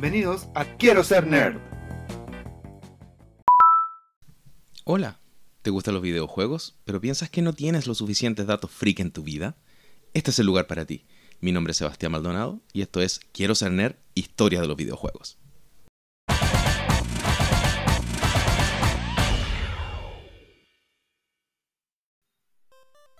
Bienvenidos 0.00 0.48
a 0.54 0.64
Quiero 0.64 1.02
ser 1.02 1.26
nerd. 1.26 1.58
Hola, 4.84 5.18
¿te 5.62 5.70
gustan 5.70 5.94
los 5.94 6.04
videojuegos, 6.04 6.78
pero 6.84 7.00
piensas 7.00 7.30
que 7.30 7.42
no 7.42 7.52
tienes 7.52 7.88
los 7.88 7.98
suficientes 7.98 8.46
datos 8.46 8.70
freak 8.70 9.00
en 9.00 9.10
tu 9.10 9.24
vida? 9.24 9.56
Este 10.14 10.30
es 10.30 10.38
el 10.38 10.46
lugar 10.46 10.68
para 10.68 10.84
ti. 10.84 11.04
Mi 11.40 11.50
nombre 11.50 11.72
es 11.72 11.78
Sebastián 11.78 12.12
Maldonado 12.12 12.60
y 12.72 12.82
esto 12.82 13.00
es 13.00 13.18
Quiero 13.32 13.56
ser 13.56 13.72
nerd, 13.72 13.96
historia 14.14 14.60
de 14.60 14.68
los 14.68 14.76
videojuegos. 14.76 15.36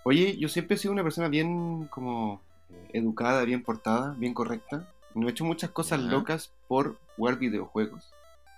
Oye, 0.05 0.37
yo 0.39 0.49
siempre 0.49 0.77
he 0.77 0.79
sido 0.79 0.93
una 0.93 1.03
persona 1.03 1.27
bien 1.27 1.89
como 1.89 2.41
eh, 2.71 2.91
educada, 2.93 3.45
bien 3.45 3.65
portada, 3.65 4.15
bien 4.17 4.33
correcta. 4.33 4.89
No 5.15 5.27
he 5.27 5.31
hecho 5.31 5.45
muchas 5.45 5.71
cosas 5.71 6.01
Ya. 6.01 6.07
locas 6.09 6.53
por 6.69 6.99
jugar 7.17 7.39
videojuegos. 7.39 8.13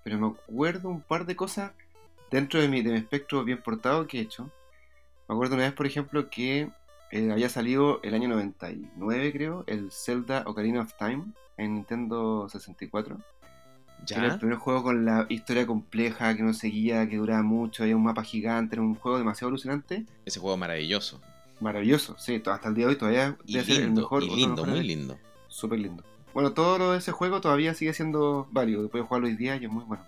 Pero 0.04 0.18
me 0.18 0.26
acuerdo 0.28 0.88
un 0.88 1.00
par 1.00 1.26
de 1.26 1.36
cosas 1.36 1.72
dentro 2.30 2.60
de 2.60 2.68
mi, 2.68 2.82
de 2.82 2.92
mi 2.92 2.98
espectro 2.98 3.44
bien 3.44 3.62
portado 3.62 4.06
que 4.06 4.18
he 4.18 4.22
hecho. 4.22 4.44
Me 5.28 5.34
acuerdo 5.34 5.54
una 5.54 5.64
vez, 5.64 5.72
por 5.72 5.86
ejemplo, 5.86 6.28
que 6.30 6.70
eh, 7.12 7.30
había 7.30 7.48
salido 7.48 8.00
el 8.02 8.14
año 8.14 8.28
99, 8.28 9.32
creo, 9.32 9.64
el 9.66 9.90
Zelda 9.92 10.42
Ocarina 10.46 10.82
of 10.82 10.92
Time 10.98 11.24
en 11.56 11.74
Nintendo 11.74 12.48
64. 12.48 13.18
Que 14.06 14.14
era 14.14 14.24
el 14.26 14.30
¿Ya? 14.32 14.38
primer 14.38 14.56
juego 14.56 14.82
con 14.82 15.04
la 15.04 15.26
historia 15.28 15.66
compleja, 15.66 16.34
que 16.34 16.42
no 16.42 16.54
seguía, 16.54 17.06
que 17.08 17.16
duraba 17.18 17.42
mucho, 17.42 17.82
había 17.82 17.96
un 17.96 18.02
mapa 18.04 18.22
gigante, 18.24 18.74
era 18.76 18.82
un 18.82 18.94
juego 18.94 19.18
demasiado 19.18 19.48
alucinante. 19.50 20.06
Ese 20.24 20.40
juego 20.40 20.56
maravilloso. 20.56 21.20
Maravilloso, 21.60 22.16
sí, 22.18 22.42
hasta 22.46 22.68
el 22.70 22.74
día 22.74 22.86
de 22.86 22.92
hoy 22.92 22.96
todavía 22.98 23.36
Y 23.44 23.52
debe 23.52 23.64
ser 23.66 23.82
el 23.82 23.90
mejor. 23.92 24.22
y 24.22 24.30
lindo, 24.34 24.64
muy 24.64 24.82
lindo. 24.82 25.18
Súper 25.48 25.78
lindo. 25.80 26.02
Bueno, 26.32 26.52
todo 26.52 26.78
lo 26.78 26.92
de 26.92 26.98
ese 26.98 27.12
juego 27.12 27.40
todavía 27.40 27.74
sigue 27.74 27.92
siendo 27.92 28.46
válido. 28.50 28.88
Puedes 28.88 29.06
jugarlo 29.06 29.26
hoy 29.26 29.36
día 29.36 29.56
y 29.56 29.64
es 29.64 29.70
muy 29.70 29.84
bueno. 29.84 30.04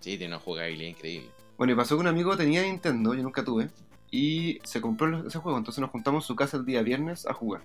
Sí, 0.00 0.16
tiene 0.16 0.34
una 0.34 0.42
jugabilidad 0.42 0.88
increíble. 0.88 1.30
Bueno, 1.56 1.72
y 1.72 1.76
pasó 1.76 1.96
que 1.96 2.00
un 2.00 2.06
amigo 2.06 2.36
tenía 2.36 2.62
Nintendo, 2.62 3.14
yo 3.14 3.22
nunca 3.22 3.44
tuve, 3.44 3.68
y 4.10 4.60
se 4.64 4.80
compró 4.80 5.26
ese 5.26 5.38
juego. 5.38 5.58
Entonces 5.58 5.80
nos 5.80 5.90
juntamos 5.90 6.24
en 6.24 6.26
su 6.28 6.36
casa 6.36 6.56
el 6.56 6.64
día 6.64 6.82
viernes 6.82 7.26
a 7.26 7.34
jugar. 7.34 7.62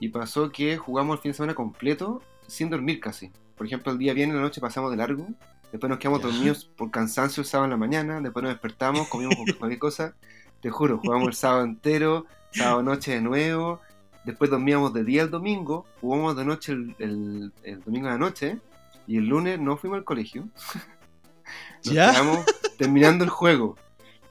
Y 0.00 0.08
pasó 0.08 0.50
que 0.50 0.76
jugamos 0.76 1.16
el 1.16 1.22
fin 1.22 1.30
de 1.32 1.36
semana 1.36 1.54
completo 1.54 2.22
sin 2.46 2.70
dormir 2.70 3.00
casi. 3.00 3.30
Por 3.56 3.66
ejemplo, 3.66 3.92
el 3.92 3.98
día 3.98 4.14
viernes 4.14 4.34
en 4.34 4.42
la 4.42 4.48
noche 4.48 4.60
pasamos 4.60 4.90
de 4.90 4.96
largo. 4.96 5.28
Después 5.70 5.88
nos 5.88 5.98
quedamos 5.98 6.22
dormidos 6.22 6.64
por 6.64 6.90
cansancio 6.90 7.42
el 7.42 7.46
sábado 7.46 7.66
en 7.66 7.70
la 7.70 7.76
mañana. 7.76 8.20
Después 8.20 8.42
nos 8.42 8.52
despertamos, 8.52 9.08
comimos 9.08 9.36
cualquier 9.58 9.78
cosa. 9.78 10.14
Te 10.60 10.70
juro, 10.70 10.98
jugamos 10.98 11.28
el 11.28 11.34
sábado 11.34 11.64
entero, 11.64 12.26
sábado 12.50 12.82
noche 12.82 13.12
de 13.12 13.20
nuevo. 13.20 13.80
Después 14.24 14.50
dormíamos 14.50 14.92
de 14.94 15.04
día 15.04 15.22
el 15.22 15.30
domingo, 15.30 15.86
jugamos 16.00 16.36
de 16.36 16.44
noche 16.44 16.72
el, 16.72 16.94
el- 16.98 17.52
el 17.62 17.82
domingo 17.84 18.06
de 18.06 18.12
la 18.12 18.18
noche. 18.18 18.58
Y 19.06 19.18
el 19.18 19.26
lunes 19.26 19.60
no 19.60 19.76
fuimos 19.76 19.98
al 19.98 20.04
colegio. 20.04 20.48
Nos 21.84 21.94
¿Ya? 21.94 22.10
quedamos 22.12 22.44
terminando 22.78 23.24
el 23.24 23.30
juego. 23.30 23.76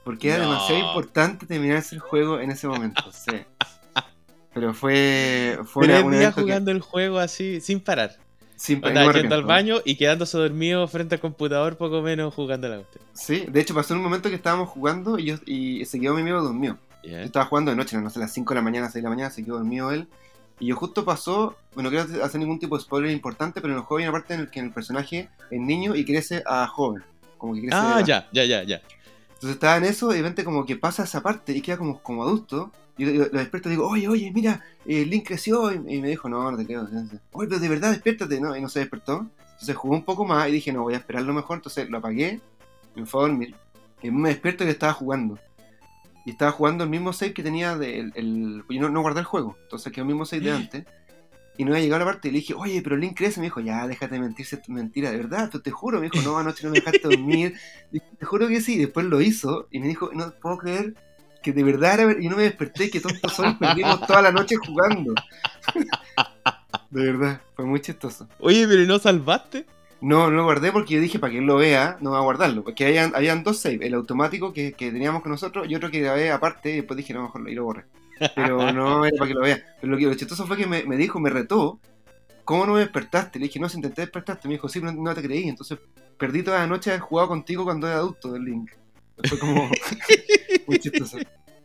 Porque 0.02 0.28
era 0.30 0.38
No. 0.44 0.50
demasiado 0.50 0.80
importante 0.88 1.46
terminar 1.46 1.82
el 1.90 1.98
juego 2.00 2.40
en 2.40 2.50
ese 2.50 2.66
momento. 2.68 3.02
Sí. 3.12 3.42
Pero 4.52 4.74
fue, 4.74 5.58
fue 5.64 5.86
Tres 5.86 6.10
días 6.10 6.34
que- 6.34 6.42
jugando 6.42 6.70
el 6.70 6.80
juego 6.80 7.18
así, 7.18 7.60
sin 7.60 7.80
parar. 7.80 8.16
sin 8.56 8.84
Andaba 8.84 9.12
yendo 9.12 9.34
al 9.34 9.44
baño 9.44 9.76
y 9.84 9.96
quedándose 9.96 10.36
dormido 10.38 10.86
frente 10.88 11.14
al 11.16 11.20
computador, 11.20 11.76
poco 11.76 12.02
menos 12.02 12.32
jugando 12.34 12.68
la 12.68 12.80
usted. 12.80 13.00
Sí, 13.14 13.46
de 13.48 13.60
hecho 13.60 13.74
pasó 13.74 13.94
en 13.94 13.98
un 13.98 14.04
momento 14.04 14.28
que 14.28 14.36
estábamos 14.36 14.68
jugando 14.68 15.18
y, 15.18 15.24
yo, 15.26 15.36
y 15.46 15.84
se 15.86 15.98
quedó 15.98 16.14
mi 16.14 16.20
amigo 16.20 16.40
dormido. 16.42 16.78
Yo 17.04 17.10
¿Ya? 17.10 17.22
estaba 17.22 17.44
jugando 17.46 17.70
de 17.70 17.76
noche, 17.76 17.96
no 17.98 18.10
sé, 18.10 18.18
a 18.18 18.22
las 18.22 18.32
5 18.32 18.54
de 18.54 18.60
la 18.60 18.62
mañana, 18.62 18.86
6 18.86 18.94
de 18.94 19.02
la 19.02 19.10
mañana, 19.10 19.30
se 19.30 19.44
quedó 19.44 19.56
dormido 19.56 19.92
él. 19.92 20.08
Y 20.60 20.66
yo 20.66 20.76
justo 20.76 21.04
pasó, 21.04 21.56
bueno, 21.74 21.90
no 21.90 21.96
quiero 22.04 22.24
hacer 22.24 22.40
ningún 22.40 22.58
tipo 22.58 22.76
de 22.76 22.82
spoiler 22.82 23.10
importante, 23.10 23.60
pero 23.60 23.72
en 23.72 23.80
el 23.80 23.84
juego 23.84 23.98
hay 23.98 24.04
una 24.04 24.12
parte 24.12 24.34
en 24.34 24.44
la 24.44 24.50
que 24.50 24.60
el 24.60 24.72
personaje 24.72 25.28
es 25.50 25.60
niño 25.60 25.94
y 25.96 26.04
crece 26.04 26.42
a 26.46 26.66
joven. 26.66 27.02
Como 27.38 27.54
que 27.54 27.60
crece 27.62 27.76
Ah, 27.76 28.02
ya, 28.06 28.28
ya, 28.32 28.44
ya, 28.44 28.62
ya. 28.62 28.80
Entonces 29.34 29.50
estaba 29.56 29.76
en 29.76 29.84
eso 29.84 30.12
y 30.12 30.16
de 30.16 30.22
repente 30.22 30.44
como 30.44 30.64
que 30.64 30.76
pasa 30.76 31.04
esa 31.04 31.22
parte 31.22 31.52
y 31.52 31.60
queda 31.60 31.76
como, 31.76 32.00
como 32.00 32.22
adulto. 32.22 32.70
Y 32.96 33.04
yo, 33.04 33.10
yo 33.10 33.24
lo 33.32 33.38
despierto 33.40 33.68
y 33.68 33.72
digo, 33.72 33.88
oye, 33.88 34.06
oye, 34.06 34.30
mira, 34.32 34.64
eh, 34.86 35.04
Link 35.04 35.26
creció. 35.26 35.72
Y, 35.72 35.96
y 35.96 36.00
me 36.00 36.08
dijo, 36.08 36.28
no, 36.28 36.50
no 36.50 36.56
te 36.56 36.64
creo. 36.64 36.88
Oye, 37.32 37.48
pero 37.48 37.58
de 37.58 37.68
verdad, 37.68 37.90
despiértate, 37.90 38.40
¿no? 38.40 38.56
Y 38.56 38.62
no 38.62 38.68
se 38.68 38.78
despertó. 38.78 39.26
Entonces 39.52 39.74
jugué 39.76 39.96
un 39.96 40.04
poco 40.04 40.24
más 40.24 40.48
y 40.48 40.52
dije, 40.52 40.72
no, 40.72 40.82
voy 40.82 40.94
a 40.94 40.98
esperar 40.98 41.22
lo 41.24 41.32
mejor. 41.34 41.56
Entonces 41.56 41.90
lo 41.90 41.98
apagué, 41.98 42.40
me 42.94 43.04
fue 43.04 43.20
a 43.20 43.26
dormir. 43.26 43.56
Y 44.02 44.10
me 44.10 44.28
despierto 44.28 44.64
y 44.64 44.68
estaba 44.68 44.92
jugando. 44.92 45.38
Y 46.24 46.30
estaba 46.30 46.52
jugando 46.52 46.84
el 46.84 46.90
mismo 46.90 47.12
save 47.12 47.34
que 47.34 47.42
tenía 47.42 47.76
del... 47.76 48.12
El, 48.14 48.64
yo 48.68 48.80
no, 48.80 48.88
no 48.88 49.02
guardé 49.02 49.20
el 49.20 49.26
juego. 49.26 49.56
Entonces 49.62 49.92
quedó 49.92 50.02
el 50.02 50.08
mismo 50.08 50.24
save 50.24 50.42
de 50.42 50.50
antes. 50.52 50.84
Y 51.56 51.64
no 51.64 51.70
había 51.70 51.84
llegado 51.84 52.02
a 52.02 52.06
la 52.06 52.12
parte 52.12 52.28
y 52.28 52.30
le 52.32 52.38
dije, 52.38 52.54
oye, 52.54 52.82
pero 52.82 52.96
Link 52.96 53.16
crece. 53.16 53.40
Me 53.40 53.46
dijo, 53.46 53.60
ya, 53.60 53.86
déjate 53.86 54.16
de 54.16 54.20
mentirse, 54.20 54.60
mentira, 54.68 55.10
de 55.10 55.18
verdad, 55.18 55.50
te, 55.50 55.70
juro. 55.70 56.00
Me 56.00 56.10
dijo, 56.10 56.22
no, 56.22 56.36
anoche 56.36 56.64
no 56.64 56.70
me 56.70 56.80
dejaste 56.80 57.06
dormir. 57.08 57.54
Dije, 57.92 58.06
te 58.18 58.26
juro 58.26 58.48
que 58.48 58.60
sí. 58.60 58.76
Después 58.78 59.06
lo 59.06 59.20
hizo 59.20 59.68
y 59.70 59.78
me 59.78 59.86
dijo, 59.86 60.10
no 60.12 60.32
puedo 60.40 60.58
creer 60.58 60.94
que 61.42 61.52
de 61.52 61.62
verdad 61.62 61.94
era 61.94 62.06
ver-". 62.06 62.22
Y 62.22 62.28
no 62.28 62.36
me 62.36 62.42
desperté, 62.42 62.90
que 62.90 63.00
tontos 63.00 63.32
soy, 63.32 63.54
perdimos 63.60 64.04
toda 64.06 64.22
la 64.22 64.32
noche 64.32 64.56
jugando. 64.56 65.14
de 66.90 67.12
verdad, 67.12 67.40
fue 67.54 67.64
muy 67.66 67.80
chistoso. 67.80 68.28
Oye, 68.40 68.66
pero 68.66 68.82
¿y 68.82 68.86
no 68.86 68.98
salvaste? 68.98 69.66
No, 70.04 70.28
no 70.30 70.36
lo 70.36 70.44
guardé 70.44 70.70
porque 70.70 70.94
yo 70.94 71.00
dije, 71.00 71.18
para 71.18 71.32
que 71.32 71.38
él 71.38 71.46
lo 71.46 71.56
vea, 71.56 71.96
no 72.02 72.10
va 72.10 72.18
a 72.18 72.22
guardarlo. 72.22 72.62
Porque 72.62 72.84
habían, 72.84 73.16
habían 73.16 73.42
dos 73.42 73.58
saves, 73.58 73.80
el 73.80 73.94
automático 73.94 74.52
que, 74.52 74.74
que 74.74 74.92
teníamos 74.92 75.22
con 75.22 75.32
nosotros 75.32 75.66
y 75.66 75.74
otro 75.74 75.90
que 75.90 76.00
grabé 76.00 76.30
aparte 76.30 76.72
y 76.72 76.76
después 76.76 76.98
dije, 76.98 77.14
no, 77.14 77.22
mejor 77.22 77.40
lo, 77.40 77.50
y 77.50 77.54
lo 77.54 77.64
borré. 77.64 77.84
Pero 78.34 78.70
no 78.72 79.06
era 79.06 79.16
para 79.16 79.28
que 79.28 79.34
lo 79.34 79.40
vea. 79.40 79.64
Pero 79.80 79.92
lo 79.92 79.98
que 79.98 80.04
lo 80.04 80.14
chistoso 80.14 80.46
fue 80.46 80.58
que 80.58 80.66
me, 80.66 80.84
me 80.84 80.98
dijo, 80.98 81.20
me 81.20 81.30
retó, 81.30 81.80
¿cómo 82.44 82.66
no 82.66 82.74
me 82.74 82.80
despertaste? 82.80 83.38
Le 83.38 83.46
dije, 83.46 83.58
no, 83.58 83.66
si 83.70 83.78
intenté 83.78 84.02
despertarte. 84.02 84.46
Me 84.46 84.54
dijo, 84.54 84.68
sí, 84.68 84.82
no, 84.82 84.92
no 84.92 85.14
te 85.14 85.22
creí. 85.22 85.48
Entonces 85.48 85.78
perdí 86.18 86.42
toda 86.42 86.58
la 86.58 86.66
noche 86.66 86.90
de 86.90 86.96
haber 86.96 87.08
jugado 87.08 87.28
contigo 87.28 87.64
cuando 87.64 87.86
era 87.86 87.96
adulto 87.96 88.30
del 88.30 88.44
Link. 88.44 88.72
Fue 89.26 89.38
como 89.38 89.70
muy 90.66 90.78
chistoso. 90.80 91.16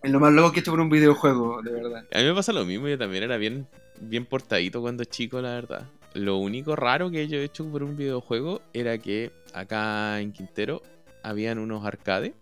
Es 0.01 0.11
lo 0.11 0.19
más 0.21 0.31
loco 0.31 0.53
que 0.53 0.59
he 0.59 0.61
hecho 0.61 0.71
por 0.71 0.79
un 0.79 0.89
videojuego, 0.89 1.61
de 1.61 1.71
verdad. 1.73 2.05
A 2.13 2.19
mí 2.19 2.23
me 2.23 2.33
pasa 2.33 2.53
lo 2.53 2.63
mismo, 2.63 2.87
yo 2.87 2.97
también 2.97 3.23
era 3.23 3.35
bien, 3.35 3.67
bien 3.99 4.25
portadito 4.25 4.79
cuando 4.79 5.03
chico, 5.03 5.41
la 5.41 5.49
verdad. 5.49 5.89
Lo 6.13 6.37
único 6.37 6.75
raro 6.75 7.11
que 7.11 7.27
yo 7.27 7.37
he 7.37 7.43
hecho 7.43 7.65
por 7.69 7.83
un 7.83 7.95
videojuego 7.95 8.61
era 8.73 8.97
que 8.97 9.31
acá 9.53 10.19
en 10.19 10.31
Quintero 10.31 10.81
habían 11.23 11.59
unos 11.59 11.85
arcades 11.85 12.33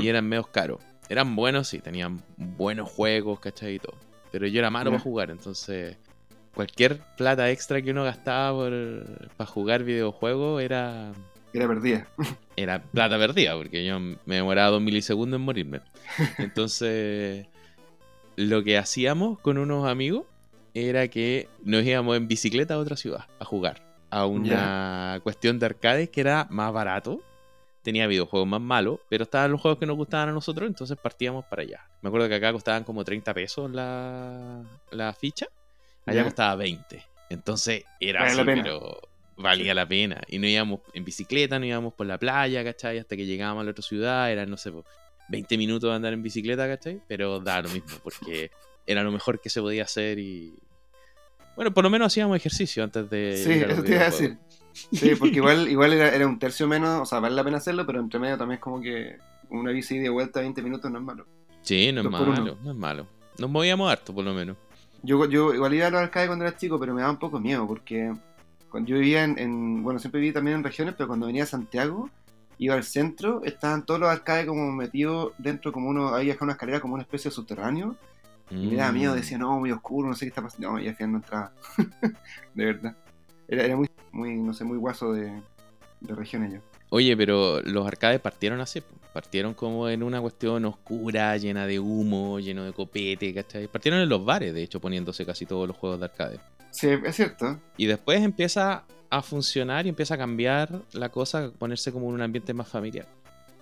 y 0.00 0.08
eran 0.08 0.26
medios 0.28 0.48
caros. 0.48 0.80
Eran 1.08 1.34
buenos, 1.36 1.68
sí, 1.68 1.78
tenían 1.80 2.22
buenos 2.36 2.90
juegos, 2.90 3.40
¿cachai? 3.40 3.74
Y 3.74 3.78
todo. 3.78 3.96
Pero 4.32 4.46
yo 4.46 4.58
era 4.58 4.70
malo 4.70 4.90
para 4.90 5.02
jugar, 5.02 5.30
entonces 5.30 5.96
cualquier 6.54 7.00
plata 7.16 7.50
extra 7.50 7.82
que 7.82 7.90
uno 7.90 8.04
gastaba 8.04 8.52
por, 8.56 9.28
para 9.36 9.50
jugar 9.50 9.82
videojuegos 9.84 10.62
era, 10.62 11.12
Era 11.52 11.68
perdida. 11.68 12.06
era 12.56 12.82
plata 12.82 13.18
perdida, 13.18 13.56
porque 13.56 13.84
yo 13.84 13.98
me 14.00 14.34
demoraba 14.36 14.70
dos 14.70 14.82
milisegundos 14.82 15.38
en 15.38 15.44
morirme. 15.44 15.80
Entonces, 16.38 17.46
lo 18.36 18.62
que 18.64 18.78
hacíamos 18.78 19.38
con 19.40 19.58
unos 19.58 19.86
amigos 19.88 20.24
era 20.74 21.08
que 21.08 21.48
nos 21.62 21.84
íbamos 21.84 22.16
en 22.16 22.28
bicicleta 22.28 22.74
a 22.74 22.78
otra 22.78 22.96
ciudad 22.96 23.26
a 23.38 23.44
jugar 23.44 23.82
a 24.10 24.26
una 24.26 25.20
cuestión 25.22 25.58
de 25.58 25.66
arcades 25.66 26.10
que 26.10 26.20
era 26.20 26.46
más 26.50 26.72
barato. 26.72 27.20
Tenía 27.82 28.06
videojuegos 28.06 28.48
más 28.48 28.60
malos, 28.60 29.00
pero 29.08 29.24
estaban 29.24 29.50
los 29.52 29.60
juegos 29.60 29.78
que 29.78 29.86
nos 29.86 29.96
gustaban 29.96 30.28
a 30.30 30.32
nosotros, 30.32 30.66
entonces 30.68 30.96
partíamos 30.96 31.44
para 31.46 31.62
allá. 31.62 31.88
Me 32.00 32.08
acuerdo 32.08 32.28
que 32.28 32.36
acá 32.36 32.52
costaban 32.52 32.82
como 32.84 33.04
30 33.04 33.34
pesos 33.34 33.70
la, 33.70 34.62
la 34.90 35.12
ficha, 35.12 35.46
allá 36.06 36.24
costaba 36.24 36.56
20. 36.56 37.02
Entonces 37.30 37.84
era 38.00 38.20
Vale 38.20 38.30
así, 38.32 38.38
la 38.38 38.44
pena. 38.46 38.62
pero 38.62 39.00
valía 39.36 39.74
la 39.74 39.86
pena. 39.86 40.22
Y 40.28 40.38
no 40.38 40.46
íbamos 40.46 40.80
en 40.92 41.04
bicicleta, 41.04 41.58
no 41.58 41.66
íbamos 41.66 41.92
por 41.94 42.06
la 42.06 42.18
playa, 42.18 42.64
¿cachai? 42.64 42.98
Hasta 42.98 43.16
que 43.16 43.26
llegábamos 43.26 43.62
a 43.62 43.64
la 43.64 43.70
otra 43.72 43.82
ciudad, 43.82 44.30
eran, 44.30 44.48
no 44.48 44.56
sé, 44.56 44.70
po, 44.72 44.84
20 45.28 45.58
minutos 45.58 45.90
de 45.90 45.96
andar 45.96 46.12
en 46.12 46.22
bicicleta, 46.22 46.66
¿cachai? 46.68 47.02
Pero 47.06 47.40
da 47.40 47.60
lo 47.62 47.68
mismo, 47.68 47.98
porque 48.02 48.50
era 48.86 49.02
lo 49.02 49.12
mejor 49.12 49.40
que 49.40 49.50
se 49.50 49.60
podía 49.60 49.84
hacer 49.84 50.18
y... 50.18 50.54
Bueno, 51.56 51.72
por 51.72 51.84
lo 51.84 51.90
menos 51.90 52.06
hacíamos 52.06 52.36
ejercicio 52.36 52.82
antes 52.82 53.08
de... 53.10 53.36
Sí, 53.36 53.52
eso 53.52 53.82
te 53.82 53.92
iba 53.92 54.00
a 54.02 54.04
decir. 54.06 54.38
Sí, 54.72 55.14
porque 55.16 55.36
igual, 55.36 55.68
igual 55.70 55.92
era, 55.92 56.08
era 56.14 56.26
un 56.26 56.38
tercio 56.38 56.66
menos, 56.66 57.02
o 57.02 57.06
sea, 57.06 57.20
vale 57.20 57.34
la 57.36 57.44
pena 57.44 57.58
hacerlo, 57.58 57.86
pero 57.86 58.00
entre 58.00 58.18
medio 58.18 58.36
también 58.36 58.56
es 58.56 58.62
como 58.62 58.80
que 58.80 59.18
una 59.50 59.70
bici 59.70 59.98
de 59.98 60.08
vuelta 60.08 60.40
a 60.40 60.42
20 60.42 60.62
minutos 60.62 60.90
no 60.90 60.98
es 60.98 61.04
malo. 61.04 61.26
Sí, 61.62 61.92
no 61.92 62.00
es 62.00 62.04
Dos 62.04 62.12
malo, 62.12 62.58
no 62.62 62.70
es 62.72 62.76
malo. 62.76 63.06
Nos 63.38 63.50
movíamos 63.50 63.90
harto, 63.90 64.12
por 64.12 64.24
lo 64.24 64.34
menos. 64.34 64.56
Yo, 65.02 65.28
yo 65.28 65.54
igual 65.54 65.74
iba 65.74 65.86
a 65.86 65.90
los 65.90 66.00
arcades 66.00 66.28
cuando 66.28 66.44
era 66.44 66.56
chico, 66.56 66.78
pero 66.80 66.92
me 66.94 67.02
daba 67.02 67.12
un 67.12 67.18
poco 67.18 67.38
miedo, 67.38 67.66
porque 67.68 68.12
cuando 68.68 68.88
yo 68.90 68.96
vivía 68.98 69.22
en, 69.22 69.38
en- 69.38 69.82
bueno, 69.82 70.00
siempre 70.00 70.20
viví 70.20 70.32
también 70.32 70.56
en 70.58 70.64
regiones, 70.64 70.94
pero 70.98 71.06
cuando 71.06 71.26
venía 71.26 71.44
a 71.44 71.46
Santiago, 71.46 72.10
iba 72.58 72.74
al 72.74 72.84
centro, 72.84 73.42
estaban 73.44 73.84
todos 73.86 74.00
los 74.00 74.08
arcades 74.08 74.46
como 74.46 74.72
metidos 74.72 75.32
dentro, 75.38 75.70
como 75.72 75.88
uno, 75.88 76.08
había 76.08 76.36
una 76.40 76.52
escalera 76.52 76.80
como 76.80 76.94
una 76.94 77.02
especie 77.02 77.30
de 77.30 77.34
subterráneo, 77.34 77.96
y 78.50 78.66
me 78.68 78.76
daba 78.76 78.92
miedo, 78.92 79.12
Mm. 79.12 79.16
decía, 79.16 79.38
no, 79.38 79.58
muy 79.58 79.70
oscuro, 79.72 80.08
no 80.08 80.14
sé 80.14 80.24
qué 80.26 80.28
está 80.28 80.42
pasando, 80.42 80.72
no, 80.72 80.80
y 80.80 80.88
al 80.88 80.94
final 80.96 81.12
no 81.12 81.18
entraba. 81.18 81.52
de 82.54 82.64
verdad. 82.64 82.96
Era, 83.48 83.64
era 83.64 83.76
muy, 83.76 83.88
muy, 84.12 84.36
no 84.36 84.52
sé, 84.54 84.64
muy 84.64 84.78
guaso 84.78 85.12
de, 85.12 85.40
de 86.00 86.14
regiones 86.14 86.52
yo. 86.54 86.60
Oye, 86.90 87.16
pero 87.16 87.60
los 87.62 87.86
arcades 87.86 88.20
partieron 88.20 88.60
así, 88.60 88.82
partieron 89.12 89.54
como 89.54 89.88
en 89.88 90.02
una 90.02 90.20
cuestión 90.20 90.64
oscura, 90.64 91.36
llena 91.36 91.66
de 91.66 91.80
humo, 91.80 92.38
lleno 92.38 92.64
de 92.64 92.72
copete, 92.72 93.34
¿cachai? 93.34 93.66
Partieron 93.66 94.00
en 94.00 94.08
los 94.08 94.24
bares, 94.24 94.54
de 94.54 94.62
hecho, 94.62 94.80
poniéndose 94.80 95.26
casi 95.26 95.44
todos 95.46 95.66
los 95.66 95.76
juegos 95.76 95.98
de 95.98 96.04
arcade. 96.04 96.38
Sí, 96.70 96.88
es 97.04 97.16
cierto. 97.16 97.58
Y 97.76 97.86
después 97.86 98.22
empieza 98.22 98.84
a 99.10 99.22
funcionar 99.22 99.86
y 99.86 99.88
empieza 99.88 100.14
a 100.14 100.18
cambiar 100.18 100.82
la 100.92 101.08
cosa, 101.08 101.46
a 101.46 101.50
ponerse 101.50 101.92
como 101.92 102.08
en 102.08 102.14
un 102.14 102.22
ambiente 102.22 102.52
más 102.54 102.68
familiar. 102.68 103.06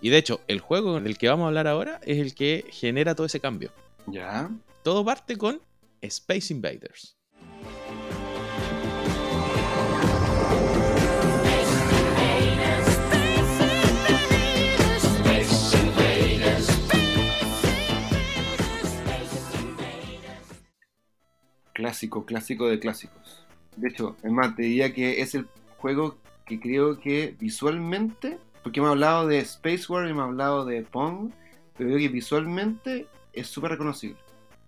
Y 0.00 0.10
de 0.10 0.18
hecho, 0.18 0.40
el 0.48 0.60
juego 0.60 1.00
del 1.00 1.16
que 1.16 1.28
vamos 1.28 1.44
a 1.44 1.48
hablar 1.48 1.68
ahora 1.68 2.00
es 2.04 2.18
el 2.18 2.34
que 2.34 2.66
genera 2.70 3.14
todo 3.14 3.26
ese 3.26 3.40
cambio. 3.40 3.70
Ya. 4.06 4.50
Todo 4.82 5.04
parte 5.04 5.38
con 5.38 5.60
Space 6.00 6.52
Invaders. 6.52 7.16
Clásico, 21.72 22.26
clásico 22.26 22.68
de 22.68 22.80
clásicos. 22.80 23.46
De 23.76 23.88
hecho, 23.88 24.16
es 24.24 24.32
más, 24.32 24.56
te 24.56 24.62
diría 24.62 24.92
que 24.92 25.20
es 25.20 25.36
el 25.36 25.46
juego 25.78 26.18
que 26.44 26.58
creo 26.58 26.98
que 26.98 27.36
visualmente, 27.38 28.40
porque 28.64 28.80
hemos 28.80 28.90
hablado 28.90 29.28
de 29.28 29.38
Space 29.38 29.84
War 29.88 30.08
hemos 30.08 30.24
hablado 30.24 30.64
de 30.64 30.82
Pong, 30.82 31.30
pero 31.76 31.90
creo 31.90 31.98
que 32.00 32.08
visualmente 32.08 33.06
es 33.32 33.46
súper 33.46 33.70
reconocible. 33.70 34.18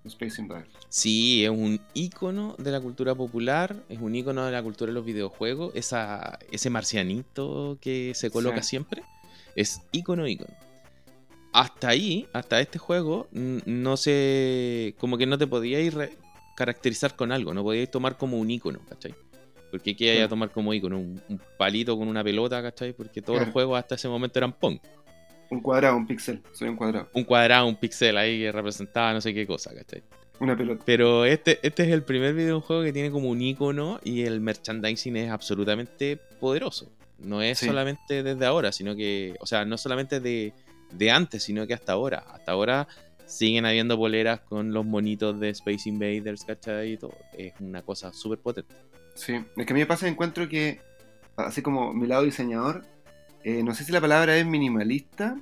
Space 0.05 0.41
Invaders. 0.41 0.71
Sí, 0.89 1.45
es 1.45 1.51
un 1.51 1.81
ícono 1.95 2.55
de 2.59 2.71
la 2.71 2.81
cultura 2.81 3.15
popular, 3.15 3.75
es 3.89 3.99
un 4.01 4.15
ícono 4.15 4.45
de 4.45 4.53
la 4.53 4.62
cultura 4.62 4.91
de 4.91 4.95
los 4.95 5.05
videojuegos. 5.05 5.73
Esa, 5.75 6.39
ese 6.51 6.69
marcianito 6.71 7.79
que 7.81 8.12
se 8.15 8.31
coloca 8.31 8.62
Sí. 8.62 8.71
siempre 8.71 9.03
es 9.56 9.81
ícono, 9.93 10.27
ícono. 10.29 10.53
Hasta 11.53 11.89
ahí, 11.89 12.27
hasta 12.33 12.61
este 12.61 12.79
juego, 12.79 13.29
no 13.33 13.97
se. 13.97 14.95
como 14.99 15.17
que 15.17 15.27
no 15.27 15.39
te 15.39 15.47
podíais 15.47 15.95
caracterizar 16.57 17.15
con 17.17 17.31
algo, 17.33 17.55
no 17.55 17.62
podíais 17.62 17.91
tomar 17.91 18.17
como 18.17 18.39
un 18.39 18.50
ícono, 18.50 18.81
¿cachai? 18.89 19.15
Porque 19.71 19.97
qué 19.97 20.11
hay 20.11 20.17
a 20.17 20.21
Claro. 20.23 20.29
tomar 20.31 20.50
como 20.50 20.75
ícono? 20.75 20.99
Un, 20.99 21.21
un 21.29 21.41
palito 21.59 21.97
con 21.97 22.07
una 22.09 22.23
pelota, 22.23 22.61
¿cachai? 22.62 22.93
Porque 22.93 23.23
todos 23.23 23.39
Claro. 23.39 23.47
los 23.47 23.53
juegos 23.53 23.79
hasta 23.79 23.95
ese 23.97 24.09
momento 24.09 24.39
eran 24.39 24.53
Pong. 24.53 24.79
Un 25.50 25.61
cuadrado, 25.61 25.96
un 25.96 26.06
pixel. 26.06 26.43
Soy 26.52 26.69
un 26.69 26.76
cuadrado. 26.76 27.08
Un 27.12 27.25
cuadrado, 27.25 27.67
un 27.67 27.76
pixel 27.76 28.17
ahí 28.17 28.41
que 28.41 28.52
representaba 28.52 29.12
no 29.12 29.20
sé 29.20 29.32
qué 29.35 29.46
cosa, 29.46 29.75
¿cachai? 29.75 30.02
Una 30.41 30.56
pelota. 30.56 30.82
Pero 30.85 31.25
este, 31.25 31.61
este 31.62 31.85
es 31.85 31.91
el 31.91 32.02
primer 32.02 32.35
videojuego 32.35 32.82
que 32.82 32.93
tiene 32.93 33.11
como 33.11 33.29
un 33.29 33.41
icono 33.41 34.00
y 34.02 34.23
el 34.23 34.41
merchandising 34.41 35.17
es 35.17 35.31
absolutamente 35.31 36.17
poderoso. 36.41 36.91
No 37.19 37.41
es 37.41 37.58
Sí. 37.61 37.67
solamente 37.67 38.23
desde 38.23 38.44
ahora, 38.44 38.73
sino 38.73 38.96
que, 38.96 39.35
o 39.41 39.46
sea, 39.46 39.64
no 39.64 39.79
solamente 39.79 40.19
de, 40.20 40.52
de 40.91 41.11
antes, 41.11 41.44
sino 41.44 41.67
que 41.67 41.75
hasta 41.75 41.93
ahora. 41.93 42.25
Hasta 42.32 42.52
ahora 42.52 42.88
siguen 43.26 43.64
habiendo 43.64 43.97
poleras 43.97 44.40
con 44.40 44.73
los 44.75 44.85
monitos 44.85 45.38
de 45.38 45.50
Space 45.50 45.88
Invaders, 45.88 46.44
¿cachai? 46.44 46.93
Y 46.93 46.97
todo. 46.97 47.14
Es 47.38 47.52
una 47.61 47.82
cosa 47.82 48.12
súper 48.12 48.38
potente. 48.40 48.75
Sí, 49.14 49.35
es 49.56 49.67
que 49.67 49.73
a 49.73 49.75
mí 49.75 49.81
me 49.81 49.87
pasa, 49.87 50.08
encuentro 50.08 50.49
que, 50.49 50.81
así 51.37 51.62
como 51.62 51.94
mi 51.94 52.08
lado 52.08 52.25
diseñador, 52.25 52.85
eh, 53.44 53.62
no 53.62 53.75
sé 53.75 53.85
si 53.85 53.93
la 53.93 54.00
palabra 54.00 54.37
es 54.37 54.44
minimalista, 54.46 55.37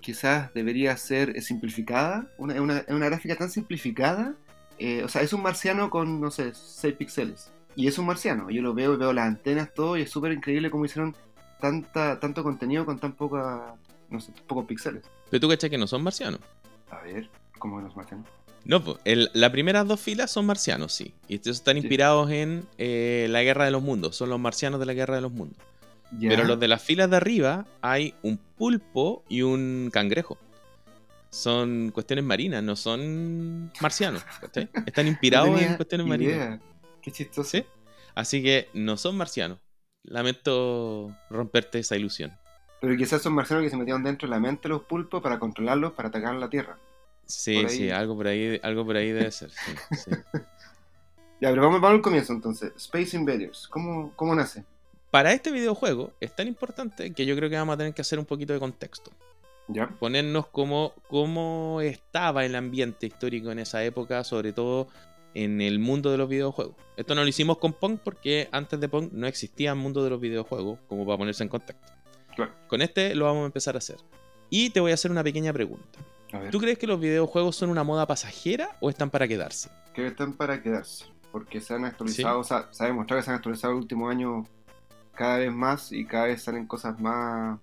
quizás 0.00 0.52
debería 0.54 0.96
ser 0.96 1.40
simplificada, 1.42 2.26
una, 2.38 2.60
una, 2.60 2.78
es 2.78 2.88
una 2.90 3.06
gráfica 3.06 3.36
tan 3.36 3.50
simplificada, 3.50 4.34
eh, 4.78 5.02
o 5.04 5.08
sea, 5.08 5.22
es 5.22 5.32
un 5.32 5.42
marciano 5.42 5.90
con, 5.90 6.20
no 6.20 6.30
sé, 6.30 6.52
6 6.54 6.94
píxeles, 6.94 7.52
y 7.76 7.86
es 7.86 7.98
un 7.98 8.06
marciano, 8.06 8.50
yo 8.50 8.62
lo 8.62 8.74
veo, 8.74 8.98
veo 8.98 9.12
las 9.12 9.26
antenas, 9.26 9.72
todo, 9.74 9.96
y 9.96 10.02
es 10.02 10.10
súper 10.10 10.32
increíble 10.32 10.70
cómo 10.70 10.84
hicieron 10.84 11.14
tanta, 11.60 12.18
tanto 12.18 12.42
contenido 12.42 12.84
con 12.84 12.98
tan 12.98 13.12
poca, 13.12 13.74
no 14.10 14.20
sé, 14.20 14.32
pocos 14.48 14.64
píxeles. 14.66 15.04
Pero 15.30 15.40
tú, 15.40 15.48
¿cachai? 15.48 15.70
Que 15.70 15.78
no 15.78 15.86
son 15.86 16.02
marcianos. 16.02 16.40
A 16.90 17.00
ver, 17.02 17.30
¿cómo 17.58 17.76
son 17.76 17.84
los 17.84 17.96
marcianos? 17.96 18.26
No, 18.64 18.82
pues, 18.84 18.98
las 19.32 19.50
primeras 19.50 19.86
dos 19.88 20.00
filas 20.00 20.30
son 20.30 20.46
marcianos, 20.46 20.92
sí. 20.92 21.14
Y 21.28 21.36
estos 21.36 21.56
están 21.56 21.74
Sí. 21.74 21.80
inspirados 21.80 22.30
en 22.30 22.64
eh, 22.78 23.26
la 23.30 23.42
Guerra 23.42 23.64
de 23.64 23.70
los 23.72 23.82
Mundos. 23.82 24.14
Son 24.16 24.28
los 24.28 24.38
marcianos 24.38 24.78
de 24.80 24.86
la 24.86 24.92
Guerra 24.94 25.16
de 25.16 25.20
los 25.22 25.32
Mundos. 25.32 25.58
Pero 26.20 26.44
los 26.44 26.60
de 26.60 26.68
las 26.68 26.82
filas 26.82 27.10
de 27.10 27.16
arriba 27.16 27.66
hay 27.80 28.14
un 28.22 28.36
pulpo 28.36 29.24
y 29.28 29.42
un 29.42 29.90
cangrejo. 29.92 30.38
Son 31.30 31.90
cuestiones 31.90 32.24
marinas, 32.24 32.62
no 32.62 32.76
son 32.76 33.72
marcianos. 33.80 34.22
Están 34.86 35.06
No 35.06 35.10
inspirados 35.10 35.48
tenía 35.48 35.70
en 35.70 35.76
cuestiones 35.76 36.06
marinas. 36.06 36.60
Qué 37.00 37.10
chistoso. 37.10 37.48
¿sí? 37.48 37.64
Así 38.14 38.42
que 38.42 38.68
no 38.74 38.96
son 38.96 39.16
marcianos. 39.16 39.58
Lamento 40.04 41.16
romperte 41.30 41.78
esa 41.78 41.96
ilusión. 41.96 42.36
Pero 42.80 42.96
quizás 42.96 43.22
son 43.22 43.32
marcianos 43.34 43.64
que 43.64 43.70
se 43.70 43.76
metieron 43.76 44.02
dentro 44.02 44.28
de 44.28 44.30
la 44.30 44.40
mente 44.40 44.64
de 44.64 44.70
los 44.70 44.82
pulpos 44.82 45.22
para 45.22 45.38
controlarlos, 45.38 45.92
para 45.92 46.08
atacar 46.08 46.34
la 46.34 46.50
Tierra. 46.50 46.78
Sí, 47.24 47.64
sí, 47.68 47.90
algo 47.90 48.16
por 48.16 48.26
ahí, 48.26 48.60
algo 48.62 48.84
por 48.84 48.96
ahí 48.96 49.12
debe 49.12 49.30
ser. 49.30 49.50
sí, 49.50 49.72
sí. 49.90 50.10
Ya, 51.40 51.50
pero 51.50 51.62
vamos, 51.62 51.80
vamos 51.80 51.96
al 51.96 52.02
comienzo 52.02 52.32
entonces. 52.32 52.72
Space 52.76 53.16
Invaders, 53.16 53.66
¿cómo, 53.66 54.12
cómo 54.14 54.32
nace? 54.32 54.64
Para 55.12 55.34
este 55.34 55.50
videojuego 55.50 56.14
es 56.20 56.34
tan 56.34 56.48
importante 56.48 57.12
que 57.12 57.26
yo 57.26 57.36
creo 57.36 57.50
que 57.50 57.56
vamos 57.56 57.74
a 57.74 57.76
tener 57.76 57.92
que 57.92 58.00
hacer 58.00 58.18
un 58.18 58.24
poquito 58.24 58.54
de 58.54 58.58
contexto. 58.58 59.12
¿Ya? 59.68 59.86
ponernos 59.86 60.48
cómo, 60.48 60.92
cómo 61.08 61.80
estaba 61.82 62.44
el 62.44 62.56
ambiente 62.56 63.06
histórico 63.06 63.52
en 63.52 63.60
esa 63.60 63.84
época, 63.84 64.24
sobre 64.24 64.52
todo 64.52 64.88
en 65.34 65.60
el 65.60 65.78
mundo 65.78 66.10
de 66.10 66.18
los 66.18 66.28
videojuegos. 66.28 66.74
Esto 66.96 67.14
no 67.14 67.22
lo 67.22 67.28
hicimos 67.28 67.58
con 67.58 67.72
Pong 67.74 67.98
porque 68.02 68.48
antes 68.52 68.80
de 68.80 68.88
Pong 68.88 69.10
no 69.12 69.26
existía 69.26 69.70
el 69.70 69.76
mundo 69.76 70.02
de 70.02 70.10
los 70.10 70.20
videojuegos, 70.20 70.80
como 70.88 71.06
para 71.06 71.18
ponerse 71.18 71.44
en 71.44 71.48
contacto. 71.48 71.92
Claro. 72.34 72.52
Con 72.66 72.82
este 72.82 73.14
lo 73.14 73.26
vamos 73.26 73.42
a 73.42 73.46
empezar 73.46 73.76
a 73.76 73.78
hacer. 73.78 73.98
Y 74.50 74.70
te 74.70 74.80
voy 74.80 74.90
a 74.90 74.94
hacer 74.94 75.10
una 75.10 75.22
pequeña 75.22 75.52
pregunta. 75.52 76.00
¿Tú 76.50 76.58
crees 76.58 76.78
que 76.78 76.86
los 76.86 76.98
videojuegos 76.98 77.54
son 77.54 77.68
una 77.68 77.84
moda 77.84 78.06
pasajera 78.06 78.76
o 78.80 78.88
están 78.88 79.10
para 79.10 79.28
quedarse? 79.28 79.70
que 79.94 80.06
están 80.06 80.32
para 80.32 80.62
quedarse. 80.62 81.04
Porque 81.30 81.60
se 81.60 81.74
han 81.74 81.84
actualizado, 81.84 82.40
o 82.40 82.44
sea, 82.44 82.68
se 82.72 82.82
ha 82.82 82.86
demostrado 82.86 83.20
que 83.20 83.24
se 83.24 83.30
han 83.30 83.36
actualizado 83.36 83.74
el 83.74 83.78
último 83.78 84.08
año 84.08 84.46
cada 85.14 85.38
vez 85.38 85.52
más 85.52 85.92
y 85.92 86.04
cada 86.04 86.26
vez 86.26 86.42
salen 86.42 86.66
cosas 86.66 86.98
más. 87.00 87.58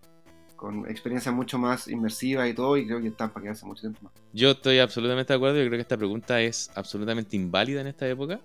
con 0.55 0.89
experiencias 0.89 1.33
mucho 1.33 1.57
más 1.57 1.87
inmersivas 1.87 2.49
y 2.49 2.53
todo, 2.53 2.75
y 2.77 2.85
creo 2.85 2.99
que 3.01 3.07
están 3.07 3.29
para 3.29 3.43
quedarse 3.43 3.65
mucho 3.65 3.81
tiempo 3.81 3.99
más. 4.03 4.13
Yo 4.33 4.51
estoy 4.51 4.79
absolutamente 4.79 5.31
de 5.31 5.37
acuerdo. 5.37 5.57
Yo 5.57 5.63
creo 5.63 5.77
que 5.77 5.81
esta 5.81 5.95
pregunta 5.97 6.41
es 6.41 6.69
absolutamente 6.75 7.35
inválida 7.37 7.79
en 7.81 7.87
esta 7.87 8.07
época. 8.07 8.39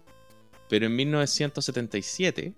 Pero 0.69 0.87
en 0.87 0.97
1977, 0.97 2.55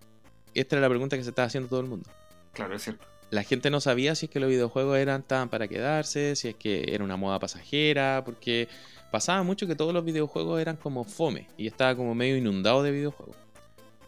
esta 0.54 0.76
era 0.76 0.82
la 0.82 0.88
pregunta 0.88 1.16
que 1.16 1.22
se 1.22 1.30
estaba 1.30 1.46
haciendo 1.46 1.68
todo 1.68 1.80
el 1.80 1.86
mundo. 1.86 2.08
Claro, 2.52 2.74
es 2.76 2.82
cierto. 2.82 3.04
la 3.30 3.42
gente 3.42 3.70
no 3.70 3.80
sabía 3.80 4.14
si 4.14 4.26
es 4.26 4.30
que 4.30 4.40
los 4.40 4.48
videojuegos 4.48 4.98
eran 4.98 5.22
tan 5.22 5.48
para 5.48 5.68
quedarse, 5.68 6.36
si 6.36 6.48
es 6.48 6.54
que 6.54 6.94
era 6.94 7.02
una 7.04 7.16
moda 7.16 7.38
pasajera, 7.38 8.22
porque 8.24 8.68
pasaba 9.10 9.42
mucho 9.42 9.66
que 9.66 9.74
todos 9.74 9.92
los 9.92 10.04
videojuegos 10.04 10.60
eran 10.60 10.76
como 10.76 11.04
fome 11.04 11.48
y 11.56 11.66
estaba 11.66 11.96
como 11.96 12.14
medio 12.14 12.36
inundado 12.36 12.82
de 12.82 12.92
videojuegos. 12.92 13.36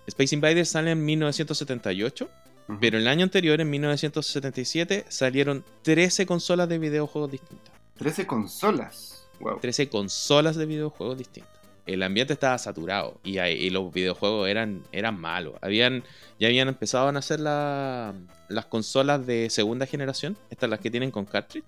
Space 0.08 0.34
Invaders 0.34 0.68
sale 0.70 0.90
en 0.90 1.04
1978, 1.04 2.28
Ujú. 2.68 2.78
pero 2.80 2.98
el 2.98 3.06
año 3.06 3.22
anterior, 3.24 3.60
en 3.60 3.70
1977, 3.70 5.04
salieron 5.08 5.64
13 5.82 6.26
consolas 6.26 6.68
de 6.68 6.78
videojuegos 6.78 7.30
distintas. 7.30 7.72
13 7.98 8.26
consolas. 8.26 9.26
Wow. 9.40 9.60
13 9.60 9.88
consolas 9.88 10.56
de 10.56 10.66
videojuegos 10.66 11.16
distintas. 11.18 11.52
El 11.86 12.02
ambiente 12.02 12.32
estaba 12.34 12.58
saturado 12.58 13.18
y, 13.24 13.70
los 13.70 13.92
videojuegos 13.92 14.48
eran, 14.48 14.82
eran 14.92 15.18
malos. 15.18 15.54
Habían, 15.62 16.02
ya 16.38 16.48
habían 16.48 16.68
empezado 16.68 17.08
a 17.08 17.12
nacer 17.12 17.40
la- 17.40 18.12
las 18.48 18.66
consolas 18.66 19.26
de 19.26 19.48
segunda 19.48 19.86
generación, 19.86 20.36
estas 20.50 20.68
las 20.68 20.80
que 20.80 20.90
tienen 20.90 21.10
con 21.10 21.24
cartridge, 21.24 21.64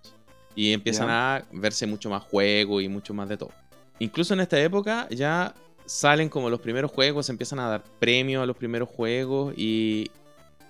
y 0.54 0.72
empiezan 0.72 1.08
a 1.08 1.44
verse 1.52 1.86
mucho 1.86 2.10
más 2.10 2.22
juegos 2.24 2.82
y 2.82 2.88
mucho 2.88 3.14
más 3.14 3.28
de 3.28 3.36
todo. 3.38 3.52
Incluso 3.98 4.34
en 4.34 4.40
esta 4.40 4.60
época 4.60 5.06
ya 5.10 5.54
salen 5.90 6.28
como 6.28 6.50
los 6.50 6.60
primeros 6.60 6.92
juegos, 6.92 7.26
se 7.26 7.32
empiezan 7.32 7.58
a 7.58 7.68
dar 7.68 7.82
premios 7.98 8.44
a 8.44 8.46
los 8.46 8.56
primeros 8.56 8.88
juegos 8.88 9.52
y 9.56 10.08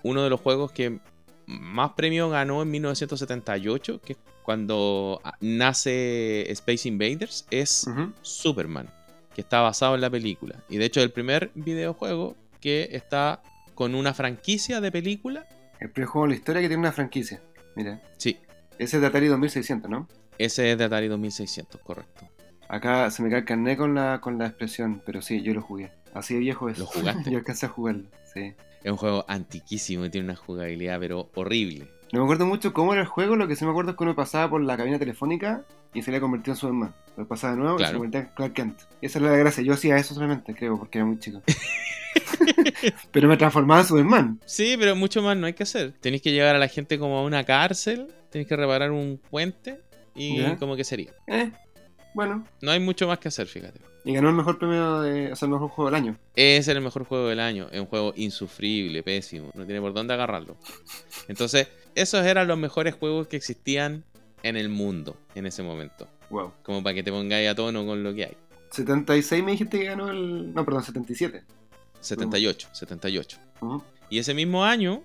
uno 0.03 0.25
de 0.25 0.31
los 0.31 0.41
juegos 0.41 0.73
que 0.73 0.99
más 1.47 1.93
premios 1.93 2.31
ganó 2.31 2.63
en 2.63 2.71
1978, 2.71 4.01
que 4.01 4.15
es 4.15 4.19
cuando 4.43 5.21
ah, 5.23 5.35
nace 5.41 6.51
Space 6.53 6.89
Invaders, 6.89 7.47
es. 7.51 7.87
Superman, 8.23 8.89
que 9.35 9.43
está 9.43 9.61
basado 9.61 9.95
en 9.95 10.01
la 10.01 10.09
película. 10.09 10.65
Y 10.71 10.79
de 10.79 10.87
hecho 10.87 11.01
es 11.01 11.05
el 11.05 11.13
primer 11.13 11.51
videojuego 11.55 12.35
que 12.59 12.89
está 12.93 13.43
con 13.75 13.95
una 13.95 14.15
franquicia 14.15 14.81
de 14.81 14.91
película. 14.91 15.47
El 15.81 15.91
primer 15.91 16.09
juego 16.09 16.25
en 16.25 16.31
la 16.31 16.37
historia 16.37 16.63
que 16.63 16.69
tiene 16.69 16.81
una 16.81 16.93
franquicia. 16.93 17.43
Mira, 17.77 18.01
Sí, 18.17 18.39
ese 18.79 18.97
es 18.97 19.01
de 19.03 19.07
Atari 19.07 19.27
2600, 19.27 19.91
¿no? 19.91 20.09
ese 20.39 20.73
es 20.73 20.79
de 20.79 20.85
Atari 20.85 21.09
2600, 21.09 21.79
correcto. 21.83 22.27
Acá 22.71 23.11
se 23.11 23.23
me 23.23 23.31
cae 23.31 23.41
el 23.41 23.45
carnet 23.45 23.77
con 23.77 23.95
la, 23.95 24.21
con 24.21 24.39
la 24.39 24.47
expresión, 24.47 25.03
pero 25.05 25.21
sí, 25.23 25.43
yo 25.43 25.53
lo 25.55 25.61
jugué. 25.63 25.91
Así 26.15 26.35
de 26.35 26.41
viejo 26.41 26.69
es. 26.69 26.79
¿Lo 26.79 26.87
jugaste? 26.87 27.29
yo 27.31 27.39
alcancé 27.39 27.67
a 27.67 27.69
jugarlo, 27.69 28.09
sí. 28.33 28.55
Es 28.85 28.91
un 28.91 28.97
juego 28.97 29.25
antiquísimo 29.29 30.05
y 30.07 30.11
tiene 30.11 30.27
una 30.27 30.37
jugabilidad 30.37 30.99
pero 31.01 31.31
horrible. 31.35 31.89
No 32.13 32.21
me 32.21 32.25
acuerdo 32.25 32.47
mucho 32.47 32.73
cómo 32.73 32.93
era 32.93 33.03
el 33.03 33.09
juego, 33.09 33.37
lo 33.37 33.47
que 33.49 33.57
sí 33.57 33.65
me 33.65 33.71
acuerdo 33.73 33.91
es 33.93 33.97
que 33.97 34.05
uno 34.05 34.15
pasaba 34.17 34.49
por 34.49 34.63
la 34.63 34.77
cabina 34.77 34.99
telefónica 34.99 35.63
y 35.95 36.03
se 36.03 36.11
le 36.13 36.21
convirtió 36.21 36.53
en 36.53 36.57
Superman. 36.57 36.95
Lo 37.17 37.27
pasaba 37.27 37.53
de 37.55 37.59
nuevo 37.61 37.75
y 37.75 37.79
Claro. 37.79 37.93
se 37.93 37.99
convertía 37.99 38.21
en 38.21 38.27
Clark 38.37 38.53
Kent. 38.55 38.81
Y 39.01 39.07
esa 39.07 39.19
era 39.19 39.31
la 39.33 39.37
gracia. 39.37 39.63
Yo 39.65 39.75
hacía 39.75 39.97
eso 39.97 40.15
solamente, 40.15 40.55
creo, 40.55 40.79
porque 40.79 40.99
era 40.99 41.05
muy 41.07 41.19
chico. 41.19 41.43
Pero 43.13 43.29
me 43.29 43.37
transformaba 43.37 43.81
en 43.81 43.87
Superman. 43.87 44.41
Sí, 44.47 44.77
pero 44.79 44.97
mucho 44.97 45.23
más 45.23 45.37
no 45.37 45.47
hay 45.47 45.53
que 45.53 45.63
hacer. 45.63 45.93
Tenéis 46.01 46.23
que 46.23 46.33
llevar 46.33 46.57
a 46.57 46.59
la 46.59 46.69
gente 46.69 46.99
como 46.99 47.19
a 47.19 47.23
una 47.25 47.45
cárcel, 47.45 48.09
tenéis 48.31 48.49
que 48.49 48.57
reparar 48.57 48.91
un 48.91 49.21
puente 49.31 49.81
y 50.15 50.39
Ya. 50.39 50.57
como 50.57 50.77
que 50.77 50.85
sería. 50.85 51.13
Eh, 51.27 51.51
bueno, 52.15 52.47
No 52.61 52.71
hay 52.71 52.81
mucho 52.81 53.07
más 53.07 53.19
que 53.19 53.29
hacer, 53.29 53.47
fíjate. 53.47 53.81
Y 54.05 54.15
ganó 54.15 54.31
el 54.31 54.35
mejor 54.35 54.59
premio 54.59 55.01
de. 55.01 55.33
O 55.33 55.37
sea, 55.37 55.47
el 55.47 55.53
mejor 55.53 55.69
juego 55.69 55.91
del 55.91 55.95
año. 55.95 56.17
Es 56.35 56.69
el 56.69 56.81
mejor 56.81 57.05
juego 57.05 57.29
del 57.29 57.41
año. 57.41 57.69
Es 57.71 57.81
un 57.81 57.87
juego 57.87 58.13
insufrible, 58.17 59.03
pésimo. 59.03 59.51
No 59.55 59.67
tiene 59.67 59.81
por 59.81 59.93
dónde 59.93 60.15
agarrarlo. 60.15 60.57
Entonces, 61.29 61.69
esos 61.95 62.25
eran 62.25 62.49
los 62.49 62.59
mejores 62.59 62.95
juegos 62.95 63.29
que 63.29 63.37
existían 63.37 64.05
en 64.43 64.57
el 64.57 64.71
mundo 64.71 65.17
en 65.35 65.47
ese 65.47 65.63
momento. 65.63 66.09
Wow. 66.31 66.53
Como 66.63 66.83
para 66.83 66.95
que 66.95 67.03
te 67.03 67.11
pongáis 67.11 67.49
a 67.49 67.55
tono 67.55 67.85
con 67.85 68.03
lo 68.03 68.15
que 68.15 68.25
hay. 68.25 68.37
76 68.71 69.45
me 69.45 69.53
dijiste 69.53 69.79
que 69.79 69.85
ganó 69.87 70.09
el. 70.09 70.55
No, 70.55 70.65
perdón, 70.65 70.83
77. 70.83 71.45
78, 72.01 72.69
78. 72.73 73.39
Ujú. 73.61 73.83
Y 74.09 74.19
ese 74.19 74.33
mismo 74.33 74.65
año 74.65 75.03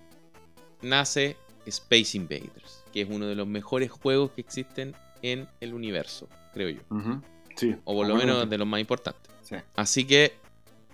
nace 0.81 1.35
Space 1.65 2.17
Invaders, 2.17 2.83
que 2.93 3.01
es 3.01 3.07
uno 3.09 3.25
de 3.27 3.35
los 3.35 3.47
mejores 3.47 3.91
juegos 3.91 4.31
que 4.31 4.41
existen 4.41 4.95
en 5.32 5.48
el 5.62 5.74
universo, 5.74 6.27
creo 6.53 6.70
yo. 6.70 6.82
Sí. 7.55 7.75
O 7.86 7.94
por 7.96 8.08
lo 8.08 8.15
menos 8.15 8.50
de 8.50 8.58
los 8.58 8.67
más 8.67 8.79
importantes. 8.79 9.32
Sí. 9.41 9.55
Así 9.75 10.05
que 10.05 10.34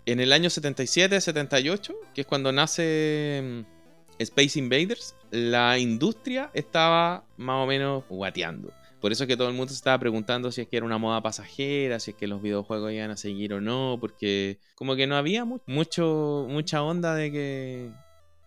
en 0.06 0.20
el 0.20 0.34
año 0.34 0.50
77, 0.50 1.20
78, 1.22 1.94
que 2.14 2.22
es 2.22 2.28
cuando 2.28 2.52
nace 2.52 3.42
mm, 3.44 4.22
Space 4.22 4.60
Invaders, 4.60 5.16
la 5.32 5.78
industria 5.78 6.50
estaba 6.54 7.24
más 7.38 7.64
o 7.64 7.68
menos 7.68 8.04
guateando. 8.10 8.72
Por 9.00 9.12
eso 9.12 9.24
es 9.24 9.28
que 9.28 9.36
todo 9.38 9.48
el 9.50 9.56
mundo 9.56 9.70
se 9.70 9.78
estaba 9.78 9.98
preguntando 9.98 10.52
si 10.52 10.62
es 10.62 10.68
que 10.68 10.78
era 10.78 10.86
una 10.86 11.00
moda 11.00 11.22
pasajera, 11.24 12.00
si 12.00 12.12
es 12.12 12.18
que 12.18 12.28
los 12.28 12.40
videojuegos 12.42 12.92
iban 12.94 13.10
a 13.10 13.18
seguir 13.18 13.54
o 13.54 13.60
no, 13.62 13.98
porque 14.00 14.60
como 14.76 14.96
que 14.96 15.08
no 15.08 15.16
había 15.18 15.44
mu- 15.44 15.60
mucho, 15.66 16.46
mucha 16.48 16.84
onda 16.84 17.16
de 17.16 17.32
que 17.32 17.90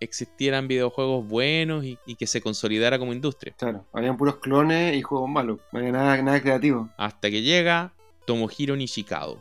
existieran 0.00 0.68
videojuegos 0.68 1.26
buenos 1.26 1.84
y, 1.84 1.98
y 2.06 2.16
que 2.16 2.26
se 2.26 2.40
consolidara 2.40 2.98
como 2.98 3.12
industria. 3.12 3.54
Claro. 3.56 3.84
Habían 3.92 4.16
puros 4.16 4.36
clones 4.36 4.96
y 4.96 5.02
juegos 5.02 5.28
malos. 5.28 5.58
No 5.72 5.78
había 5.78 5.92
nada, 5.92 6.20
nada 6.22 6.40
creativo. 6.40 6.88
Hasta 6.96 7.30
que 7.30 7.42
llega 7.42 7.92
Tomohiro 8.26 8.76
Nishikado, 8.76 9.38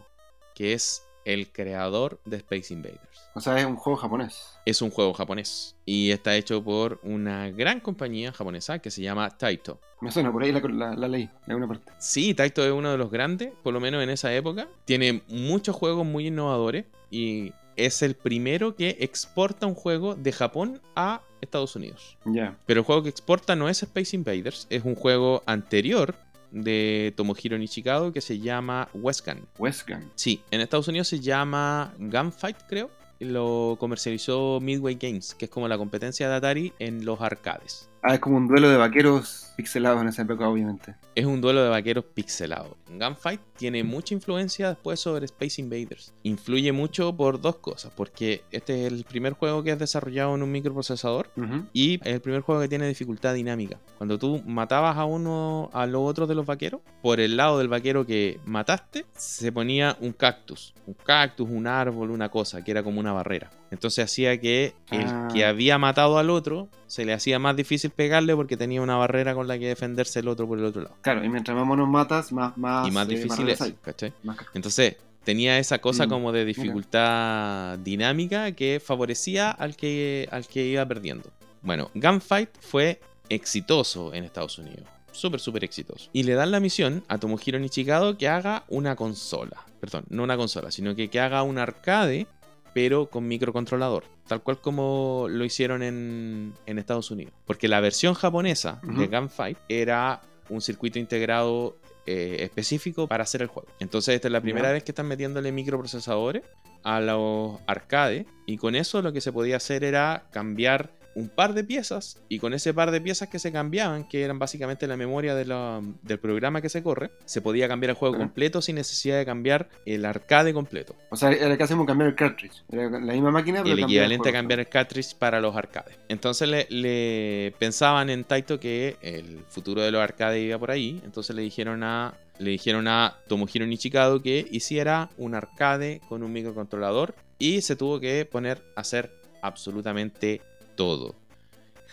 que 0.55 0.73
es 0.73 1.03
el 1.25 1.51
creador 1.51 2.19
de 2.25 2.37
Space 2.37 2.73
Invaders. 2.73 2.99
O 3.35 3.39
sea, 3.39 3.57
es 3.59 3.65
un 3.65 3.77
juego 3.77 3.97
japonés. 3.97 4.59
Es 4.65 4.81
un 4.81 4.91
juego 4.91 5.13
japonés 5.13 5.75
y 5.85 6.11
está 6.11 6.35
hecho 6.35 6.63
por 6.63 6.99
una 7.01 7.49
gran 7.49 7.79
compañía 7.79 8.31
japonesa 8.31 8.79
que 8.79 8.91
se 8.91 9.01
llama 9.01 9.29
Taito. 9.29 9.79
Me 10.01 10.11
suena, 10.11 10.31
por 10.31 10.43
ahí 10.43 10.51
la, 10.51 10.59
la, 10.59 10.95
la 10.95 11.07
leí, 11.07 11.23
en 11.23 11.51
alguna 11.51 11.67
parte. 11.67 11.91
Sí, 11.97 12.33
Taito 12.33 12.63
es 12.63 12.71
uno 12.71 12.91
de 12.91 12.97
los 12.97 13.09
grandes, 13.09 13.53
por 13.63 13.73
lo 13.73 13.79
menos 13.79 14.03
en 14.03 14.09
esa 14.09 14.33
época. 14.33 14.67
Tiene 14.85 15.23
muchos 15.27 15.75
juegos 15.75 16.05
muy 16.05 16.27
innovadores 16.27 16.85
y 17.09 17.53
es 17.75 18.01
el 18.01 18.15
primero 18.15 18.75
que 18.75 18.97
exporta 18.99 19.67
un 19.67 19.75
juego 19.75 20.15
de 20.15 20.31
Japón 20.31 20.81
a 20.95 21.21
Estados 21.41 21.75
Unidos. 21.75 22.17
Ya. 22.25 22.57
Pero 22.65 22.81
el 22.81 22.85
juego 22.85 23.03
que 23.03 23.09
exporta 23.09 23.55
no 23.55 23.69
es 23.69 23.83
Space 23.83 24.15
Invaders, 24.15 24.67
es 24.69 24.83
un 24.85 24.95
juego 24.95 25.43
anterior 25.45 26.15
de 26.51 27.13
Tomohiro 27.17 27.57
Nishikado 27.57 28.13
que 28.13 28.21
se 28.21 28.39
llama 28.39 28.87
Westgun. 28.93 29.47
Westgun. 29.57 30.11
Sí, 30.15 30.41
en 30.51 30.61
Estados 30.61 30.87
Unidos 30.87 31.07
se 31.07 31.19
llama 31.19 31.93
Gunfight, 31.97 32.57
creo. 32.67 32.89
Lo 33.19 33.77
comercializó 33.79 34.59
Midway 34.61 34.95
Games, 34.95 35.33
que 35.33 35.45
es 35.45 35.51
como 35.51 35.67
la 35.67 35.77
competencia 35.77 36.29
de 36.29 36.35
Atari 36.35 36.73
en 36.79 37.05
los 37.05 37.21
arcades. 37.21 37.89
Ah, 38.05 38.15
es 38.15 38.19
como 38.19 38.35
un 38.35 38.49
duelo 38.49 38.69
de 38.69 38.75
vaqueros 38.75 39.53
pixelados 39.55 40.01
en 40.01 40.09
esa 40.09 40.23
época, 40.23 40.49
obviamente. 40.49 40.95
Es 41.15 41.25
un 41.25 41.39
duelo 41.39 41.63
de 41.63 41.69
vaqueros 41.69 42.03
pixelado. 42.13 42.75
Gunfight 42.89 43.39
tiene 43.55 43.81
mucha 43.85 44.13
influencia 44.13 44.67
después 44.67 44.99
sobre 44.99 45.23
Space 45.25 45.61
Invaders. 45.61 46.13
Influye 46.23 46.73
mucho 46.73 47.15
por 47.15 47.39
dos 47.39 47.57
cosas, 47.57 47.93
porque 47.95 48.43
este 48.51 48.85
es 48.85 48.91
el 48.91 49.05
primer 49.05 49.33
juego 49.33 49.63
que 49.63 49.71
es 49.71 49.79
desarrollado 49.79 50.35
en 50.35 50.43
un 50.43 50.51
microprocesador 50.51 51.29
y 51.71 51.95
es 52.03 52.13
el 52.13 52.19
primer 52.19 52.41
juego 52.41 52.59
que 52.59 52.67
tiene 52.67 52.89
dificultad 52.89 53.35
dinámica. 53.35 53.79
Cuando 53.97 54.19
tú 54.19 54.41
matabas 54.45 54.97
a 54.97 55.05
uno 55.05 55.69
a 55.71 55.85
los 55.85 56.01
otros 56.01 56.27
de 56.27 56.35
los 56.35 56.45
vaqueros, 56.45 56.81
por 57.01 57.21
el 57.21 57.37
lado 57.37 57.57
del 57.57 57.69
vaquero 57.69 58.05
que 58.05 58.41
mataste, 58.45 59.05
se 59.13 59.53
ponía 59.53 59.95
un 60.01 60.11
cactus. 60.11 60.73
Un 60.87 60.95
cactus, 60.95 61.47
un 61.49 61.67
árbol, 61.67 62.11
una 62.11 62.27
cosa, 62.27 62.63
que 62.65 62.71
era 62.71 62.83
como 62.83 62.99
una 62.99 63.13
barrera. 63.13 63.49
Entonces 63.73 64.05
hacía 64.05 64.39
que 64.39 64.73
el 64.91 65.03
Ah. 65.05 65.27
que 65.33 65.43
había 65.45 65.77
matado 65.77 66.17
al 66.17 66.29
otro 66.29 66.69
se 66.87 67.03
le 67.05 67.13
hacía 67.13 67.39
más 67.39 67.55
difícil 67.55 67.89
pegarle 67.91 68.35
porque 68.35 68.55
tenía 68.55 68.81
una 68.81 68.95
barrera 68.95 69.33
con 69.33 69.47
la 69.47 69.57
que 69.59 69.67
defenderse 69.67 70.19
el 70.19 70.27
otro 70.27 70.47
por 70.47 70.59
el 70.59 70.65
otro 70.65 70.83
lado. 70.83 70.95
Claro, 71.01 71.23
y 71.25 71.29
mientras 71.29 71.57
más 71.57 71.65
monos 71.65 71.89
matas, 71.89 72.31
más, 72.31 72.55
más, 72.57 72.87
y 72.87 72.91
más 72.91 73.07
eh, 73.09 73.15
difícil 73.15 73.49
es. 73.49 73.73
¿cachai? 73.81 74.13
Más 74.23 74.37
Entonces, 74.53 74.95
tenía 75.23 75.57
esa 75.59 75.79
cosa 75.79 76.05
Mm, 76.05 76.09
como 76.09 76.31
de 76.31 76.45
dificultad 76.45 77.77
dinámica 77.79 78.51
que 78.53 78.81
favorecía 78.83 79.51
al 79.51 79.75
que, 79.75 80.27
al 80.31 80.47
que 80.47 80.65
iba 80.65 80.85
perdiendo. 80.85 81.29
Bueno, 81.61 81.89
Gunfight 81.95 82.49
fue 82.59 82.99
exitoso 83.29 84.13
en 84.13 84.23
Estados 84.23 84.57
Unidos. 84.57 84.85
Súper, 85.11 85.39
súper 85.39 85.63
exitoso. 85.63 86.09
Y 86.13 86.23
le 86.23 86.33
dan 86.33 86.51
la 86.51 86.59
misión 86.59 87.03
a 87.07 87.17
Tomohiro 87.19 87.59
Nichikado 87.59 88.17
que 88.17 88.27
haga 88.27 88.63
una 88.67 88.95
consola. 88.95 89.57
Perdón, 89.79 90.05
no 90.09 90.23
una 90.23 90.37
consola, 90.37 90.71
sino 90.71 90.95
que, 90.95 91.09
que 91.09 91.19
haga 91.19 91.43
un 91.43 91.57
arcade, 91.57 92.25
pero 92.73 93.09
con 93.09 93.27
microcontrolador. 93.27 94.03
Tal 94.27 94.41
cual 94.41 94.59
como 94.59 95.27
lo 95.29 95.45
hicieron 95.45 95.83
en, 95.83 96.53
en 96.65 96.79
Estados 96.79 97.11
Unidos. 97.11 97.33
Porque 97.45 97.67
la 97.67 97.79
versión 97.81 98.13
japonesa 98.13 98.79
de 98.83 99.05
Ujú. 99.05 99.15
Gunfight 99.15 99.57
era 99.69 100.21
un 100.49 100.61
circuito 100.61 100.99
integrado 100.99 101.77
eh, 102.05 102.37
específico 102.41 103.07
para 103.07 103.23
hacer 103.23 103.41
el 103.41 103.47
juego. 103.47 103.69
Entonces 103.79 104.15
esta 104.15 104.27
es 104.27 104.31
la 104.31 104.41
primera 104.41 104.71
vez 104.71 104.83
que 104.83 104.91
están 104.91 105.07
metiéndole 105.07 105.51
microprocesadores 105.51 106.43
a 106.83 106.99
los 106.99 107.59
arcades 107.65 108.25
y 108.45 108.57
con 108.57 108.75
eso 108.75 109.01
lo 109.01 109.13
que 109.13 109.21
se 109.21 109.31
podía 109.31 109.57
hacer 109.57 109.83
era 109.83 110.25
cambiar 110.31 110.91
un 111.15 111.29
par 111.29 111.53
de 111.53 111.63
piezas 111.63 112.19
y 112.29 112.39
con 112.39 112.53
ese 112.53 112.73
par 112.73 112.89
de 112.91 112.99
piezas 112.99 113.29
que 113.29 113.37
se 113.39 113.51
cambiaban, 113.51 114.07
que 114.07 114.23
eran 114.23 114.39
básicamente 114.39 114.87
la 114.87 114.97
memoria 114.97 115.35
de 115.35 115.45
la- 115.45 115.81
del 116.01 116.19
programa 116.19 116.61
que 116.61 116.69
se 116.69 116.81
corre, 116.81 117.11
se 117.25 117.41
podía 117.41 117.67
cambiar 117.67 117.91
el 117.91 117.95
juego 117.95 118.15
Ah. 118.15 118.19
completo 118.19 118.61
sin 118.61 118.75
necesidad 118.75 119.17
de 119.17 119.25
cambiar 119.25 119.69
el 119.85 120.05
arcade 120.05 120.53
completo. 120.53 120.95
O 121.11 121.15
sea, 121.15 121.31
era 121.31 121.57
casi 121.57 121.73
como 121.73 121.85
cambiar 121.85 122.09
el 122.09 122.15
cartridge. 122.15 122.63
Era 122.71 122.89
la 122.89 123.13
misma 123.13 123.31
máquina, 123.31 123.61
pero 123.63 123.73
el 123.75 123.83
equivalente 123.83 124.29
a 124.29 124.31
cambiar 124.31 124.59
el 124.59 124.67
cartridge 124.69 125.15
para 125.15 125.39
los 125.39 125.55
arcades. 125.55 125.95
Entonces 126.09 126.47
le, 126.49 126.67
le 126.69 127.53
pensaban 127.59 128.09
en 128.09 128.23
Taito 128.23 128.59
que 128.59 128.97
el 129.01 129.39
futuro 129.49 129.81
de 129.81 129.91
los 129.91 130.01
arcades 130.01 130.43
iba 130.43 130.57
por 130.57 130.71
ahí. 130.71 131.01
Entonces 131.05 131.35
le 131.35 131.41
dijeron 131.41 131.83
a 131.83 132.13
le 132.39 132.49
dijeron 132.49 132.87
a 132.87 133.15
Tomohiro 133.27 133.67
Nichikado 133.67 134.23
que 134.23 134.47
hiciera 134.49 135.09
un 135.17 135.35
arcade 135.35 136.01
con 136.09 136.23
un 136.23 136.33
microcontrolador 136.33 137.13
y 137.37 137.61
se 137.61 137.75
tuvo 137.75 137.99
que 137.99 138.25
poner 138.25 138.63
a 138.75 138.81
hacer 138.81 139.11
absolutamente 139.43 140.41
todo. 140.75 141.15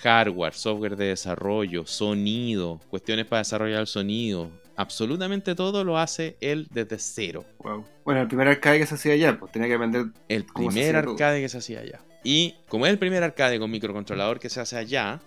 Hardware, 0.02 0.54
software 0.54 0.96
de 0.96 1.06
desarrollo, 1.06 1.86
sonido, 1.86 2.80
cuestiones 2.88 3.26
para 3.26 3.40
desarrollar 3.40 3.80
el 3.80 3.86
sonido, 3.86 4.50
absolutamente 4.76 5.54
todo 5.54 5.84
lo 5.84 5.98
hace 5.98 6.36
él 6.40 6.68
desde 6.70 6.98
cero. 6.98 7.44
Wow. 7.58 7.84
Bueno, 8.04 8.22
el 8.22 8.28
primer 8.28 8.48
arcade 8.48 8.78
que 8.78 8.86
se 8.86 8.94
hacía 8.94 9.12
allá, 9.12 9.38
pues 9.38 9.52
tenía 9.52 9.68
que 9.68 9.74
aprender. 9.74 10.06
El 10.28 10.46
¿Cómo 10.46 10.70
se 10.70 10.78
primer 10.80 11.02
todo? 11.04 11.12
arcade 11.12 11.40
que 11.42 11.48
se 11.50 11.58
hacía 11.58 11.80
allá. 11.80 12.00
Y 12.24 12.54
como 12.68 12.86
es 12.86 12.92
el 12.92 12.98
primer 12.98 13.22
arcade 13.22 13.58
con 13.58 13.70
microcontrolador 13.70 14.40
que 14.40 14.48
se 14.48 14.60
hace 14.60 14.76
allá, 14.78 15.20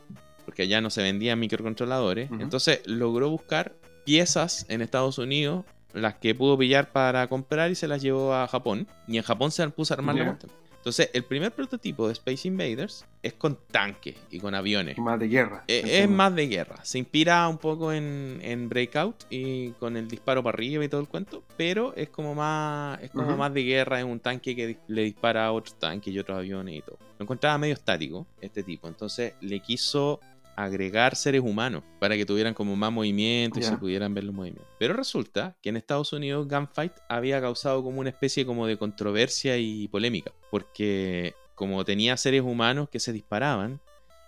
porque 0.45 0.63
allá 0.63 0.81
no 0.81 0.89
se 0.89 1.03
vendían 1.03 1.39
microcontroladores, 1.39 2.29
entonces 2.39 2.81
logró 2.85 3.29
buscar 3.29 3.75
piezas 4.05 4.65
en 4.69 4.81
Estados 4.81 5.17
Unidos, 5.19 5.65
las 5.93 6.15
que 6.15 6.33
pudo 6.33 6.57
pillar 6.57 6.91
para 6.91 7.27
comprar 7.27 7.69
y 7.69 7.75
se 7.75 7.87
las 7.87 8.01
llevó 8.01 8.33
a 8.33 8.47
Japón. 8.47 8.87
Y 9.07 9.17
en 9.17 9.23
Japón 9.23 9.51
se 9.51 9.67
puso 9.69 9.93
a 9.93 9.97
armar 9.97 10.15
la 10.15 10.21
Ya. 10.23 10.27
cuestión. 10.29 10.51
Entonces, 10.83 11.09
el 11.13 11.23
primer 11.23 11.53
prototipo 11.53 12.07
de 12.07 12.11
Space 12.11 12.45
Invaders 12.45 13.05
es 13.21 13.31
con 13.31 13.57
tanques 13.71 14.17
y 14.29 14.41
con 14.41 14.53
aviones. 14.53 14.97
Más 14.97 15.17
de 15.17 15.29
guerra. 15.29 15.63
Eh, 15.69 15.81
Es 16.03 16.09
más 16.09 16.35
de 16.35 16.45
guerra. 16.49 16.83
Se 16.83 16.99
inspira 16.99 17.47
un 17.47 17.57
poco 17.57 17.93
en, 17.93 18.39
en 18.41 18.67
Breakout 18.67 19.15
y 19.29 19.69
con 19.79 19.95
el 19.95 20.09
disparo 20.09 20.43
para 20.43 20.57
arriba 20.57 20.83
y 20.83 20.89
todo 20.89 20.99
el 20.99 21.07
cuento, 21.07 21.41
pero 21.55 21.93
es 21.95 22.09
como 22.09 22.35
más 22.35 23.01
es 23.01 23.11
como 23.11 23.37
más 23.37 23.53
de 23.53 23.63
guerra. 23.63 23.99
Es 23.99 24.05
un 24.05 24.19
tanque 24.19 24.57
que 24.57 24.77
le 24.89 25.03
dispara 25.03 25.45
a 25.45 25.53
otros 25.53 25.79
tanques 25.79 26.13
y 26.13 26.19
otros 26.19 26.37
aviones 26.37 26.75
y 26.75 26.81
todo. 26.81 26.97
Lo 27.17 27.23
encontraba 27.23 27.57
medio 27.57 27.75
estático 27.75 28.27
este 28.41 28.61
tipo, 28.61 28.89
entonces 28.89 29.35
le 29.39 29.61
quiso 29.61 30.19
agregar 30.55 31.15
seres 31.15 31.41
humanos 31.41 31.83
para 31.99 32.15
que 32.15 32.25
tuvieran 32.25 32.53
como 32.53 32.75
más 32.75 32.91
movimiento 32.91 33.59
y 33.59 33.63
se 33.63 33.77
pudieran 33.77 34.13
ver 34.13 34.23
los 34.23 34.33
movimientos. 34.35 34.67
Pero 34.79 34.93
resulta 34.93 35.55
que 35.61 35.69
en 35.69 35.77
Estados 35.77 36.13
Unidos 36.13 36.47
Gunfight 36.47 36.93
había 37.09 37.39
causado 37.41 37.83
como 37.83 37.99
una 37.99 38.09
especie 38.09 38.45
como 38.45 38.67
de 38.67 38.77
controversia 38.77 39.57
y 39.57 39.87
polémica, 39.87 40.31
porque 40.51 41.33
como 41.55 41.83
tenía 41.85 42.17
seres 42.17 42.41
humanos 42.41 42.89
que 42.89 42.99
se 42.99 43.13
disparaban, 43.13 43.79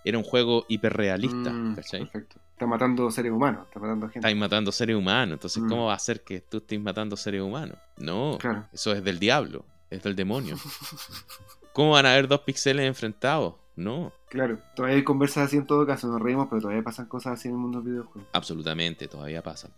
era 0.04 0.18
un 0.18 0.24
juego 0.24 0.66
hiperrealista, 0.70 1.52
Mm, 1.52 1.76
¿cachai? 1.76 2.02
Perfecto. 2.02 2.40
Está 2.52 2.68
matando 2.68 3.10
seres 3.12 3.32
humanos, 3.32 3.66
está 3.68 3.80
matando 3.80 4.06
gente. 4.06 4.20
Estáis 4.20 4.38
matando 4.38 4.72
seres 4.72 4.96
humanos, 4.96 5.34
entonces 5.34 5.62
Mm. 5.64 5.68
¿cómo 5.70 5.86
va 5.88 5.94
a 5.96 6.00
ser 6.00 6.22
que 6.22 6.40
tú 6.42 6.58
estés 6.58 6.80
matando 6.80 7.18
seres 7.18 7.42
humanos? 7.42 7.78
No, 7.98 8.38
Claro. 8.40 8.66
eso 8.72 8.94
es 8.94 9.04
del 9.04 9.20
diablo, 9.20 9.66
es 9.90 10.04
del 10.04 10.16
demonio. 10.16 10.56
¿Cómo 11.74 11.92
van 11.92 12.06
a 12.06 12.14
haber 12.14 12.28
dos 12.28 12.42
píxeles 12.42 12.86
enfrentados? 12.86 13.56
No, 13.76 14.14
Claro. 14.36 14.60
Todavía 14.76 14.98
hay 14.98 15.04
conversas 15.06 15.48
así 15.48 15.56
en 15.56 15.66
todo 15.66 15.88
caso, 15.88 16.10
nos 16.10 16.22
reímos, 16.22 16.48
pero 16.50 16.62
todavía 16.62 16.84
pasan 16.84 17.06
cosas 17.06 17.40
así 17.40 17.48
en 17.48 17.54
el 17.54 17.60
mundo 17.62 17.82
del 17.82 17.94
videojuego. 17.94 18.28
absolutamente, 18.34 19.08
todavía 19.08 19.42
pasa. 19.42 19.70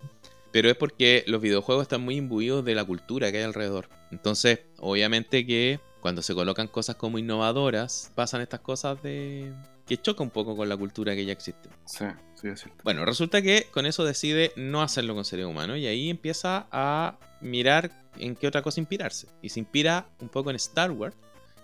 Pero 0.51 0.67
es 0.67 0.75
porque 0.75 1.23
los 1.27 1.39
videojuegos 1.41 1.83
están 1.83 2.01
muy 2.01 2.15
imbuidos 2.15 2.65
de 2.65 2.73
la 2.73 2.83
cultura 2.83 3.31
que 3.31 3.37
hay 3.37 3.43
alrededor. 3.43 3.87
Entonces, 4.09 4.61
obviamente 4.79 5.45
que 5.45 5.79
cuando 6.01 6.23
se 6.23 6.33
colocan 6.33 6.67
cosas 6.67 6.95
como 6.95 7.19
innovadoras, 7.19 8.11
pasan 8.15 8.41
estas 8.41 8.61
cosas 8.61 8.99
de, 9.03 9.53
que 9.85 10.01
choca 10.01 10.23
un 10.23 10.31
poco 10.31 10.57
con 10.57 10.67
la 10.67 10.75
cultura 10.75 11.13
que 11.13 11.23
ya 11.23 11.33
existe. 11.33 11.69
Sí, 11.85 12.05
sí, 12.33 12.47
es 12.47 12.61
cierto. 12.61 12.83
Bueno, 12.83 13.05
resulta 13.05 13.43
que 13.43 13.67
con 13.71 13.85
eso 13.85 14.05
decide 14.05 14.53
no 14.55 14.81
hacerlo 14.81 15.13
con 15.13 15.23
seres 15.23 15.45
humanos 15.45 15.77
y 15.77 15.85
ahí 15.85 16.09
empieza 16.09 16.65
a 16.71 17.19
mirar 17.41 17.91
en 18.17 18.35
qué 18.35 18.47
otra 18.47 18.63
cosa 18.63 18.79
inspirarse. 18.79 19.27
Y 19.43 19.49
se 19.49 19.59
inspira 19.59 20.09
un 20.19 20.29
poco 20.29 20.49
en 20.49 20.55
Star 20.55 20.89
Wars 20.89 21.15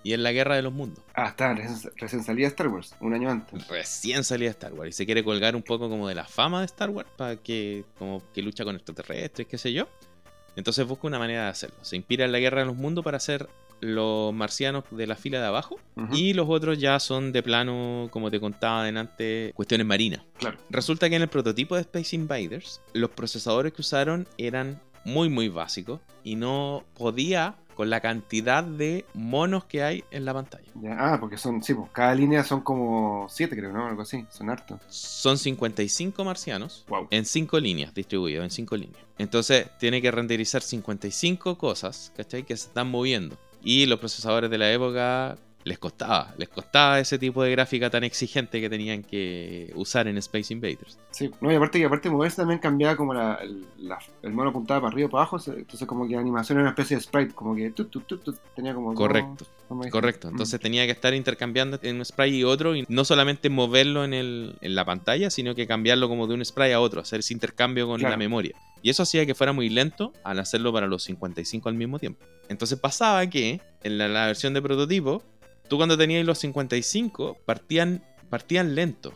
y 0.03 0.13
en 0.13 0.24
la 0.24 0.31
Guerra 0.31 0.55
de 0.55 0.62
los 0.62 0.74
Mundos. 0.74 1.03
Ah, 1.13 1.29
está, 1.29 1.53
recién, 1.53 1.91
recién 1.95 2.24
salía 2.24 2.48
Star 2.48 2.67
Wars, 2.67 2.95
un 3.00 3.13
año 3.13 3.29
antes. 3.29 3.67
Recién 3.67 4.24
salía 4.24 4.50
Star 4.50 4.74
Wars 4.74 4.89
y 4.89 4.93
se 4.93 5.05
quiere 5.05 5.24
colgar 5.24 5.55
un 5.55 5.63
poco 5.63 5.89
como 5.89 6.07
de 6.07 6.15
la 6.15 6.25
fama 6.25 6.60
de 6.60 6.65
Star 6.65 6.89
Wars 6.89 7.10
para 7.15 7.38
que 7.38 7.86
como 7.98 8.22
que 8.33 8.41
lucha 8.41 8.63
con 8.63 8.75
extraterrestres, 8.75 9.48
qué 9.48 9.57
sé 9.57 9.74
yo. 9.74 9.88
Entonces 10.55 10.86
busca 10.86 11.07
una 11.07 11.19
manera 11.19 11.43
de 11.43 11.50
hacerlo. 11.50 11.77
Se 11.81 11.95
inspira 11.95 12.25
en 12.25 12.31
la 12.31 12.39
Guerra 12.39 12.60
de 12.60 12.67
los 12.67 12.75
Mundos 12.75 13.03
para 13.03 13.17
hacer 13.17 13.50
los 13.79 14.33
marcianos 14.33 14.86
de 14.91 15.07
la 15.07 15.15
fila 15.15 15.39
de 15.39 15.48
abajo 15.48 15.77
y 16.13 16.33
los 16.33 16.48
otros 16.48 16.79
ya 16.79 17.00
son 17.00 17.33
de 17.33 17.43
plano, 17.43 18.07
como 18.12 18.31
te 18.31 18.39
contaba 18.39 18.81
adelante, 18.81 19.51
cuestiones 19.55 19.86
marinas. 19.86 20.22
Claro. 20.38 20.57
Resulta 20.69 21.10
que 21.10 21.17
en 21.17 21.24
el 21.24 21.27
prototipo 21.27 21.75
de 21.75 21.81
Space 21.81 22.15
Invaders, 22.15 22.81
los 22.93 23.10
procesadores 23.10 23.74
que 23.74 23.81
usaron 23.81 24.27
eran 24.38 24.79
muy 25.05 25.27
muy 25.29 25.50
básicos 25.50 26.00
y 26.24 26.36
no 26.36 26.86
podía 26.93 27.55
con 27.73 27.89
la 27.89 27.99
cantidad 28.01 28.63
de 28.63 29.05
monos 29.13 29.65
que 29.65 29.83
hay 29.83 30.03
en 30.11 30.25
la 30.25 30.33
pantalla. 30.33 30.65
Ah, 30.97 31.17
porque 31.19 31.37
son, 31.37 31.61
sí, 31.63 31.73
pues 31.73 31.89
cada 31.91 32.13
línea 32.15 32.43
son 32.43 32.61
como 32.61 33.27
siete, 33.29 33.55
creo, 33.55 33.71
¿no? 33.73 33.87
Algo 33.87 34.01
así, 34.03 34.25
son 34.29 34.49
hartos. 34.49 34.79
Son 34.87 35.37
55 35.37 36.23
marcianos 36.23 36.85
Wow. 36.87 37.07
en 37.09 37.25
5 37.25 37.59
líneas, 37.59 37.93
distribuidos 37.93 38.43
en 38.43 38.51
5 38.51 38.77
líneas. 38.77 39.03
Entonces 39.17 39.67
tiene 39.79 40.01
que 40.01 40.11
renderizar 40.11 40.61
55 40.61 41.57
cosas, 41.57 42.11
¿cachai? 42.15 42.43
Que 42.43 42.55
se 42.57 42.67
están 42.67 42.89
moviendo. 42.89 43.37
Y 43.63 43.85
los 43.85 43.99
procesadores 43.99 44.49
de 44.49 44.57
la 44.57 44.71
época 44.71 45.37
les 45.65 45.79
costaba, 45.79 46.34
les 46.38 46.50
costaba 46.50 47.00
ese 47.00 47.17
tipo 47.17 47.41
de 47.43 47.51
gráfica 47.51 47.89
tan 47.89 48.03
exigente 48.03 48.60
que 48.60 48.70
tenían 48.70 49.01
que 49.03 49.72
usar 49.75 50.08
en 50.08 50.17
Space 50.17 50.53
Invaders. 50.53 50.98
Sí, 51.12 51.32
no, 51.41 51.51
y 51.51 51.55
aparte 51.55 51.79
que 51.79 51.86
aparte 51.86 52.10
moverse 52.10 52.38
también 52.38 52.60
cambiaba 52.60 52.96
como 52.98 53.13
la, 53.13 53.36
el, 53.36 53.65
la- 53.77 54.00
el 54.22 54.32
mono 54.34 54.50
apuntaba 54.50 54.82
para 54.82 54.93
arriba 54.93 55.08
o 55.08 55.12
para 55.12 55.22
abajo, 55.24 55.38
entonces 55.55 55.88
como 55.88 56.08
que 56.08 56.15
la 56.15 56.22
animación 56.22 56.58
era 56.58 56.63
una 56.63 56.72
especie 56.72 56.98
de 56.98 57.03
sprite, 57.03 57.34
como 57.34 57.55
que 57.55 57.72
tut, 57.72 57.89
tut, 57.89 58.05
tut, 58.08 58.38
tenía 58.55 58.74
como... 58.74 58.93
Correcto. 58.93 59.29
modificaciones. 59.70 59.91
Correcto, 59.91 60.27
Mm. 60.27 60.32
entonces 60.32 60.60
tenía 60.60 60.86
que 60.86 60.91
estar 60.91 61.13
intercambiando 61.13 61.79
en 61.82 61.96
un 61.98 62.05
spray 62.05 62.36
y 62.36 62.43
otro 62.43 62.75
y 62.75 62.86
no 62.89 63.05
solamente 63.05 63.50
moverlo 63.50 64.03
en, 64.03 64.13
el, 64.13 64.55
en 64.62 64.75
la 64.75 64.86
pantalla, 64.86 65.29
sino 65.32 65.55
que 65.55 65.65
cambiarlo 65.65 66.08
como 66.10 66.27
de 66.27 66.36
un 66.36 66.46
spray 66.46 66.74
a 66.74 66.79
otro, 66.79 67.01
hacer 67.01 67.22
ese 67.22 67.34
intercambio 67.34 67.88
con 67.88 67.98
Claro. 68.00 68.12
la 68.13 68.17
memoria. 68.17 68.53
Y 68.84 68.89
eso 68.89 69.01
hacía 69.03 69.25
que 69.25 69.34
fuera 69.34 69.53
muy 69.53 69.70
lento 69.70 70.12
al 70.25 70.39
hacerlo 70.39 70.74
para 70.74 70.88
los 70.88 71.03
55 71.03 71.70
al 71.70 71.75
mismo 71.75 71.98
tiempo. 72.00 72.24
Entonces 72.50 72.77
pasaba 72.77 73.25
que 73.27 73.62
en 73.84 73.98
la, 73.98 74.08
la 74.10 74.27
versión 74.27 74.53
de 74.53 74.62
prototipo, 74.62 75.24
tú 75.67 75.77
cuando 75.77 75.98
tenías 75.98 76.25
los 76.25 76.39
55 76.39 77.38
partían, 77.46 78.03
partían 78.29 78.75
lentos. 78.75 79.13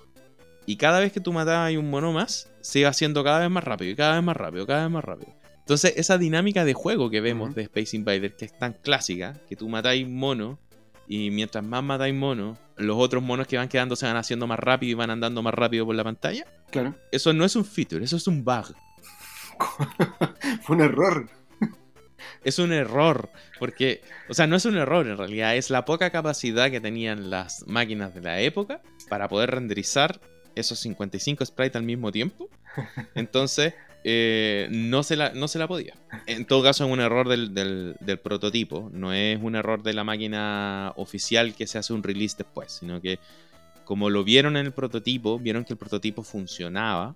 Y 0.66 0.76
cada 0.76 1.00
vez 1.00 1.14
que 1.14 1.22
tú 1.22 1.32
matabas 1.32 1.74
un 1.76 1.90
mono 1.90 2.12
más, 2.12 2.52
se 2.62 2.80
iba 2.80 2.90
haciendo 2.90 3.24
cada 3.24 3.40
vez 3.40 3.50
más 3.50 3.64
rápido, 3.64 3.92
y 3.92 3.96
cada 3.96 4.16
vez 4.16 4.24
más 4.24 4.36
rápido, 4.36 4.68
cada 4.68 4.84
vez 4.84 4.92
más 4.92 5.04
rápido. 5.06 5.34
Entonces, 5.60 5.94
esa 5.98 6.18
dinámica 6.18 6.66
de 6.66 6.74
juego 6.74 7.10
que 7.10 7.22
vemos 7.22 7.56
de 7.56 7.64
Space 7.64 7.96
Invaders, 7.96 8.36
que 8.36 8.46
es 8.46 8.58
tan 8.58 8.74
clásica, 8.74 9.40
que 9.48 9.56
tú 9.56 9.70
matáis 9.70 10.08
mono, 10.08 10.60
y 11.08 11.32
mientras 11.32 11.64
más 11.64 11.84
matáis 11.84 12.14
mono, 12.14 12.58
los 12.76 12.98
otros 12.98 13.24
monos 13.24 13.48
que 13.48 13.58
van 13.58 13.70
quedando 13.70 13.96
se 13.96 14.06
van 14.06 14.18
haciendo 14.18 14.46
más 14.46 14.60
rápido 14.60 14.92
y 14.92 14.94
van 14.94 15.10
andando 15.10 15.42
más 15.42 15.54
rápido 15.54 15.86
por 15.86 15.96
la 15.96 16.04
pantalla. 16.04 16.46
Claro, 16.70 16.96
Eso 17.12 17.34
no 17.34 17.46
es 17.46 17.56
un 17.56 17.66
feature, 17.66 18.04
eso 18.04 18.18
es 18.18 18.28
un 18.28 18.44
bug. 18.44 18.76
fue 20.64 20.76
un 20.76 20.82
error. 20.82 21.30
Es 22.44 22.60
un 22.60 22.72
error, 22.74 23.30
porque, 23.60 24.02
o 24.30 24.34
sea, 24.34 24.48
no 24.48 24.56
es 24.56 24.66
un 24.66 24.78
error 24.78 25.08
en 25.08 25.18
realidad, 25.18 25.56
es 25.56 25.70
la 25.70 25.86
poca 25.86 26.10
capacidad 26.10 26.72
que 26.72 26.82
tenían 26.82 27.30
las 27.30 27.66
máquinas 27.68 28.14
de 28.14 28.22
la 28.22 28.40
época 28.42 28.82
para 29.10 29.28
poder 29.28 29.52
renderizar 29.52 30.20
esos 30.56 30.80
55 30.80 31.46
sprites 31.46 31.76
al 31.76 31.84
mismo 31.84 32.12
tiempo. 32.12 32.50
Entonces, 33.16 33.74
eh, 34.04 34.68
no, 34.72 35.04
se 35.04 35.16
la, 35.16 35.32
no 35.32 35.48
se 35.48 35.60
la 35.60 35.68
podía. 35.68 35.94
En 36.26 36.46
todo 36.46 36.64
caso, 36.64 36.86
es 36.86 36.92
un 36.92 37.00
error 37.00 37.28
del, 37.28 37.54
del- 37.54 37.96
del 38.00 38.20
prototipo, 38.20 38.90
no 38.94 39.14
es 39.14 39.40
un 39.42 39.56
error 39.56 39.84
de 39.84 39.94
la 39.94 40.04
máquina 40.04 40.94
oficial 40.96 41.54
que 41.56 41.68
se 41.68 41.78
hace 41.78 41.94
un 41.94 42.04
release 42.04 42.36
después, 42.38 42.72
sino 42.72 43.02
que 43.02 43.20
como 43.84 44.10
lo 44.10 44.24
vieron 44.24 44.58
en 44.58 44.66
el 44.66 44.72
prototipo, 44.74 45.40
vieron 45.40 45.64
que 45.64 45.74
el 45.74 45.78
prototipo 45.78 46.22
funcionaba 46.24 47.16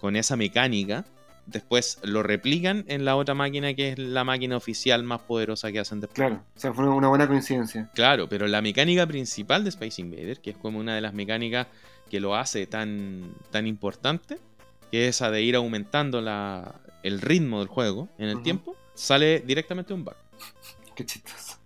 con 0.00 0.14
esa 0.16 0.36
mecánica 0.36 1.04
después 1.52 1.98
lo 2.02 2.22
replican 2.22 2.84
en 2.88 3.04
la 3.04 3.16
otra 3.16 3.34
máquina 3.34 3.74
que 3.74 3.90
es 3.90 3.98
la 3.98 4.24
máquina 4.24 4.56
oficial 4.56 5.02
más 5.04 5.20
poderosa 5.20 5.70
que 5.70 5.78
hacen 5.78 6.00
después. 6.00 6.16
Claro, 6.16 6.42
o 6.56 6.58
sea, 6.58 6.72
fue 6.72 6.88
una 6.88 7.08
buena 7.08 7.28
coincidencia. 7.28 7.90
Claro, 7.94 8.28
pero 8.28 8.46
la 8.46 8.62
mecánica 8.62 9.06
principal 9.06 9.64
de 9.64 9.70
Space 9.70 10.00
Invader, 10.00 10.40
que 10.40 10.50
es 10.50 10.56
como 10.56 10.78
una 10.78 10.94
de 10.94 11.00
las 11.00 11.14
mecánicas 11.14 11.66
que 12.10 12.20
lo 12.20 12.34
hace 12.34 12.66
tan, 12.66 13.34
tan 13.50 13.66
importante, 13.66 14.38
que 14.90 15.08
es 15.08 15.16
esa 15.16 15.30
de 15.30 15.42
ir 15.42 15.56
aumentando 15.56 16.20
la, 16.20 16.74
el 17.02 17.20
ritmo 17.20 17.60
del 17.60 17.68
juego 17.68 18.08
en 18.18 18.28
el 18.28 18.42
tiempo, 18.42 18.76
sale 18.94 19.40
directamente 19.40 19.88
de 19.88 19.94
un 19.94 20.04
bug. 20.04 20.14
Qué 20.94 21.06
chistoso. 21.06 21.56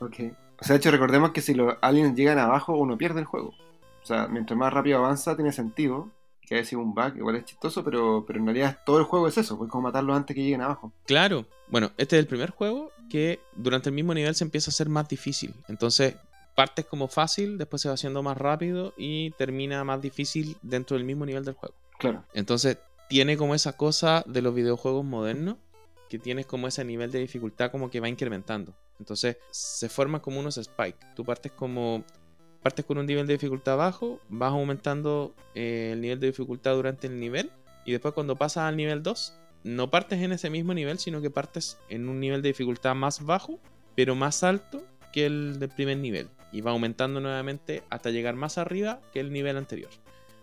Ok. 0.00 0.20
O 0.60 0.64
sea, 0.64 0.74
de 0.74 0.78
hecho, 0.78 0.90
recordemos 0.90 1.30
que 1.30 1.40
si 1.40 1.54
los 1.54 1.76
aliens 1.80 2.14
llegan 2.16 2.38
abajo, 2.38 2.76
uno 2.76 2.98
pierde 2.98 3.20
el 3.20 3.26
juego. 3.26 3.54
O 4.02 4.06
sea, 4.06 4.26
mientras 4.26 4.58
más 4.58 4.72
rápido 4.72 4.98
avanza, 4.98 5.36
tiene 5.36 5.52
sentido. 5.52 6.10
Que 6.48 6.54
haya 6.54 6.64
sido 6.64 6.80
un 6.80 6.94
bug, 6.94 7.14
igual 7.16 7.36
es 7.36 7.44
chistoso, 7.44 7.84
pero, 7.84 8.24
pero 8.26 8.38
en 8.38 8.46
realidad 8.46 8.78
todo 8.86 8.98
el 8.98 9.04
juego 9.04 9.28
es 9.28 9.36
eso, 9.36 9.58
pues 9.58 9.70
como 9.70 9.82
matarlos 9.82 10.16
antes 10.16 10.34
que 10.34 10.42
lleguen 10.42 10.62
abajo. 10.62 10.92
Claro, 11.04 11.44
bueno, 11.68 11.92
este 11.98 12.16
es 12.16 12.20
el 12.20 12.26
primer 12.26 12.50
juego 12.50 12.90
que 13.10 13.40
durante 13.54 13.90
el 13.90 13.94
mismo 13.94 14.14
nivel 14.14 14.34
se 14.34 14.44
empieza 14.44 14.70
a 14.70 14.72
hacer 14.72 14.88
más 14.88 15.08
difícil. 15.08 15.54
Entonces, 15.68 16.16
partes 16.54 16.86
como 16.86 17.06
fácil, 17.06 17.58
después 17.58 17.82
se 17.82 17.88
va 17.88 17.94
haciendo 17.94 18.22
más 18.22 18.38
rápido 18.38 18.94
y 18.96 19.30
termina 19.32 19.84
más 19.84 20.00
difícil 20.00 20.56
dentro 20.62 20.96
del 20.96 21.04
mismo 21.04 21.26
nivel 21.26 21.44
del 21.44 21.54
juego. 21.54 21.74
Claro. 21.98 22.24
Entonces, 22.32 22.78
tiene 23.08 23.36
como 23.36 23.54
esa 23.54 23.76
cosa 23.76 24.24
de 24.26 24.42
los 24.42 24.54
videojuegos 24.54 25.04
modernos, 25.04 25.56
que 26.08 26.18
tienes 26.18 26.46
como 26.46 26.66
ese 26.66 26.84
nivel 26.84 27.10
de 27.12 27.18
dificultad 27.18 27.70
como 27.70 27.90
que 27.90 28.00
va 28.00 28.08
incrementando. 28.08 28.74
Entonces, 28.98 29.36
se 29.50 29.88
forman 29.88 30.20
como 30.20 30.40
unos 30.40 30.56
spikes. 30.56 31.06
Tú 31.14 31.24
partes 31.24 31.52
como... 31.52 32.04
Partes 32.62 32.84
con 32.84 32.98
un 32.98 33.06
nivel 33.06 33.26
de 33.26 33.34
dificultad 33.34 33.76
bajo, 33.76 34.20
vas 34.28 34.52
aumentando 34.52 35.34
eh, 35.54 35.90
el 35.92 36.00
nivel 36.00 36.20
de 36.20 36.26
dificultad 36.28 36.74
durante 36.74 37.06
el 37.06 37.18
nivel, 37.20 37.50
y 37.84 37.92
después 37.92 38.14
cuando 38.14 38.36
pasas 38.36 38.64
al 38.64 38.76
nivel 38.76 39.02
2, 39.02 39.34
no 39.64 39.90
partes 39.90 40.20
en 40.20 40.32
ese 40.32 40.50
mismo 40.50 40.74
nivel, 40.74 40.98
sino 40.98 41.20
que 41.20 41.30
partes 41.30 41.78
en 41.88 42.08
un 42.08 42.20
nivel 42.20 42.42
de 42.42 42.48
dificultad 42.48 42.94
más 42.94 43.24
bajo, 43.24 43.58
pero 43.94 44.14
más 44.14 44.42
alto 44.44 44.82
que 45.12 45.26
el 45.26 45.58
del 45.58 45.68
primer 45.70 45.98
nivel. 45.98 46.28
Y 46.52 46.60
va 46.60 46.70
aumentando 46.72 47.20
nuevamente 47.20 47.82
hasta 47.90 48.10
llegar 48.10 48.34
más 48.34 48.58
arriba 48.58 49.00
que 49.12 49.20
el 49.20 49.32
nivel 49.32 49.56
anterior. 49.56 49.90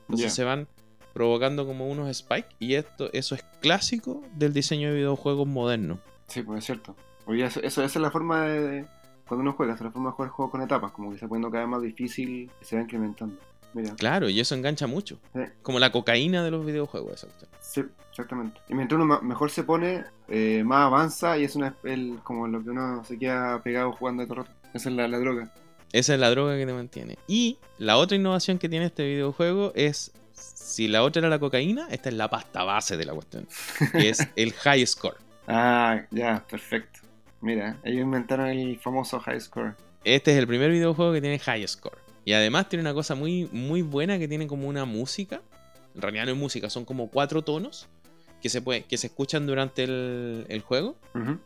Entonces 0.02 0.34
se 0.34 0.44
van 0.44 0.68
provocando 1.14 1.66
como 1.66 1.88
unos 1.90 2.16
spikes 2.16 2.50
y 2.60 2.76
esto, 2.76 3.10
eso 3.14 3.36
es 3.36 3.44
clásico 3.62 4.22
del 4.36 4.54
diseño 4.54 4.90
de 4.90 4.96
videojuegos 4.96 5.48
moderno. 5.48 6.00
Sí, 6.28 6.44
pues 6.44 6.60
es 6.60 6.66
cierto. 6.66 6.96
Oye, 7.26 7.46
eso, 7.46 7.60
eso- 7.62 7.84
esa 7.84 8.00
es 8.00 8.02
la 8.02 8.12
forma 8.12 8.46
de- 8.46 8.86
cuando 9.28 9.42
uno 9.42 9.54
juega, 9.54 9.74
es 9.74 9.82
la 9.82 9.92
forma 9.92 10.10
de 10.10 10.16
jugar 10.16 10.32
juegos 10.32 10.52
con 10.52 10.62
etapas, 10.62 10.92
como 10.92 11.12
que 11.12 11.18
se 11.18 11.28
poniendo 11.28 11.50
cada 11.50 11.64
vez 11.64 11.72
más 11.72 11.82
difícil 11.82 12.50
y 12.62 12.66
se 12.66 12.76
va 12.76 12.84
incrementando. 12.84 13.36
Mira. 13.74 13.94
Claro, 13.96 14.30
y 14.30 14.40
eso 14.40 14.56
engancha 14.56 14.88
mucho. 14.88 15.20
Sí. 15.34 15.42
Como 15.62 15.80
la 15.80 15.92
cocaína 15.92 16.44
de 16.44 16.52
los 16.52 16.66
videojuegos, 16.66 17.26
cuestión. 17.26 17.50
Sí, 17.60 17.84
exactamente. 18.10 18.62
Y 18.70 18.74
mientras 18.74 19.02
uno 19.02 19.20
mejor 19.22 19.52
se 19.52 19.64
pone, 19.64 20.06
eh, 20.30 20.64
más 20.66 20.86
avanza 20.86 21.38
y 21.38 21.44
es 21.44 21.58
una, 21.58 21.76
el, 21.84 22.20
como 22.24 22.48
lo 22.48 22.64
que 22.64 22.70
uno 22.70 23.04
se 23.04 23.20
queda 23.20 23.62
pegado 23.62 23.92
jugando 23.92 24.22
de 24.22 24.28
todo 24.28 24.44
rato. 24.44 24.52
Esa 24.74 24.90
es 24.90 24.96
la, 24.96 25.10
la 25.10 25.20
droga. 25.20 25.52
Esa 25.92 26.14
es 26.14 26.20
la 26.20 26.30
droga 26.30 26.56
que 26.58 26.66
te 26.66 26.74
mantiene. 26.74 27.18
Y 27.28 27.58
la 27.78 27.98
otra 27.98 28.16
innovación 28.16 28.60
que 28.60 28.70
tiene 28.70 28.86
este 28.86 29.06
videojuego 29.06 29.74
es, 29.76 30.14
si 30.32 30.88
la 30.88 31.04
otra 31.04 31.20
era 31.20 31.30
la 31.30 31.40
cocaína, 31.40 31.88
esta 31.90 32.10
es 32.10 32.16
la 32.16 32.30
pasta 32.30 32.64
base 32.64 32.96
de 32.96 33.06
la 33.06 33.14
cuestión, 33.14 33.48
que 33.92 34.10
es 34.10 34.26
el 34.38 34.54
high 34.54 34.86
score. 34.86 35.18
Ah, 35.48 36.02
ya, 36.12 36.46
perfecto. 36.50 37.00
Mira, 37.46 37.78
ellos 37.84 38.02
inventaron 38.02 38.48
el 38.48 38.80
famoso 38.80 39.20
high 39.20 39.40
score. 39.40 39.76
Este 40.04 40.32
es 40.32 40.38
el 40.38 40.48
primer 40.48 40.72
videojuego 40.72 41.14
que 41.14 41.22
tiene 41.22 41.38
high 41.38 41.68
score. 41.68 42.00
Y 42.26 42.34
además 42.34 42.70
tiene 42.70 42.82
una 42.82 42.96
cosa 42.96 43.14
muy, 43.14 43.48
muy 43.52 43.84
buena 43.84 44.18
que 44.18 44.28
tiene 44.28 44.48
como 44.48 44.68
una 44.68 44.86
música. 44.86 45.44
En 45.94 46.02
realidad 46.02 46.26
no 46.26 46.32
es 46.32 46.38
música, 46.38 46.72
son 46.72 46.86
como 46.86 47.08
cuatro 47.12 47.44
tonos 47.44 47.88
que 48.42 48.50
se, 48.50 48.64
puede, 48.64 48.86
que 48.86 48.98
se 48.98 49.08
escuchan 49.08 49.46
durante 49.46 49.84
el, 49.84 50.48
el 50.50 50.62
juego, 50.62 50.96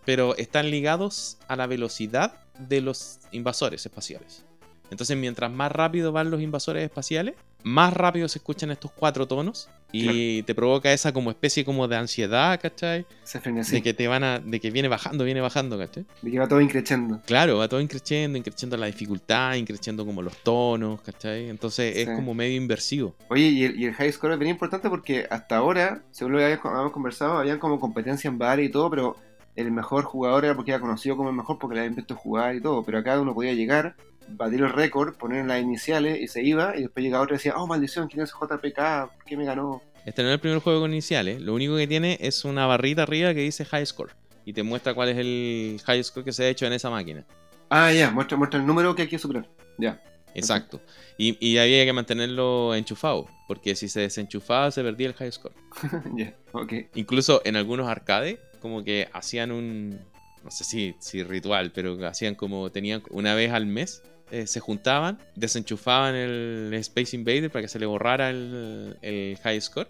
pero 0.05 0.37
están 0.37 0.71
ligados 0.71 1.37
a 1.49 1.57
la 1.57 1.67
velocidad 1.67 2.33
de 2.57 2.79
los 2.79 3.19
invasores 3.33 3.85
espaciales. 3.85 4.45
Entonces, 4.91 5.17
mientras 5.17 5.51
más 5.51 5.69
rápido 5.69 6.13
van 6.13 6.31
los 6.31 6.41
invasores 6.41 6.85
espaciales, 6.85 7.35
más 7.63 7.93
rápido 7.93 8.29
se 8.29 8.39
escuchan 8.39 8.71
estos 8.71 8.91
cuatro 8.91 9.27
tonos 9.27 9.67
y 9.91 10.43
te 10.43 10.55
provoca 10.55 10.91
esa 10.91 11.11
como 11.11 11.29
especie 11.29 11.65
como 11.65 11.87
de 11.87 11.95
ansiedad, 11.95 12.59
¿cachai? 12.61 13.05
Se. 13.23 13.39
De 13.39 13.81
que 13.81 13.93
te 13.93 14.07
van 14.07 14.23
a, 14.23 14.39
de 14.39 14.59
que 14.59 14.71
viene 14.71 14.87
bajando, 14.87 15.23
viene 15.23 15.41
bajando, 15.41 15.77
¿cachai? 15.77 16.05
De 16.21 16.31
que 16.31 16.39
va 16.39 16.47
todo 16.47 16.61
increchendo. 16.61 17.21
Claro, 17.25 17.57
va 17.57 17.67
todo 17.67 17.81
increciendo, 17.81 18.37
increciendo 18.37 18.77
la 18.77 18.87
dificultad, 18.87 19.55
increciendo 19.55 20.05
como 20.05 20.21
los 20.21 20.37
tonos, 20.43 21.01
¿cachai? 21.01 21.49
Entonces 21.49 21.95
es 21.97 22.09
como 22.09 22.33
medio 22.33 22.55
inversivo. 22.55 23.15
Oye, 23.29 23.47
y 23.47 23.63
el, 23.63 23.79
y 23.79 23.85
el 23.85 23.93
high 23.93 24.11
score 24.11 24.33
es 24.33 24.39
bien 24.39 24.51
importante 24.51 24.89
porque 24.89 25.27
hasta 25.29 25.57
ahora, 25.57 26.03
según 26.11 26.33
lo 26.33 26.39
que 26.39 26.45
habíamos 26.45 26.65
habíamos 26.65 26.91
conversado, 26.91 27.37
habían 27.37 27.59
como 27.59 27.79
competencia 27.79 28.27
en 28.27 28.37
bar 28.37 28.59
y 28.59 28.69
todo, 28.69 28.89
pero 28.89 29.15
el 29.55 29.71
mejor 29.71 30.03
jugador 30.03 30.45
era 30.45 30.55
porque 30.55 30.71
era 30.71 30.79
conocido 30.79 31.17
como 31.17 31.29
el 31.29 31.35
mejor 31.35 31.59
porque 31.59 31.75
le 31.75 31.81
habían 31.81 31.95
visto 31.95 32.15
jugar 32.15 32.55
y 32.55 32.61
todo. 32.61 32.83
Pero 32.83 32.99
acá 32.99 33.19
uno 33.19 33.33
podía 33.33 33.53
llegar 33.53 33.95
batir 34.37 34.61
el 34.61 34.69
récord, 34.69 35.15
poner 35.15 35.45
las 35.45 35.61
iniciales 35.61 36.19
y 36.19 36.27
se 36.27 36.43
iba, 36.43 36.75
y 36.75 36.81
después 36.81 37.03
llegaba 37.03 37.23
otro 37.23 37.35
y 37.35 37.37
decía, 37.37 37.55
oh 37.57 37.67
maldición, 37.67 38.07
¿quién 38.07 38.23
es 38.23 38.31
JPK? 38.31 39.11
¿Por 39.15 39.25
qué 39.25 39.37
me 39.37 39.45
ganó? 39.45 39.81
Este 40.05 40.23
no 40.23 40.29
es 40.29 40.35
el 40.35 40.39
primer 40.39 40.59
juego 40.59 40.81
con 40.81 40.91
iniciales. 40.91 41.41
Lo 41.41 41.53
único 41.53 41.75
que 41.75 41.87
tiene 41.87 42.17
es 42.21 42.45
una 42.45 42.65
barrita 42.65 43.03
arriba 43.03 43.33
que 43.33 43.41
dice 43.41 43.65
High 43.65 43.85
Score. 43.85 44.11
Y 44.45 44.53
te 44.53 44.63
muestra 44.63 44.93
cuál 44.93 45.09
es 45.09 45.17
el 45.17 45.81
High 45.85 46.03
Score 46.03 46.23
que 46.23 46.31
se 46.31 46.45
ha 46.45 46.49
hecho 46.49 46.65
en 46.65 46.73
esa 46.73 46.89
máquina. 46.89 47.25
Ah, 47.69 47.91
ya, 47.91 48.09
muestra, 48.09 48.37
muestra 48.37 48.59
el 48.59 48.65
número 48.65 48.95
que 48.95 49.03
hay 49.03 49.07
que 49.07 49.19
superar. 49.19 49.47
Ya. 49.77 50.01
Exacto. 50.33 50.81
Y, 51.17 51.37
y 51.45 51.57
había 51.57 51.85
que 51.85 51.93
mantenerlo 51.93 52.73
enchufado. 52.73 53.27
Porque 53.47 53.75
si 53.75 53.89
se 53.89 54.01
desenchufaba 54.01 54.71
se 54.71 54.81
perdía 54.81 55.07
el 55.07 55.13
High 55.13 55.31
Score. 55.31 55.53
Ya, 56.15 56.33
ok. 56.53 56.73
Incluso 56.95 57.41
en 57.45 57.55
algunos 57.55 57.87
arcades, 57.87 58.39
como 58.59 58.83
que 58.83 59.07
hacían 59.13 59.51
un. 59.51 59.99
No 60.43 60.51
sé 60.51 60.63
si, 60.63 60.95
si 60.99 61.23
ritual, 61.23 61.71
pero 61.71 61.97
hacían 62.07 62.35
como. 62.35 62.69
Tenían 62.71 63.01
una 63.09 63.35
vez 63.35 63.51
al 63.51 63.65
mes. 63.65 64.03
eh, 64.31 64.45
se 64.47 64.59
juntaban, 64.59 65.17
desenchufaban 65.35 66.13
el 66.15 66.71
Space 66.75 67.15
Invader 67.15 67.49
para 67.49 67.63
que 67.63 67.67
se 67.67 67.79
le 67.79 67.85
borrara 67.87 68.29
el, 68.29 68.97
el 69.01 69.37
high 69.43 69.59
score. 69.59 69.87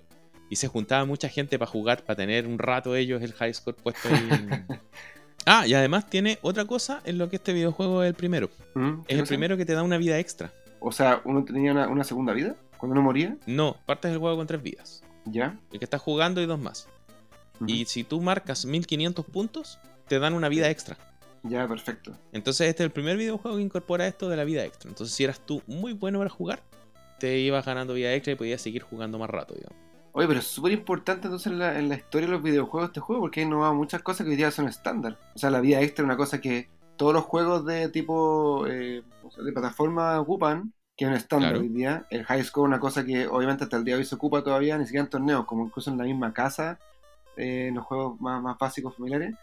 Y 0.49 0.55
se 0.55 0.67
juntaba 0.67 1.05
mucha 1.05 1.29
gente 1.29 1.60
para 1.60 1.69
jugar, 1.69 2.03
para 2.03 2.15
tener 2.17 2.47
un 2.47 2.58
rato 2.58 2.95
ellos 2.95 3.21
el 3.21 3.34
high 3.34 3.53
score 3.53 3.75
puesto 3.75 4.10
en- 4.10 4.65
Ah, 5.45 5.65
y 5.67 5.73
además 5.73 6.10
tiene 6.10 6.38
otra 6.41 6.65
cosa 6.65 7.01
en 7.05 7.17
lo 7.17 7.29
que 7.29 7.38
este 7.38 7.53
videojuego 7.53 8.03
es 8.03 8.10
el 8.10 8.13
primero. 8.15 8.49
Mm, 8.75 9.01
¿qué 9.03 9.13
Es 9.13 9.19
el 9.19 9.25
primero 9.25 9.58
que 9.58 9.65
te 9.65 9.73
da 9.73 9.84
una 9.84 9.97
vida 9.97 10.19
extra. 10.19 10.51
O 10.79 10.91
sea, 10.91 11.21
uno 11.25 11.43
tenía 11.43 11.71
una, 11.71 11.88
una 11.88 12.03
segunda 12.03 12.34
vida 12.34 12.55
cuando 12.77 12.93
uno 12.93 13.01
moría. 13.01 13.36
No, 13.45 13.77
partes 13.86 14.12
del 14.12 14.19
juego 14.19 14.38
con 14.38 14.47
tres 14.47 14.62
vidas. 14.62 15.03
Ya. 15.25 15.58
El 15.71 15.79
que 15.79 15.86
estás 15.86 16.01
jugando 16.01 16.41
y 16.41 16.45
dos 16.45 16.60
más. 16.60 16.88
Y 17.65 17.85
si 17.85 18.03
tú 18.03 18.21
marcas 18.21 18.65
1500 18.65 19.25
puntos, 19.25 19.79
te 20.07 20.19
dan 20.19 20.33
una 20.33 20.49
vida 20.49 20.69
extra. 20.69 20.97
Ya, 21.43 21.67
perfecto. 21.67 22.17
Entonces 22.31 22.67
este 22.67 22.83
es 22.83 22.85
el 22.87 22.91
primer 22.91 23.17
videojuego 23.17 23.57
que 23.57 23.63
incorpora 23.63 24.07
esto 24.07 24.29
de 24.29 24.37
la 24.37 24.43
vida 24.43 24.65
extra. 24.65 24.89
Entonces 24.89 25.15
si 25.15 25.23
eras 25.23 25.39
tú 25.45 25.61
muy 25.67 25.93
bueno 25.93 26.19
para 26.19 26.29
jugar, 26.29 26.63
te 27.19 27.37
ibas 27.39 27.65
ganando 27.65 27.93
vida 27.93 28.13
extra 28.13 28.33
y 28.33 28.35
podías 28.35 28.61
seguir 28.61 28.81
jugando 28.83 29.19
más 29.19 29.29
rato, 29.29 29.53
digamos. 29.55 29.77
Oye, 30.11 30.27
pero 30.27 30.39
es 30.39 30.47
súper 30.47 30.71
importante 30.71 31.27
entonces 31.27 31.51
en 31.51 31.59
la, 31.59 31.77
en 31.77 31.87
la 31.87 31.95
historia 31.95 32.27
de 32.27 32.33
los 32.33 32.43
videojuegos 32.43 32.89
este 32.89 32.99
juego 32.99 33.21
porque 33.21 33.41
ha 33.41 33.43
innovado 33.43 33.75
muchas 33.75 34.01
cosas 34.01 34.25
que 34.25 34.31
hoy 34.31 34.37
día 34.37 34.51
son 34.51 34.67
estándar. 34.67 35.19
O 35.35 35.39
sea, 35.39 35.51
la 35.51 35.61
vida 35.61 35.81
extra 35.81 36.03
es 36.03 36.05
una 36.05 36.17
cosa 36.17 36.41
que 36.41 36.69
todos 36.95 37.13
los 37.13 37.23
juegos 37.25 37.65
de 37.65 37.89
tipo 37.89 38.65
eh, 38.67 39.03
o 39.23 39.31
sea, 39.31 39.43
de 39.43 39.53
plataforma 39.53 40.19
ocupan, 40.19 40.73
que 40.97 41.05
es 41.05 41.09
un 41.09 41.15
estándar 41.15 41.51
Claro. 41.51 41.59
hoy 41.59 41.69
día. 41.69 42.05
El 42.09 42.25
high 42.25 42.43
score 42.43 42.65
es 42.65 42.69
una 42.69 42.79
cosa 42.79 43.05
que 43.05 43.27
obviamente 43.27 43.63
hasta 43.65 43.77
el 43.77 43.83
día 43.85 43.95
de 43.95 43.99
hoy 44.01 44.05
se 44.05 44.15
ocupa 44.15 44.43
todavía, 44.43 44.77
ni 44.77 44.85
siquiera 44.85 45.03
en 45.05 45.09
torneos, 45.11 45.45
como 45.45 45.65
incluso 45.65 45.91
en 45.91 45.97
la 45.99 46.03
misma 46.05 46.33
casa, 46.33 46.79
eh, 47.39 47.71
los 47.73 47.86
juegos 47.86 48.19
más, 48.21 48.41
más 48.41 48.58
básicos 48.58 48.95
familiares. 48.95 49.34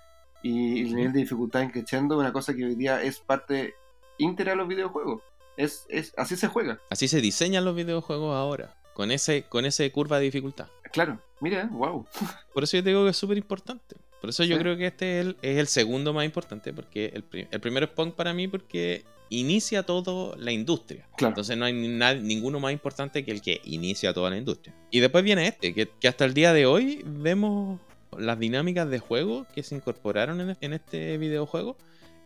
Y 0.42 0.82
el 0.82 0.94
nivel 0.94 1.12
de 1.12 1.20
dificultad 1.20 1.62
en 1.62 1.70
creciendo 1.70 2.18
una 2.18 2.32
cosa 2.32 2.54
que 2.54 2.64
hoy 2.64 2.74
día 2.76 3.02
es 3.02 3.18
parte 3.18 3.74
íntegra 4.18 4.52
de 4.52 4.56
los 4.58 4.68
videojuegos. 4.68 5.22
Es, 5.56 5.86
es, 5.88 6.12
así 6.16 6.36
se 6.36 6.46
juega. 6.48 6.78
Así 6.90 7.08
se 7.08 7.20
diseñan 7.20 7.64
los 7.64 7.74
videojuegos 7.74 8.36
ahora, 8.36 8.76
con 8.94 9.10
ese, 9.10 9.44
con 9.44 9.64
ese 9.64 9.90
curva 9.90 10.18
de 10.18 10.24
dificultad. 10.24 10.68
Claro, 10.92 11.18
mira, 11.40 11.68
wow. 11.72 12.06
Por 12.54 12.62
eso 12.64 12.76
yo 12.76 12.82
te 12.84 12.90
digo 12.90 13.04
que 13.04 13.10
es 13.10 13.16
súper 13.16 13.38
importante. 13.38 13.96
Por 14.20 14.30
eso 14.30 14.44
yo 14.44 14.56
Sí. 14.56 14.62
creo 14.62 14.76
que 14.76 14.86
este 14.86 15.20
es 15.20 15.26
el, 15.26 15.36
es 15.42 15.58
el 15.58 15.66
segundo 15.66 16.12
más 16.12 16.24
importante, 16.24 16.72
porque 16.72 17.06
el, 17.14 17.48
el 17.50 17.60
primero 17.60 17.86
es 17.86 17.92
Pong 17.92 18.12
para 18.12 18.32
mí 18.32 18.46
porque 18.46 19.04
inicia 19.30 19.82
toda 19.82 20.36
la 20.36 20.52
industria. 20.52 21.08
Claro. 21.16 21.30
Entonces 21.32 21.56
no 21.56 21.64
hay 21.64 21.72
ninguno 21.72 22.60
más 22.60 22.72
importante 22.72 23.24
que 23.24 23.32
el 23.32 23.40
que 23.42 23.60
inicia 23.64 24.12
toda 24.14 24.30
la 24.30 24.36
industria. 24.36 24.74
Y 24.90 25.00
después 25.00 25.24
viene 25.24 25.48
este, 25.48 25.74
que, 25.74 25.88
que 25.88 26.08
hasta 26.08 26.24
el 26.24 26.34
día 26.34 26.52
de 26.52 26.66
hoy 26.66 27.02
vemos 27.04 27.80
las 28.18 28.38
dinámicas 28.38 28.88
de 28.88 28.98
juego 28.98 29.46
que 29.54 29.62
se 29.62 29.74
incorporaron 29.74 30.40
en, 30.40 30.56
en 30.60 30.72
este 30.72 31.16
videojuego. 31.18 31.76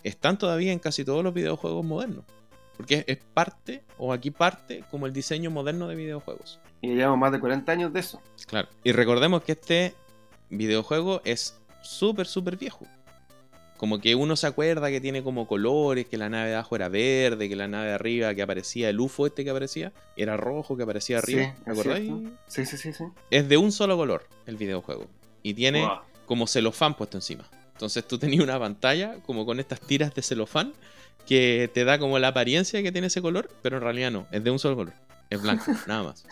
Están 0.03 0.39
todavía 0.39 0.73
en 0.73 0.79
casi 0.79 1.05
todos 1.05 1.23
los 1.23 1.35
videojuegos 1.35 1.85
modernos. 1.85 2.25
Porque 2.77 2.95
es, 2.97 3.05
es 3.07 3.19
parte, 3.35 3.83
o 3.99 4.13
aquí 4.13 4.31
parte, 4.31 4.85
como 4.91 5.07
el 5.07 5.13
diseño 5.13 5.51
moderno 5.51 5.89
de 5.89 5.97
videojuegos. 5.97 6.59
Y 6.81 6.95
llevamos 6.95 7.19
más 7.19 7.33
de 7.33 7.41
40 7.41 7.71
años 7.71 7.93
de 7.93 8.01
eso. 8.01 8.23
Claro. 8.47 8.69
Y 8.83 8.93
recordemos 8.93 9.43
que 9.43 9.53
este 9.53 9.95
videojuego 10.49 11.21
es 11.25 11.61
súper, 11.83 12.27
súper 12.27 12.57
viejo. 12.57 12.87
Como 13.77 13.99
que 13.99 14.15
uno 14.15 14.37
se 14.37 14.47
acuerda 14.47 14.91
que 14.91 15.01
tiene 15.01 15.23
como 15.23 15.47
colores, 15.47 16.07
que 16.07 16.19
la 16.19 16.29
nave 16.29 16.51
de 16.51 16.55
abajo 16.55 16.77
era 16.77 16.91
verde, 16.91 17.49
que 17.49 17.57
la 17.57 17.67
nave 17.67 17.89
de 17.89 17.95
arriba 17.95 18.35
que 18.35 18.43
aparecía, 18.43 18.91
el 18.91 19.01
UFO 19.01 19.27
este 19.27 19.43
que 19.43 19.49
aparecía, 19.49 19.93
era 20.17 20.37
rojo 20.37 20.77
que 20.77 20.83
aparecía 20.83 21.17
arriba. 21.17 21.45
Sí, 21.45 21.63
¿Te 21.65 21.71
es 21.71 21.79
acordáis? 21.79 22.13
Sí, 22.47 22.67
sí, 22.67 22.77
sí, 22.77 22.93
sí. 22.93 23.05
Es 23.31 23.49
de 23.49 23.57
un 23.57 23.73
solo 23.73 23.97
color 23.97 24.27
el 24.45 24.59
videojuego. 24.59 25.07
Y 25.43 25.55
tiene 25.55 25.83
Wow. 25.87 25.99
como 26.27 26.47
celofán 26.47 26.95
puesto 26.95 27.17
encima. 27.19 27.45
Entonces 27.73 28.07
tú 28.07 28.19
tenías 28.19 28.43
una 28.43 28.59
pantalla 28.59 29.17
como 29.27 29.47
con 29.47 29.59
estas 29.61 29.81
tiras 29.81 30.15
de 30.15 30.23
celofán 30.23 30.73
que 31.27 31.71
te 31.73 31.85
da 31.85 31.99
como 31.99 32.19
la 32.19 32.29
apariencia 32.29 32.83
que 32.83 32.93
tiene 32.93 33.07
ese 33.07 33.23
color, 33.23 33.51
pero 33.63 33.77
en 33.79 33.83
realidad 33.83 34.11
no, 34.11 34.27
es 34.33 34.43
de 34.45 34.51
un 34.51 34.59
solo 34.59 34.77
color. 34.77 34.95
Es 35.31 35.41
blanco, 35.41 35.65
nada 35.87 36.03
más. 36.03 36.25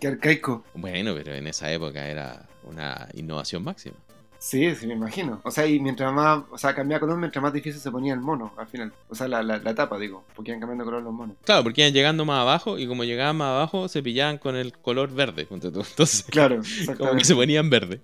Qué 0.00 0.08
arcaico. 0.08 0.64
Bueno, 0.74 1.14
pero 1.14 1.34
en 1.34 1.46
esa 1.46 1.70
época 1.72 2.06
era 2.08 2.46
una 2.64 3.08
innovación 3.14 3.62
máxima. 3.64 3.96
Sí, 4.38 4.74
sí, 4.74 4.86
me 4.86 4.94
imagino. 4.94 5.40
O 5.44 5.50
sea, 5.50 5.66
y 5.66 5.80
mientras 5.80 6.12
más, 6.12 6.44
o 6.50 6.58
sea, 6.58 6.74
cambiaba 6.74 7.00
color, 7.00 7.18
mientras 7.18 7.42
más 7.42 7.52
difícil 7.52 7.80
se 7.80 7.90
ponía 7.90 8.14
el 8.14 8.20
mono 8.20 8.52
al 8.56 8.66
final. 8.66 8.92
O 9.08 9.14
sea, 9.14 9.28
la, 9.28 9.42
la, 9.42 9.58
la 9.58 9.74
tapa, 9.74 9.98
digo, 9.98 10.24
porque 10.34 10.50
iban 10.50 10.60
cambiando 10.60 10.84
color 10.84 11.02
los 11.02 11.12
monos. 11.12 11.36
Claro, 11.44 11.62
porque 11.62 11.82
iban 11.82 11.92
llegando 11.94 12.24
más 12.24 12.40
abajo 12.40 12.78
y 12.78 12.86
como 12.86 13.04
llegaban 13.04 13.36
más 13.36 13.48
abajo 13.48 13.88
se 13.88 14.02
pillaban 14.02 14.38
con 14.38 14.56
el 14.56 14.72
color 14.76 15.12
verde. 15.12 15.46
Entonces, 15.50 16.24
Claro, 16.30 16.60
como 16.98 17.16
que 17.16 17.24
se 17.24 17.34
ponían 17.34 17.70
verde. 17.70 18.00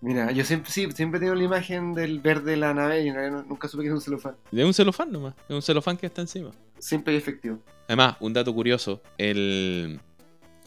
Mira, 0.00 0.30
yo 0.30 0.44
siempre, 0.44 0.70
sí, 0.70 0.90
siempre 0.92 1.18
he 1.18 1.20
tenido 1.20 1.34
la 1.34 1.42
imagen 1.42 1.92
del 1.92 2.20
verde 2.20 2.52
de 2.52 2.56
la 2.56 2.72
nave 2.72 3.02
y 3.04 3.08
en 3.08 3.14
realidad 3.16 3.44
nunca 3.48 3.66
supe 3.66 3.82
que 3.82 3.88
era 3.88 3.96
un 3.96 4.00
celofán. 4.00 4.36
De 4.52 4.64
un 4.64 4.72
celofán 4.72 5.10
nomás, 5.10 5.34
de 5.48 5.54
un 5.56 5.62
celofán 5.62 5.96
que 5.96 6.06
está 6.06 6.20
encima. 6.20 6.50
Simple 6.78 7.14
y 7.14 7.16
efectivo. 7.16 7.58
Además, 7.88 8.16
un 8.20 8.32
dato 8.32 8.54
curioso, 8.54 9.02
el, 9.16 9.98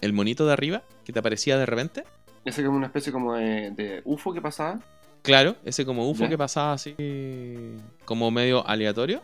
el 0.01 0.11
monito 0.13 0.45
de 0.45 0.51
arriba 0.51 0.83
que 1.05 1.13
te 1.13 1.19
aparecía 1.19 1.57
de 1.57 1.65
repente, 1.65 2.03
Ese 2.45 2.63
como 2.63 2.77
una 2.77 2.87
especie 2.87 3.11
como 3.11 3.35
de, 3.35 3.71
de 3.71 4.01
UFO 4.05 4.33
que 4.33 4.41
pasaba. 4.41 4.79
claro, 5.21 5.55
ese 5.63 5.85
como 5.85 6.09
UFO 6.09 6.23
¿Ya? 6.23 6.29
que 6.29 6.37
pasaba 6.37 6.73
así 6.73 6.95
como 8.05 8.31
medio 8.31 8.67
aleatorio, 8.67 9.21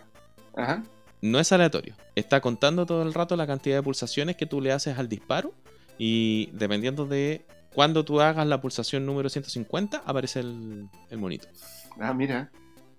Ajá. 0.56 0.84
no 1.22 1.40
es 1.40 1.52
aleatorio. 1.52 1.96
Está 2.16 2.42
contando 2.42 2.86
todo 2.86 3.02
el 3.04 3.14
rato 3.14 3.36
la 3.36 3.48
cantidad 3.48 3.76
de 3.78 3.84
pulsaciones 3.84 4.36
que 4.36 4.46
tú 4.46 4.62
le 4.62 4.72
haces 4.72 4.98
al 4.98 5.10
disparo 5.10 5.54
y 5.98 6.50
dependiendo 6.54 7.06
de 7.08 7.46
cuando 7.74 8.06
tú 8.06 8.22
hagas 8.22 8.46
la 8.48 8.62
pulsación 8.62 9.06
número 9.06 9.30
150 9.30 10.04
aparece 10.06 10.40
el, 10.42 10.88
el 11.10 11.18
monito. 11.18 11.48
Ah, 12.00 12.14
mira. 12.14 12.50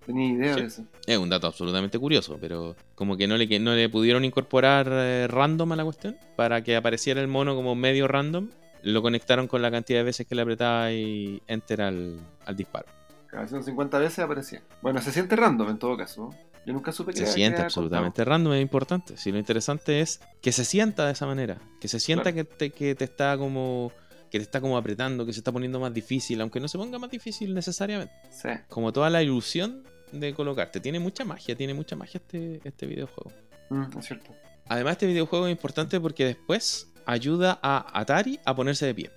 Tenía 0.05 0.33
idea 0.33 0.53
Sí. 0.55 0.61
de 0.61 0.67
eso. 0.67 0.83
Es 1.05 1.17
un 1.17 1.29
dato 1.29 1.45
absolutamente 1.47 1.99
curioso, 1.99 2.37
pero 2.41 2.75
como 2.95 3.15
que 3.15 3.27
no 3.27 3.37
le, 3.37 3.59
no 3.59 3.73
le 3.75 3.89
pudieron 3.89 4.25
incorporar 4.25 4.87
eh, 4.89 5.27
random 5.27 5.71
a 5.73 5.75
la 5.75 5.83
cuestión 5.83 6.17
para 6.35 6.63
que 6.63 6.75
apareciera 6.75 7.21
el 7.21 7.27
mono 7.27 7.55
como 7.55 7.75
medio 7.75 8.07
random. 8.07 8.49
Lo 8.83 9.01
conectaron 9.01 9.47
con 9.47 9.61
la 9.61 9.69
cantidad 9.71 9.99
de 9.99 10.03
veces 10.03 10.25
que 10.27 10.35
le 10.35 10.41
apretaba 10.41 10.91
y 10.91 11.41
enter 11.47 11.81
al, 11.81 12.19
al 12.45 12.55
disparo. 12.55 12.87
Cada 13.27 13.47
150 13.47 13.99
veces 13.99 14.19
aparecía. 14.19 14.61
Bueno, 14.81 15.01
se 15.01 15.11
siente 15.11 15.35
random 15.35 15.69
en 15.69 15.77
todo 15.79 15.95
caso. 15.97 16.29
Yo 16.65 16.73
nunca 16.73 16.91
supe 16.91 17.11
que 17.13 17.19
Se 17.19 17.25
que 17.25 17.31
siente 17.31 17.61
absolutamente 17.61 18.23
random, 18.25 18.53
es 18.53 18.61
importante. 18.61 19.17
Si 19.17 19.31
lo 19.31 19.37
interesante 19.37 20.01
es 20.01 20.19
que 20.41 20.51
se 20.51 20.65
sienta 20.65 21.05
de 21.05 21.13
esa 21.13 21.25
manera, 21.25 21.57
que 21.79 21.87
se 21.87 21.99
sienta 21.99 22.31
Claro. 22.31 22.35
que, 22.49 22.55
te, 22.55 22.69
que 22.71 22.95
te 22.95 23.03
está 23.05 23.37
como 23.37 23.91
que 24.29 24.37
te 24.37 24.43
está 24.43 24.61
como 24.61 24.77
apretando, 24.77 25.25
que 25.25 25.33
se 25.33 25.39
está 25.39 25.51
poniendo 25.51 25.79
más 25.79 25.91
difícil, 25.91 26.39
aunque 26.41 26.59
no 26.59 26.67
se 26.67 26.77
ponga 26.77 26.99
más 26.99 27.09
difícil 27.09 27.53
necesariamente. 27.55 28.13
contado. 28.21 28.55
Sí. 28.57 28.61
Como 28.67 28.93
toda 28.93 29.09
la 29.09 29.23
ilusión 29.23 29.83
de 30.11 30.33
colocarte. 30.35 30.79
Tiene 30.79 30.99
mucha 30.99 31.25
magia, 31.25 31.55
tiene 31.55 31.73
mucha 31.73 31.95
magia 31.95 32.19
este, 32.23 32.61
este 32.63 32.85
videojuego. 32.85 33.31
Mm, 33.69 33.97
es 33.97 34.05
cierto. 34.05 34.31
Además, 34.67 34.91
este 34.93 35.07
videojuego 35.07 35.47
es 35.47 35.51
importante 35.51 35.99
porque 35.99 36.25
después 36.25 36.88
ayuda 37.09 37.59
a 37.63 37.99
Atari 37.99 38.39
a 38.45 38.55
ponerse 38.55 38.85
de 38.85 38.93
pie. 38.93 39.09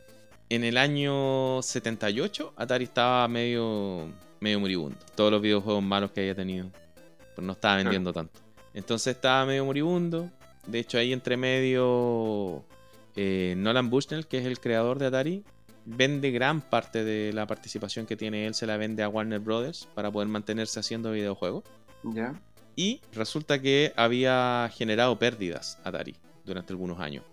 En 0.48 0.64
el 0.64 0.78
año 0.78 1.60
78, 1.62 2.54
Atari 2.56 2.84
estaba 2.84 3.28
medio, 3.28 4.10
medio 4.40 4.60
moribundo. 4.60 4.96
Todos 5.14 5.30
los 5.30 5.42
videojuegos 5.42 5.82
malos 5.82 6.10
que 6.12 6.22
haya 6.22 6.34
tenido, 6.34 6.70
pues 7.34 7.46
no 7.46 7.52
estaba 7.52 7.76
vendiendo 7.76 8.12
tanto. 8.12 8.40
Entonces 8.72 9.14
estaba 9.14 9.44
medio 9.44 9.66
moribundo. 9.66 10.30
De 10.66 10.78
hecho, 10.78 10.96
ahí 10.96 11.12
entre 11.12 11.36
medio, 11.36 12.64
eh, 13.14 13.54
Nolan 13.58 13.90
Bushnell, 13.90 14.26
que 14.26 14.38
es 14.38 14.46
el 14.46 14.58
creador 14.58 14.98
de 14.98 15.06
Atari, 15.06 15.44
vende 15.84 16.30
gran 16.30 16.62
parte 16.62 17.04
de 17.04 17.32
la 17.32 17.46
participación 17.46 18.06
que 18.06 18.16
tiene 18.16 18.46
él, 18.46 18.54
se 18.54 18.66
la 18.66 18.78
vende 18.78 19.02
a 19.02 19.08
Warner 19.08 19.40
Brothers 19.40 19.88
para 19.94 20.10
poder 20.10 20.28
mantenerse 20.28 20.80
haciendo 20.80 21.12
videojuegos. 21.12 21.64
Ya. 22.04 22.40
Y 22.74 23.02
resulta 23.12 23.60
que 23.60 23.92
había 23.96 24.70
generado 24.72 25.18
pérdidas 25.18 25.78
Atari 25.84 26.16
durante 26.44 26.72
algunos 26.72 26.98
años. 27.00 27.24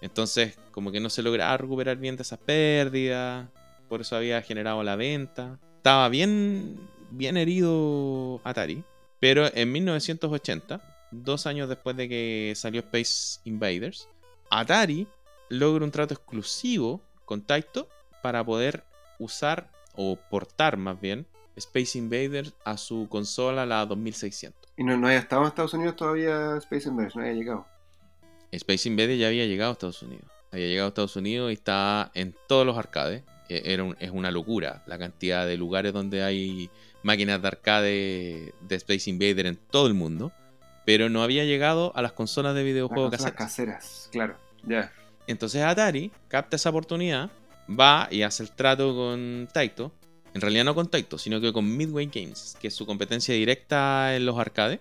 Entonces, 0.00 0.58
como 0.70 0.92
que 0.92 1.00
no 1.00 1.10
se 1.10 1.22
lograba 1.22 1.56
recuperar 1.56 1.96
bien 1.96 2.16
de 2.16 2.22
esas 2.22 2.38
pérdidas. 2.38 3.48
Por 3.88 4.00
eso 4.00 4.16
había 4.16 4.42
generado 4.42 4.82
la 4.82 4.96
venta. 4.96 5.58
Estaba 5.76 6.08
bien, 6.08 6.78
bien 7.10 7.36
herido 7.36 8.40
Atari. 8.44 8.84
Pero 9.20 9.46
en 9.54 9.72
1980, 9.72 11.08
dos 11.10 11.46
años 11.46 11.68
después 11.68 11.96
de 11.96 12.08
que 12.08 12.52
salió 12.56 12.80
Space 12.80 13.40
Invaders, 13.44 14.08
Atari 14.50 15.06
logra 15.48 15.84
un 15.84 15.90
trato 15.90 16.14
exclusivo 16.14 17.00
con 17.24 17.42
Taito 17.42 17.88
para 18.22 18.44
poder 18.44 18.84
usar 19.18 19.70
o 19.94 20.18
portar 20.30 20.76
más 20.76 21.00
bien 21.00 21.26
Space 21.56 21.96
Invaders 21.98 22.54
a 22.64 22.76
su 22.76 23.08
consola, 23.08 23.64
la 23.64 23.86
2600. 23.86 24.72
Y 24.76 24.84
no, 24.84 24.96
no 24.96 25.06
había 25.06 25.20
estado 25.20 25.42
en 25.42 25.48
Estados 25.48 25.74
Unidos 25.74 25.96
todavía 25.96 26.56
Space 26.58 26.88
Invaders, 26.88 27.16
no 27.16 27.22
había 27.22 27.34
llegado. 27.34 27.66
Space 28.56 28.88
Invaders 28.88 29.18
ya 29.18 29.28
había 29.28 29.46
llegado 29.46 29.70
a 29.70 29.72
Estados 29.72 30.02
Unidos. 30.02 30.24
Había 30.52 30.66
llegado 30.66 30.86
a 30.86 30.88
Estados 30.88 31.16
Unidos 31.16 31.50
y 31.50 31.54
está 31.54 32.10
en 32.14 32.34
todos 32.48 32.64
los 32.66 32.76
arcades. 32.78 33.22
E- 33.48 33.62
Era 33.72 33.84
un- 33.84 33.96
es 34.00 34.10
una 34.10 34.30
locura 34.30 34.82
la 34.86 34.98
cantidad 34.98 35.46
de 35.46 35.56
lugares 35.56 35.92
donde 35.92 36.22
hay 36.22 36.70
máquinas 37.02 37.40
de 37.40 37.48
arcade 37.48 38.54
de 38.60 38.74
Space 38.76 39.08
Invader 39.10 39.46
en 39.46 39.56
todo 39.56 39.86
el 39.86 39.94
mundo. 39.94 40.32
Pero 40.84 41.08
no 41.10 41.22
había 41.22 41.44
llegado 41.44 41.92
a 41.96 42.02
las 42.02 42.12
consolas 42.12 42.54
de 42.54 42.60
Las 42.60 42.66
videojuegos 42.66 43.10
consolas 43.10 43.32
caseras. 43.34 43.76
caseras, 43.82 44.08
claro. 44.12 44.36
Ya. 44.64 44.92
Entonces 45.26 45.62
Atari 45.62 46.12
capta 46.28 46.54
esa 46.56 46.70
oportunidad, 46.70 47.30
va 47.68 48.06
y 48.10 48.22
hace 48.22 48.44
el 48.44 48.52
trato 48.52 48.94
con 48.94 49.48
Taito. 49.52 49.92
En 50.34 50.40
realidad 50.40 50.64
no 50.64 50.74
con 50.76 50.88
Taito, 50.88 51.18
sino 51.18 51.40
que 51.40 51.52
con 51.52 51.76
Midway 51.76 52.06
Games, 52.12 52.56
que 52.60 52.68
es 52.68 52.74
su 52.74 52.86
competencia 52.86 53.34
directa 53.34 54.14
en 54.14 54.26
los 54.26 54.38
arcades, 54.38 54.78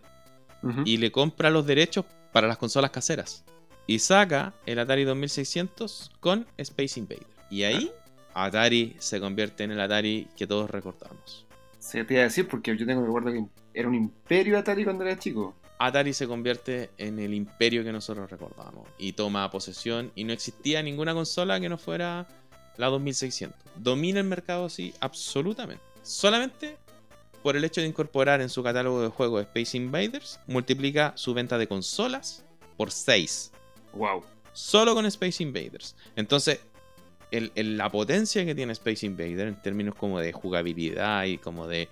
y 0.86 0.98
le 0.98 1.12
compra 1.12 1.50
los 1.50 1.66
derechos 1.66 2.06
para 2.32 2.48
las 2.48 2.58
consolas 2.58 2.92
caseras. 2.92 3.44
Y 3.88 4.00
saca 4.00 4.54
el 4.66 4.80
Atari 4.80 5.04
2600 5.04 6.12
con 6.20 6.48
Space 6.58 7.00
Invader. 7.00 7.28
Y 7.50 7.64
ahí 7.64 7.92
Atari 8.34 8.96
se 9.00 9.20
convierte 9.20 9.64
en 9.64 9.72
el 9.72 9.80
Atari 9.80 10.28
que 10.36 10.48
todos 10.48 10.70
recordamos. 10.70 11.46
Se 11.80 12.04
te 12.04 12.16
iba 12.16 12.22
a 12.22 12.26
decir 12.26 12.48
porque 12.48 12.76
yo 12.76 12.86
tengo 12.86 13.06
recuerdo 13.06 13.32
que 13.32 13.46
era 13.74 13.88
un 13.88 13.96
imperio 13.96 14.58
Atari 14.58 14.84
cuando 14.84 15.04
era 15.04 15.18
chico. 15.20 15.56
Atari 15.78 16.14
se 16.14 16.28
convierte 16.28 16.90
en 16.98 17.20
el 17.20 17.34
imperio 17.34 17.84
que 17.84 17.92
nosotros 17.92 18.30
recordamos 18.30 18.88
y 18.98 19.14
toma 19.14 19.50
posesión 19.52 20.12
y 20.16 20.24
no 20.24 20.34
existía 20.34 20.82
ninguna 20.82 21.14
consola 21.14 21.60
que 21.60 21.70
no 21.70 21.78
fuera 21.78 22.28
la 22.78 22.88
2600. 22.88 23.60
Domina 23.76 24.20
el 24.20 24.26
mercado 24.26 24.66
así 24.66 24.94
absolutamente. 25.00 25.84
Solamente 26.02 26.78
por 27.46 27.56
el 27.56 27.64
hecho 27.64 27.80
de 27.80 27.86
incorporar 27.86 28.42
en 28.42 28.50
su 28.50 28.64
catálogo 28.64 29.04
de 29.04 29.10
juegos 29.10 29.44
Space 29.44 29.78
Invaders, 29.78 30.40
multiplica 30.48 31.14
su 31.16 31.36
venta 31.36 31.60
de 31.60 31.68
consolas 31.68 32.44
por 32.76 32.90
6. 32.90 33.52
Wow. 33.96 34.24
Solo 34.54 34.94
con 34.94 35.06
Space 35.08 35.42
Invaders. 35.44 35.96
Entonces, 36.16 36.60
el- 37.32 37.52
el- 37.56 37.78
la 37.78 37.90
potencia 37.92 38.46
que 38.46 38.56
tiene 38.56 38.72
Space 38.74 39.06
Invader 39.06 39.48
en 39.48 39.62
términos 39.62 39.96
como 39.96 40.20
de 40.20 40.32
jugabilidad 40.32 41.26
y 41.26 41.38
como 41.38 41.68
de 41.68 41.90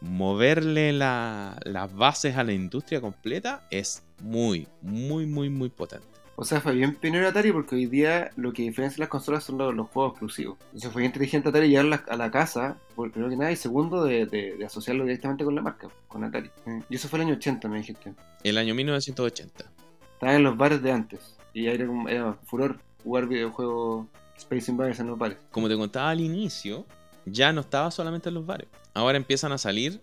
moverle 0.00 0.92
la- 0.92 1.58
las 1.64 1.94
bases 1.94 2.36
a 2.36 2.44
la 2.44 2.52
industria 2.52 3.00
completa 3.00 3.66
es 3.70 4.02
muy, 4.20 4.66
muy, 4.80 5.26
muy, 5.26 5.48
muy 5.48 5.68
potente. 5.70 6.06
O 6.34 6.44
sea, 6.44 6.60
fue 6.60 6.74
bien 6.74 6.96
pionero 6.96 7.28
Atari 7.28 7.52
porque 7.52 7.76
hoy 7.76 7.86
día 7.86 8.30
lo 8.36 8.52
que 8.52 8.62
diferencia 8.62 8.98
las 9.00 9.08
consolas 9.08 9.44
son 9.44 9.58
los, 9.58 9.74
los 9.74 9.88
juegos 9.90 10.12
exclusivos. 10.12 10.58
Entonces 10.66 10.90
fue 10.92 11.04
inteligente 11.04 11.50
Atari 11.50 11.68
llevarlas 11.68 12.02
a 12.08 12.16
la 12.16 12.30
casa, 12.30 12.76
por 12.96 13.10
primero 13.12 13.30
que 13.30 13.36
nada, 13.36 13.52
y 13.52 13.56
segundo, 13.56 14.04
de, 14.04 14.26
de- 14.26 14.56
de 14.56 14.64
asociarlo 14.64 15.04
directamente 15.04 15.44
con 15.44 15.54
la 15.54 15.62
marca, 15.62 15.88
con 16.08 16.24
Atari. 16.24 16.50
Y 16.88 16.96
eso 16.96 17.08
fue 17.08 17.18
el 17.20 17.26
año 17.26 17.34
80, 17.34 17.68
me 17.68 17.78
dijiste. 17.78 18.12
El 18.42 18.58
año 18.58 18.74
1980. 18.74 19.70
Estaba 20.14 20.34
en 20.34 20.42
los 20.42 20.56
bares 20.56 20.82
de 20.82 20.90
antes. 20.90 21.36
Y 21.54 21.66
era, 21.66 21.86
como- 21.86 22.08
era 22.08 22.34
furor 22.44 22.78
jugar 23.04 23.26
videojuegos 23.26 24.06
Space 24.36 24.70
Invaders 24.70 25.00
en 25.00 25.06
los 25.08 25.18
bares. 25.18 25.38
Como 25.50 25.68
te 25.68 25.76
contaba 25.76 26.10
al 26.10 26.20
inicio, 26.20 26.86
ya 27.26 27.52
no 27.52 27.60
estaba 27.60 27.90
solamente 27.90 28.28
en 28.30 28.34
los 28.34 28.46
bares. 28.46 28.68
Ahora 28.94 29.16
empiezan 29.16 29.52
a 29.52 29.58
salir 29.58 30.00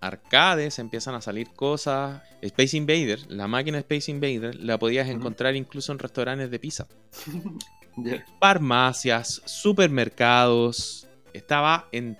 arcades, 0.00 0.78
empiezan 0.78 1.14
a 1.14 1.20
salir 1.22 1.48
cosas. 1.54 2.22
Space 2.42 2.76
Invader, 2.76 3.20
la 3.30 3.46
máquina 3.48 3.78
Space 3.78 4.10
Invader, 4.10 4.54
la 4.56 4.78
podías 4.78 5.08
encontrar 5.08 5.56
incluso 5.56 5.92
en 5.92 5.98
restaurantes 5.98 6.50
de 6.50 6.58
pizza. 6.58 6.86
Farmacias, 8.40 9.40
supermercados, 9.44 11.06
estaba 11.32 11.88
en 11.92 12.18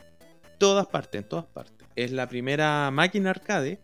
todas 0.59 0.87
partes, 0.87 1.23
en 1.23 1.29
todas 1.29 1.47
partes. 1.47 1.87
Es 1.97 2.11
la 2.13 2.29
primera 2.29 2.91
máquina 2.91 3.31
arcade 3.31 3.81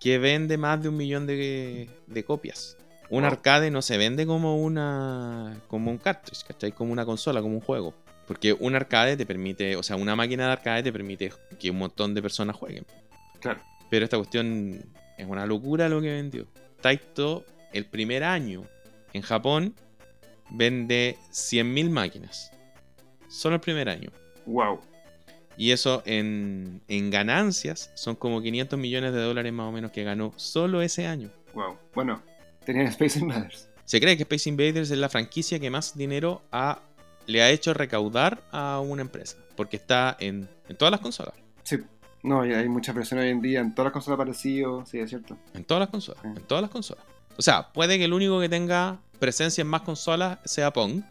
que 0.00 0.18
vende 0.18 0.56
más 0.58 0.82
de 0.82 0.88
un 0.88 0.96
millón 0.96 1.26
de, 1.26 1.88
de 2.06 2.24
copias. 2.24 2.76
Un 3.10 3.22
Wow. 3.22 3.30
arcade 3.30 3.70
no 3.70 3.82
se 3.82 3.96
vende 3.98 4.26
como 4.26 4.56
una 4.62 5.60
como 5.68 5.90
un 5.90 5.98
cartridge, 5.98 6.44
¿cachai? 6.44 6.72
Como 6.72 6.92
una 6.92 7.04
consola, 7.04 7.42
como 7.42 7.54
un 7.54 7.60
juego. 7.60 7.94
Porque 8.26 8.52
un 8.54 8.74
arcade 8.74 9.16
te 9.16 9.26
permite, 9.26 9.76
o 9.76 9.82
sea, 9.82 9.96
una 9.96 10.16
máquina 10.16 10.46
de 10.46 10.52
arcade 10.52 10.82
te 10.84 10.92
permite 10.92 11.32
que 11.58 11.70
un 11.70 11.78
montón 11.78 12.14
de 12.14 12.22
personas 12.22 12.56
jueguen. 12.56 12.86
Claro. 13.40 13.60
Pero 13.90 14.04
esta 14.04 14.16
cuestión 14.16 14.82
es 15.18 15.26
una 15.26 15.44
locura 15.44 15.88
lo 15.88 16.00
que 16.00 16.10
vendió. 16.10 16.46
Taito, 16.80 17.44
el 17.72 17.84
primer 17.84 18.24
año 18.24 18.62
en 19.12 19.20
Japón, 19.22 19.74
vende 20.50 21.18
100.000 21.30 21.90
máquinas. 21.90 22.50
Solo 23.28 23.56
el 23.56 23.60
primer 23.60 23.88
año. 23.88 24.10
Wow. 24.46 24.80
Y 25.56 25.70
eso 25.70 26.02
en, 26.06 26.80
en 26.88 27.10
ganancias 27.10 27.90
son 27.94 28.16
como 28.16 28.40
500 28.42 28.78
millones 28.78 29.12
de 29.12 29.20
dólares 29.20 29.52
más 29.52 29.68
o 29.68 29.72
menos 29.72 29.92
que 29.92 30.02
ganó 30.02 30.32
solo 30.36 30.82
ese 30.82 31.06
año. 31.06 31.30
Wow. 31.54 31.76
Bueno, 31.94 32.22
tenían 32.64 32.86
Space 32.88 33.18
Invaders. 33.18 33.68
Se 33.84 34.00
cree 34.00 34.16
que 34.16 34.22
Space 34.22 34.48
Invaders 34.48 34.90
es 34.90 34.98
la 34.98 35.08
franquicia 35.08 35.58
que 35.60 35.70
más 35.70 35.96
dinero 35.96 36.42
ha- 36.52 36.80
le 37.26 37.42
ha 37.42 37.50
hecho 37.50 37.74
recaudar 37.74 38.42
a 38.50 38.80
una 38.80 39.02
empresa. 39.02 39.36
Porque 39.56 39.76
está 39.76 40.16
en, 40.20 40.48
en 40.68 40.76
todas 40.76 40.90
las 40.92 41.00
consolas. 41.00 41.34
Sí. 41.62 41.78
No, 42.22 42.44
y 42.46 42.54
hay 42.54 42.68
mucha 42.68 42.94
presión 42.94 43.20
hoy 43.20 43.28
en 43.28 43.42
día 43.42 43.60
en 43.60 43.74
todas 43.74 43.86
las 43.86 43.92
consolas 43.92 44.16
parecidas, 44.18 44.88
sí, 44.88 44.98
es 44.98 45.10
cierto. 45.10 45.36
En 45.52 45.64
todas 45.64 45.80
las 45.80 45.90
consolas. 45.90 46.22
Sí. 46.22 46.28
En 46.28 46.42
todas 46.42 46.62
las 46.62 46.70
consolas. 46.70 47.04
O 47.36 47.42
sea, 47.42 47.70
puede 47.72 47.98
que 47.98 48.04
el 48.04 48.12
único 48.14 48.40
que 48.40 48.48
tenga 48.48 48.98
presencia 49.18 49.62
en 49.62 49.68
más 49.68 49.82
consolas 49.82 50.38
sea 50.44 50.72
Pong. 50.72 51.02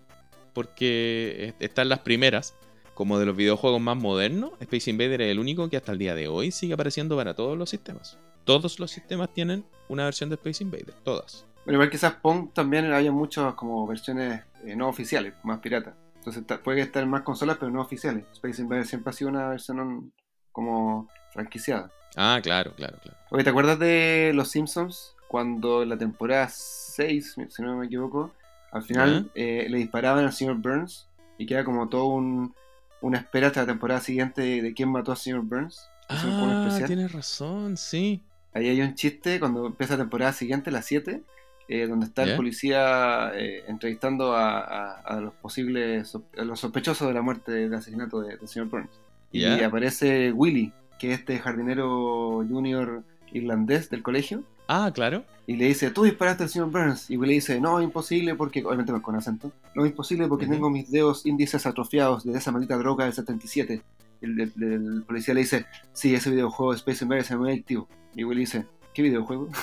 Porque 0.53 1.53
está 1.59 1.81
en 1.83 1.89
las 1.89 1.99
primeras. 1.99 2.53
Como 2.93 3.17
de 3.17 3.25
los 3.25 3.35
videojuegos 3.35 3.81
más 3.81 3.97
modernos, 3.97 4.51
Space 4.59 4.91
Invader 4.91 5.21
es 5.23 5.31
el 5.31 5.39
único 5.39 5.67
que 5.67 5.77
hasta 5.77 5.91
el 5.93 5.97
día 5.97 6.13
de 6.13 6.27
hoy 6.27 6.51
sigue 6.51 6.75
apareciendo 6.75 7.15
para 7.17 7.33
todos 7.33 7.57
los 7.57 7.71
sistemas. 7.71 8.19
Todos 8.45 8.79
los 8.79 8.91
sistemas 8.91 9.33
tienen 9.33 9.65
una 9.87 10.05
versión 10.05 10.29
de 10.29 10.35
Space 10.35 10.63
Invader. 10.63 10.93
Todas. 11.03 11.45
Bueno, 11.65 11.77
igual 11.77 11.89
quizás 11.89 12.13
Pong 12.15 12.51
también 12.53 12.91
haya 12.91 13.11
muchas 13.11 13.53
como 13.53 13.87
versiones 13.87 14.41
eh, 14.65 14.75
no 14.75 14.89
oficiales, 14.89 15.33
más 15.43 15.59
piratas. 15.59 15.95
Entonces 16.15 16.43
puede 16.63 16.81
estar 16.81 17.03
en 17.03 17.09
más 17.09 17.21
consolas, 17.21 17.57
pero 17.57 17.71
no 17.71 17.81
oficiales. 17.81 18.25
Space 18.33 18.61
Invaders 18.61 18.89
siempre 18.89 19.09
ha 19.09 19.13
sido 19.13 19.29
una 19.29 19.49
versión 19.49 20.13
como 20.51 21.09
franquiciada. 21.31 21.91
Ah, 22.15 22.39
claro, 22.41 22.73
claro, 22.75 22.97
claro. 23.01 23.17
Oye, 23.31 23.43
¿te 23.43 23.49
acuerdas 23.49 23.79
de 23.79 24.31
Los 24.33 24.49
Simpsons? 24.49 25.15
Cuando 25.27 25.83
en 25.83 25.89
la 25.89 25.97
temporada 25.97 26.47
6, 26.47 27.35
si 27.49 27.61
no 27.61 27.77
me 27.77 27.87
equivoco, 27.87 28.31
al 28.71 28.83
final 28.83 29.31
eh, 29.35 29.65
le 29.69 29.77
disparaban 29.79 30.25
al 30.25 30.33
señor 30.33 30.57
Burns 30.57 31.07
y 31.37 31.45
queda 31.45 31.63
como 31.63 31.89
todo 31.89 32.05
un, 32.05 32.53
una 33.01 33.17
espera 33.17 33.47
hasta 33.47 33.61
la 33.61 33.67
temporada 33.67 33.99
siguiente 33.99 34.41
de, 34.41 34.61
de 34.61 34.73
quién 34.73 34.89
mató 34.89 35.11
al 35.11 35.17
señor 35.17 35.41
Burns. 35.41 35.89
Ah, 36.09 36.79
tienes 36.85 37.11
razón, 37.11 37.77
sí. 37.77 38.21
Ahí 38.53 38.67
hay 38.67 38.81
un 38.81 38.95
chiste 38.95 39.39
cuando 39.39 39.65
empieza 39.67 39.93
la 39.95 40.03
temporada 40.03 40.33
siguiente, 40.33 40.69
la 40.71 40.81
7, 40.81 41.21
eh, 41.69 41.87
donde 41.87 42.05
está 42.05 42.23
el 42.23 42.35
policía 42.35 43.31
eh, 43.35 43.63
entrevistando 43.67 44.33
a, 44.33 44.59
a- 44.59 44.91
a 45.01 45.21
los 45.21 45.33
posibles, 45.35 46.15
a 46.37 46.43
los 46.43 46.59
sospechosos 46.59 47.07
de 47.07 47.13
la 47.13 47.21
muerte 47.21 47.51
del 47.51 47.73
asesinato 47.73 48.21
de- 48.21 48.37
del 48.37 48.47
señor 48.47 48.69
Burns. 48.69 48.89
Y 49.31 49.63
aparece 49.63 50.31
Willy, 50.31 50.71
que 50.99 51.13
es 51.13 51.19
este 51.19 51.39
jardinero 51.39 52.45
junior 52.47 53.01
irlandés 53.31 53.89
del 53.89 54.03
colegio, 54.03 54.43
Ah, 54.67 54.91
claro. 54.93 55.23
y 55.47 55.55
le 55.55 55.65
dice, 55.65 55.89
tú 55.89 56.03
disparaste 56.03 56.43
al 56.43 56.49
señor 56.49 56.69
Burns. 56.69 57.09
Y 57.09 57.17
Willy 57.17 57.33
dice, 57.35 57.59
no, 57.59 57.81
imposible 57.81 58.35
porque, 58.35 58.63
obviamente 58.63 58.93
con 59.01 59.15
acento, 59.15 59.51
no, 59.73 59.85
imposible 59.85 60.27
porque 60.27 60.45
tengo 60.47 60.69
mis 60.69 60.91
dedos 60.91 61.25
índices 61.25 61.65
atrofiados 61.65 62.23
de 62.23 62.37
esa 62.37 62.51
maldita 62.51 62.77
droga 62.77 63.05
del 63.05 63.13
77. 63.13 63.81
El, 64.23 64.39
el- 64.39 64.51
el 64.63 65.03
policía 65.05 65.33
le 65.33 65.41
dice, 65.41 65.65
sí, 65.91 66.15
ese 66.15 66.31
videojuego 66.31 66.71
de 66.71 66.77
Space 66.77 67.03
Invaders 67.03 67.29
es 67.31 67.37
muy 67.37 67.49
adictivo. 67.49 67.87
Y 68.15 68.23
Willy 68.23 68.41
dice, 68.41 68.65
¿qué 68.93 69.01
videojuego? 69.01 69.49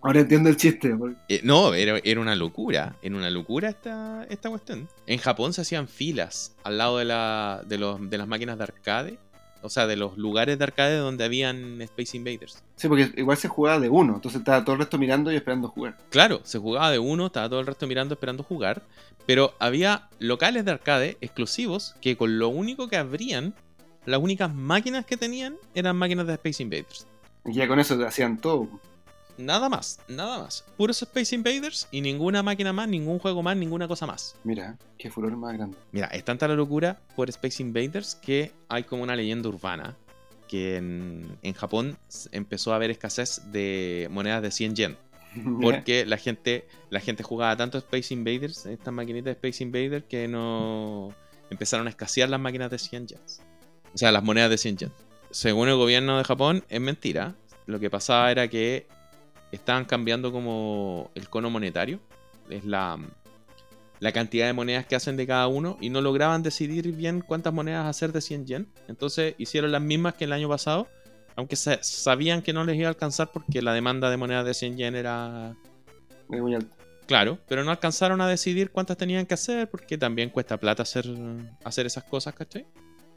Ahora 0.00 0.20
entiendo 0.20 0.48
el 0.48 0.56
chiste. 0.56 0.96
Eh, 1.28 1.40
no, 1.42 1.74
era, 1.74 1.98
era 2.04 2.20
una 2.20 2.34
locura. 2.36 2.94
Era 3.02 3.16
una 3.16 3.30
locura 3.30 3.68
esta, 3.68 4.24
esta 4.30 4.48
cuestión. 4.48 4.88
En 5.06 5.18
Japón 5.18 5.52
se 5.52 5.62
hacían 5.62 5.88
filas 5.88 6.54
al 6.62 6.78
lado 6.78 6.98
de, 6.98 7.04
la, 7.04 7.62
de, 7.66 7.78
los, 7.78 8.08
de 8.08 8.16
las 8.18 8.28
máquinas 8.28 8.56
de 8.58 8.64
arcade. 8.64 9.18
O 9.62 9.68
sea, 9.68 9.86
de 9.86 9.96
los 9.96 10.16
lugares 10.16 10.58
de 10.58 10.64
arcade 10.64 10.96
donde 10.96 11.24
habían 11.24 11.80
Space 11.82 12.16
Invaders. 12.16 12.62
Sí, 12.76 12.88
porque 12.88 13.12
igual 13.16 13.36
se 13.36 13.48
jugaba 13.48 13.80
de 13.80 13.88
uno, 13.88 14.14
entonces 14.14 14.40
estaba 14.40 14.64
todo 14.64 14.74
el 14.74 14.80
resto 14.80 14.98
mirando 14.98 15.32
y 15.32 15.36
esperando 15.36 15.68
jugar. 15.68 15.96
Claro, 16.10 16.40
se 16.44 16.58
jugaba 16.58 16.90
de 16.90 16.98
uno, 16.98 17.26
estaba 17.26 17.48
todo 17.48 17.60
el 17.60 17.66
resto 17.66 17.86
mirando, 17.86 18.14
esperando 18.14 18.42
jugar. 18.42 18.82
Pero 19.26 19.54
había 19.58 20.08
locales 20.18 20.64
de 20.64 20.70
arcade 20.70 21.18
exclusivos 21.20 21.94
que 22.00 22.16
con 22.16 22.38
lo 22.38 22.48
único 22.48 22.88
que 22.88 22.96
abrían, 22.96 23.54
las 24.06 24.20
únicas 24.20 24.54
máquinas 24.54 25.04
que 25.04 25.16
tenían 25.16 25.56
eran 25.74 25.96
máquinas 25.96 26.26
de 26.26 26.34
Space 26.34 26.62
Invaders. 26.62 27.06
Y 27.44 27.52
ya 27.52 27.68
con 27.68 27.78
eso 27.78 28.02
hacían 28.06 28.38
todo. 28.38 28.68
Nada 29.38 29.68
más, 29.68 30.00
nada 30.08 30.40
más. 30.40 30.64
Puros 30.76 31.00
Space 31.00 31.34
Invaders 31.34 31.86
y 31.92 32.00
ninguna 32.00 32.42
máquina 32.42 32.72
más, 32.72 32.88
ningún 32.88 33.20
juego 33.20 33.42
más, 33.42 33.56
ninguna 33.56 33.86
cosa 33.86 34.06
más. 34.06 34.34
Mira, 34.42 34.76
qué 34.98 35.10
furor 35.10 35.36
más 35.36 35.54
grande. 35.54 35.78
Mira, 35.92 36.08
es 36.08 36.24
tanta 36.24 36.48
la 36.48 36.54
locura 36.54 37.00
por 37.14 37.28
Space 37.30 37.62
Invaders 37.62 38.16
que 38.16 38.52
hay 38.68 38.82
como 38.82 39.04
una 39.04 39.14
leyenda 39.14 39.48
urbana 39.48 39.96
que 40.48 40.76
en, 40.76 41.38
en 41.42 41.54
Japón 41.54 41.96
empezó 42.32 42.72
a 42.72 42.76
haber 42.76 42.90
escasez 42.90 43.42
de 43.52 44.08
monedas 44.10 44.42
de 44.42 44.50
100 44.50 44.74
yen. 44.74 44.96
Porque 45.60 46.04
la 46.04 46.16
gente, 46.16 46.66
la 46.90 47.00
gente 47.00 47.22
jugaba 47.22 47.54
tanto 47.56 47.78
Space 47.78 48.12
Invaders, 48.12 48.66
estas 48.66 48.92
maquinitas 48.92 49.26
de 49.26 49.48
Space 49.48 49.62
Invaders, 49.62 50.04
que 50.06 50.26
no 50.26 51.14
empezaron 51.50 51.86
a 51.86 51.90
escasear 51.90 52.28
las 52.28 52.40
máquinas 52.40 52.70
de 52.70 52.78
100 52.78 53.06
yens. 53.06 53.42
O 53.94 53.98
sea, 53.98 54.10
las 54.10 54.22
monedas 54.22 54.50
de 54.50 54.58
100 54.58 54.76
yen. 54.78 54.92
según 55.30 55.68
el 55.68 55.76
gobierno 55.76 56.18
de 56.18 56.24
Japón, 56.24 56.64
es 56.68 56.80
mentira. 56.80 57.34
Lo 57.66 57.78
que 57.78 57.90
pasaba 57.90 58.30
era 58.30 58.48
que 58.48 58.86
estaban 59.52 59.84
cambiando 59.84 60.32
como 60.32 61.10
el 61.14 61.28
cono 61.28 61.50
monetario. 61.50 62.00
Es 62.50 62.64
la, 62.64 62.98
la 64.00 64.12
cantidad 64.12 64.46
de 64.46 64.52
monedas 64.52 64.86
que 64.86 64.96
hacen 64.96 65.16
de 65.16 65.26
cada 65.26 65.48
uno 65.48 65.76
y 65.80 65.90
no 65.90 66.00
lograban 66.00 66.42
decidir 66.42 66.90
bien 66.92 67.20
cuántas 67.20 67.52
monedas 67.52 67.86
hacer 67.86 68.12
de 68.12 68.20
100 68.20 68.46
yen. 68.46 68.68
Entonces 68.88 69.34
hicieron 69.38 69.72
las 69.72 69.82
mismas 69.82 70.14
que 70.14 70.24
el 70.24 70.32
año 70.32 70.48
pasado, 70.48 70.88
aunque 71.36 71.56
sa- 71.56 71.82
sabían 71.82 72.42
que 72.42 72.52
no 72.52 72.64
les 72.64 72.76
iba 72.76 72.86
a 72.86 72.90
alcanzar 72.90 73.30
porque 73.32 73.60
la 73.62 73.72
demanda 73.74 74.08
de 74.10 74.16
monedas 74.16 74.44
de 74.44 74.54
100 74.54 74.76
yen 74.76 74.94
era 74.94 75.54
Muy, 76.28 76.40
muy 76.40 76.54
alto. 76.54 76.74
claro, 77.06 77.38
pero 77.48 77.64
no 77.64 77.70
alcanzaron 77.70 78.20
a 78.20 78.28
decidir 78.28 78.70
cuántas 78.70 78.96
tenían 78.96 79.26
que 79.26 79.34
hacer 79.34 79.68
porque 79.68 79.98
también 79.98 80.30
cuesta 80.30 80.56
plata 80.58 80.82
hacer, 80.84 81.06
hacer 81.64 81.86
esas 81.86 82.04
cosas, 82.04 82.34
¿cachai? 82.34 82.66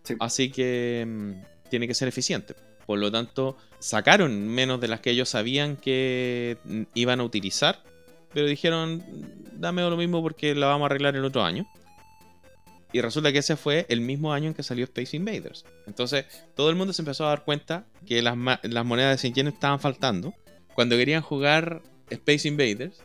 Sí. 0.04 0.16
Así 0.20 0.52
que 0.52 1.06
mm, 1.08 1.70
tiene 1.70 1.88
que 1.88 1.94
ser 1.94 2.08
eficiente. 2.08 2.56
Por 2.92 3.00
lo 3.00 3.10
tanto, 3.10 3.56
sacaron 3.80 4.50
menos 4.50 4.82
de 4.82 4.90
las 4.90 5.00
que 5.00 5.12
ellos 5.12 5.30
sabían 5.30 5.78
que 5.78 6.58
iban 6.94 7.22
a 7.22 7.24
utilizar, 7.24 7.82
pero 8.34 8.48
dijeron, 8.48 9.02
dame 9.54 9.82
lo 9.82 9.96
mismo 9.96 10.22
porque 10.22 10.54
la 10.56 10.68
vamos 10.68 10.84
a 10.84 10.86
arreglar 10.88 11.16
el 11.16 11.24
otro 11.24 11.42
año. 11.42 11.66
Y 12.92 13.00
resulta 13.00 13.32
que 13.32 13.38
ese 13.38 13.56
fue 13.56 13.86
el 13.88 14.02
mismo 14.02 14.34
año 14.34 14.50
en 14.50 14.54
que 14.54 14.62
salió 14.62 14.84
Space 14.84 15.16
Invaders. 15.16 15.64
Entonces, 15.88 16.26
todo 16.54 16.70
el 16.70 16.76
mundo 16.76 16.92
se 16.92 17.02
empezó 17.02 17.24
a 17.26 17.30
dar 17.30 17.46
cuenta 17.46 17.86
que 18.06 18.22
las, 18.22 18.36
monedas 18.36 19.16
de 19.16 19.18
100 19.20 19.34
yen 19.36 19.48
estaban 19.48 19.80
faltando. 19.80 20.34
Cuando 20.74 20.98
querían 20.98 21.22
jugar 21.22 21.82
Space 22.10 22.46
Invaders 22.46 23.02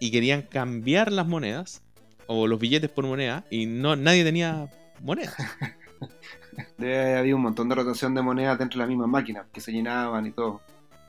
y 0.00 0.12
querían 0.12 0.40
cambiar 0.40 1.12
las 1.12 1.26
monedas 1.26 1.82
o 2.26 2.46
los 2.46 2.58
billetes 2.58 2.88
por 2.88 3.04
moneda 3.04 3.44
y 3.50 3.66
no 3.66 3.96
nadie 3.96 4.24
tenía 4.24 4.70
monedas. 5.02 5.36
Haber 6.78 7.34
un 7.34 7.42
montón 7.42 7.68
de 7.68 7.74
rotación 7.74 8.14
de 8.14 8.22
monedas 8.22 8.58
dentro 8.58 8.78
de 8.78 8.84
la 8.84 8.88
misma 8.88 9.06
máquina, 9.06 9.46
que 9.52 9.60
se 9.60 9.72
llenaban 9.72 10.26
y 10.26 10.32
todo. 10.32 10.60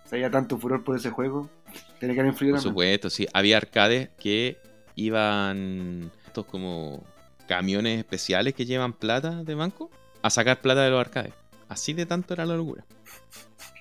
O 0.05 0.09
sea, 0.09 0.17
había 0.17 0.31
tanto 0.31 0.57
furor 0.57 0.83
por 0.83 0.95
ese 0.95 1.09
juego. 1.09 1.49
Tiene 1.99 2.13
que 2.13 2.21
haber 2.21 2.31
influido 2.31 2.55
Por 2.55 2.63
supuesto, 2.63 3.09
sí. 3.09 3.27
Había 3.33 3.57
arcades 3.57 4.09
que 4.19 4.57
iban 4.95 6.11
estos 6.25 6.45
como 6.45 7.03
camiones 7.47 7.99
especiales 7.99 8.53
que 8.53 8.65
llevan 8.65 8.93
plata 8.93 9.43
de 9.43 9.55
banco 9.55 9.89
a 10.21 10.29
sacar 10.29 10.61
plata 10.61 10.83
de 10.83 10.91
los 10.91 10.99
arcades. 10.99 11.33
Así 11.69 11.93
de 11.93 12.05
tanto 12.05 12.33
era 12.33 12.45
la 12.45 12.55
locura. 12.55 12.85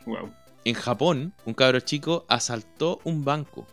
Wow. 0.07 0.33
En 0.65 0.75
Japón, 0.75 1.33
un 1.45 1.55
cabro 1.55 1.81
chico 1.81 2.25
asaltó 2.29 3.01
un 3.05 3.25
banco. 3.25 3.67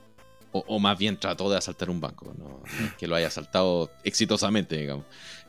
O, 0.51 0.63
o 0.67 0.79
más 0.79 0.97
bien 0.97 1.17
trató 1.19 1.49
de 1.49 1.57
asaltar 1.57 1.89
un 1.89 1.99
banco. 1.99 2.31
No, 2.37 2.61
no 2.79 2.85
es 2.85 2.93
que 2.93 3.07
lo 3.07 3.15
haya 3.15 3.27
asaltado 3.27 3.89
exitosamente, 4.03 4.77
digamos. 4.77 5.05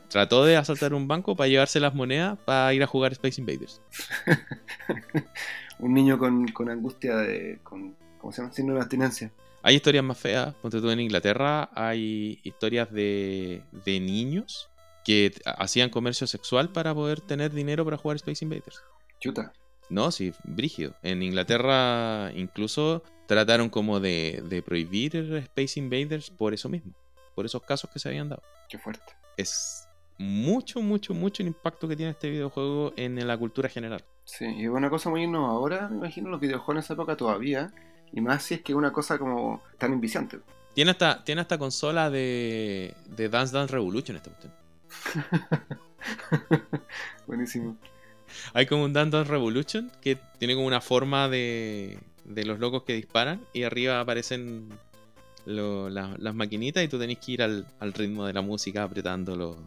Trató 0.09 0.45
de 0.45 0.57
asaltar 0.57 0.93
un 0.93 1.07
banco 1.07 1.35
para 1.35 1.47
llevarse 1.47 1.79
las 1.79 1.93
monedas 1.93 2.37
para 2.45 2.73
ir 2.73 2.83
a 2.83 2.87
jugar 2.87 3.11
Space 3.13 3.39
Invaders. 3.41 3.81
Un 5.79 5.93
niño 5.93 6.17
con, 6.17 6.47
con 6.49 6.69
angustia 6.69 7.17
de. 7.17 7.59
Con, 7.63 7.95
¿Cómo 8.19 8.31
se 8.31 8.41
llama? 8.41 8.53
Síndrome 8.53 8.79
de 8.79 8.83
abstinencia. 8.83 9.31
Hay 9.61 9.75
historias 9.75 10.03
más 10.03 10.17
feas. 10.17 10.53
Ponte 10.55 10.79
tú 10.79 10.89
en 10.89 10.99
Inglaterra, 10.99 11.69
hay 11.73 12.39
historias 12.43 12.91
de, 12.91 13.63
de 13.85 13.99
niños 13.99 14.69
que 15.03 15.33
hacían 15.45 15.89
comercio 15.89 16.27
sexual 16.27 16.69
para 16.69 16.93
poder 16.93 17.21
tener 17.21 17.51
dinero 17.51 17.83
para 17.83 17.97
jugar 17.97 18.17
Space 18.17 18.45
Invaders. 18.45 18.83
Chuta. 19.19 19.53
No, 19.89 20.11
sí, 20.11 20.33
brígido. 20.43 20.95
En 21.03 21.21
Inglaterra 21.21 22.31
incluso 22.35 23.03
trataron 23.27 23.69
como 23.69 23.99
de, 23.99 24.43
de 24.49 24.61
prohibir 24.61 25.15
Space 25.15 25.79
Invaders 25.79 26.29
por 26.29 26.53
eso 26.53 26.69
mismo. 26.69 26.93
Por 27.35 27.45
esos 27.45 27.61
casos 27.63 27.89
que 27.91 27.99
se 27.99 28.09
habían 28.09 28.29
dado. 28.29 28.41
Qué 28.69 28.77
fuerte. 28.77 29.13
Es 29.37 29.87
mucho, 30.17 30.81
mucho, 30.81 31.13
mucho 31.13 31.43
el 31.43 31.47
impacto 31.47 31.87
que 31.87 31.95
tiene 31.95 32.11
este 32.11 32.29
videojuego 32.29 32.93
en 32.95 33.25
la 33.27 33.37
cultura 33.37 33.69
general. 33.69 34.03
Sí, 34.23 34.45
y 34.45 34.63
es 34.63 34.69
una 34.69 34.89
cosa 34.89 35.09
muy 35.09 35.23
innovadora, 35.23 35.89
me 35.89 35.97
imagino, 35.97 36.29
los 36.29 36.39
videojuegos 36.39 36.75
en 36.75 36.79
esa 36.79 36.93
época 36.93 37.15
todavía. 37.17 37.71
Y 38.11 38.21
más 38.21 38.43
si 38.43 38.55
es 38.55 38.61
que 38.61 38.71
es 38.71 38.77
una 38.77 38.93
cosa 38.93 39.17
como 39.17 39.61
tan 39.77 39.91
inviciante. 39.93 40.39
Tiene 40.73 40.91
hasta, 40.91 41.23
tiene 41.23 41.41
hasta 41.41 41.57
consola 41.57 42.09
de, 42.09 42.93
de 43.07 43.29
Dance 43.29 43.53
Dance 43.55 43.73
Revolution 43.73 44.17
esta 44.17 44.29
cuestión. 44.31 44.53
Buenísimo. 47.27 47.77
Hay 48.53 48.65
como 48.65 48.83
un 48.83 48.93
Dance 48.93 49.15
Dance 49.17 49.31
Revolution 49.31 49.91
que 50.01 50.17
tiene 50.37 50.55
como 50.55 50.67
una 50.67 50.81
forma 50.81 51.29
de, 51.29 51.99
de 52.25 52.45
los 52.45 52.59
locos 52.59 52.83
que 52.83 52.93
disparan 52.93 53.41
y 53.53 53.63
arriba 53.63 53.99
aparecen 53.99 54.69
lo- 55.45 55.89
la- 55.89 56.15
las 56.17 56.35
maquinitas 56.35 56.83
y 56.83 56.87
tú 56.87 56.99
tenés 56.99 57.19
que 57.19 57.33
ir 57.33 57.43
al, 57.43 57.67
al 57.79 57.93
ritmo 57.93 58.25
de 58.25 58.33
la 58.33 58.41
música 58.41 58.83
apretándolo 58.83 59.57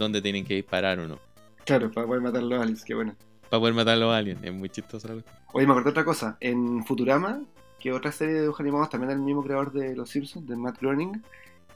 donde 0.00 0.20
tienen 0.22 0.44
que 0.44 0.54
disparar 0.54 0.98
o 0.98 1.06
no. 1.06 1.18
Claro, 1.64 1.90
para 1.92 2.06
poder 2.06 2.22
matar 2.22 2.42
a 2.42 2.46
los 2.46 2.60
aliens, 2.60 2.84
qué 2.84 2.94
bueno. 2.94 3.14
Para 3.48 3.60
poder 3.60 3.74
matar 3.74 3.94
a 3.94 3.98
los 3.98 4.12
aliens. 4.12 4.40
Es 4.42 4.52
muy 4.52 4.68
chistoso. 4.68 5.08
Oye, 5.52 5.66
me 5.66 5.72
acordé 5.72 5.90
otra 5.90 6.04
cosa. 6.04 6.36
En 6.40 6.84
Futurama, 6.84 7.40
que 7.78 7.92
otra 7.92 8.10
serie 8.12 8.34
de 8.34 8.40
dibujos 8.42 8.60
animados 8.60 8.90
también 8.90 9.10
del 9.10 9.20
mismo 9.20 9.42
creador 9.44 9.72
de 9.72 9.94
Los 9.94 10.10
Simpsons, 10.10 10.46
de 10.46 10.56
Matt 10.56 10.80
Groening, 10.80 11.22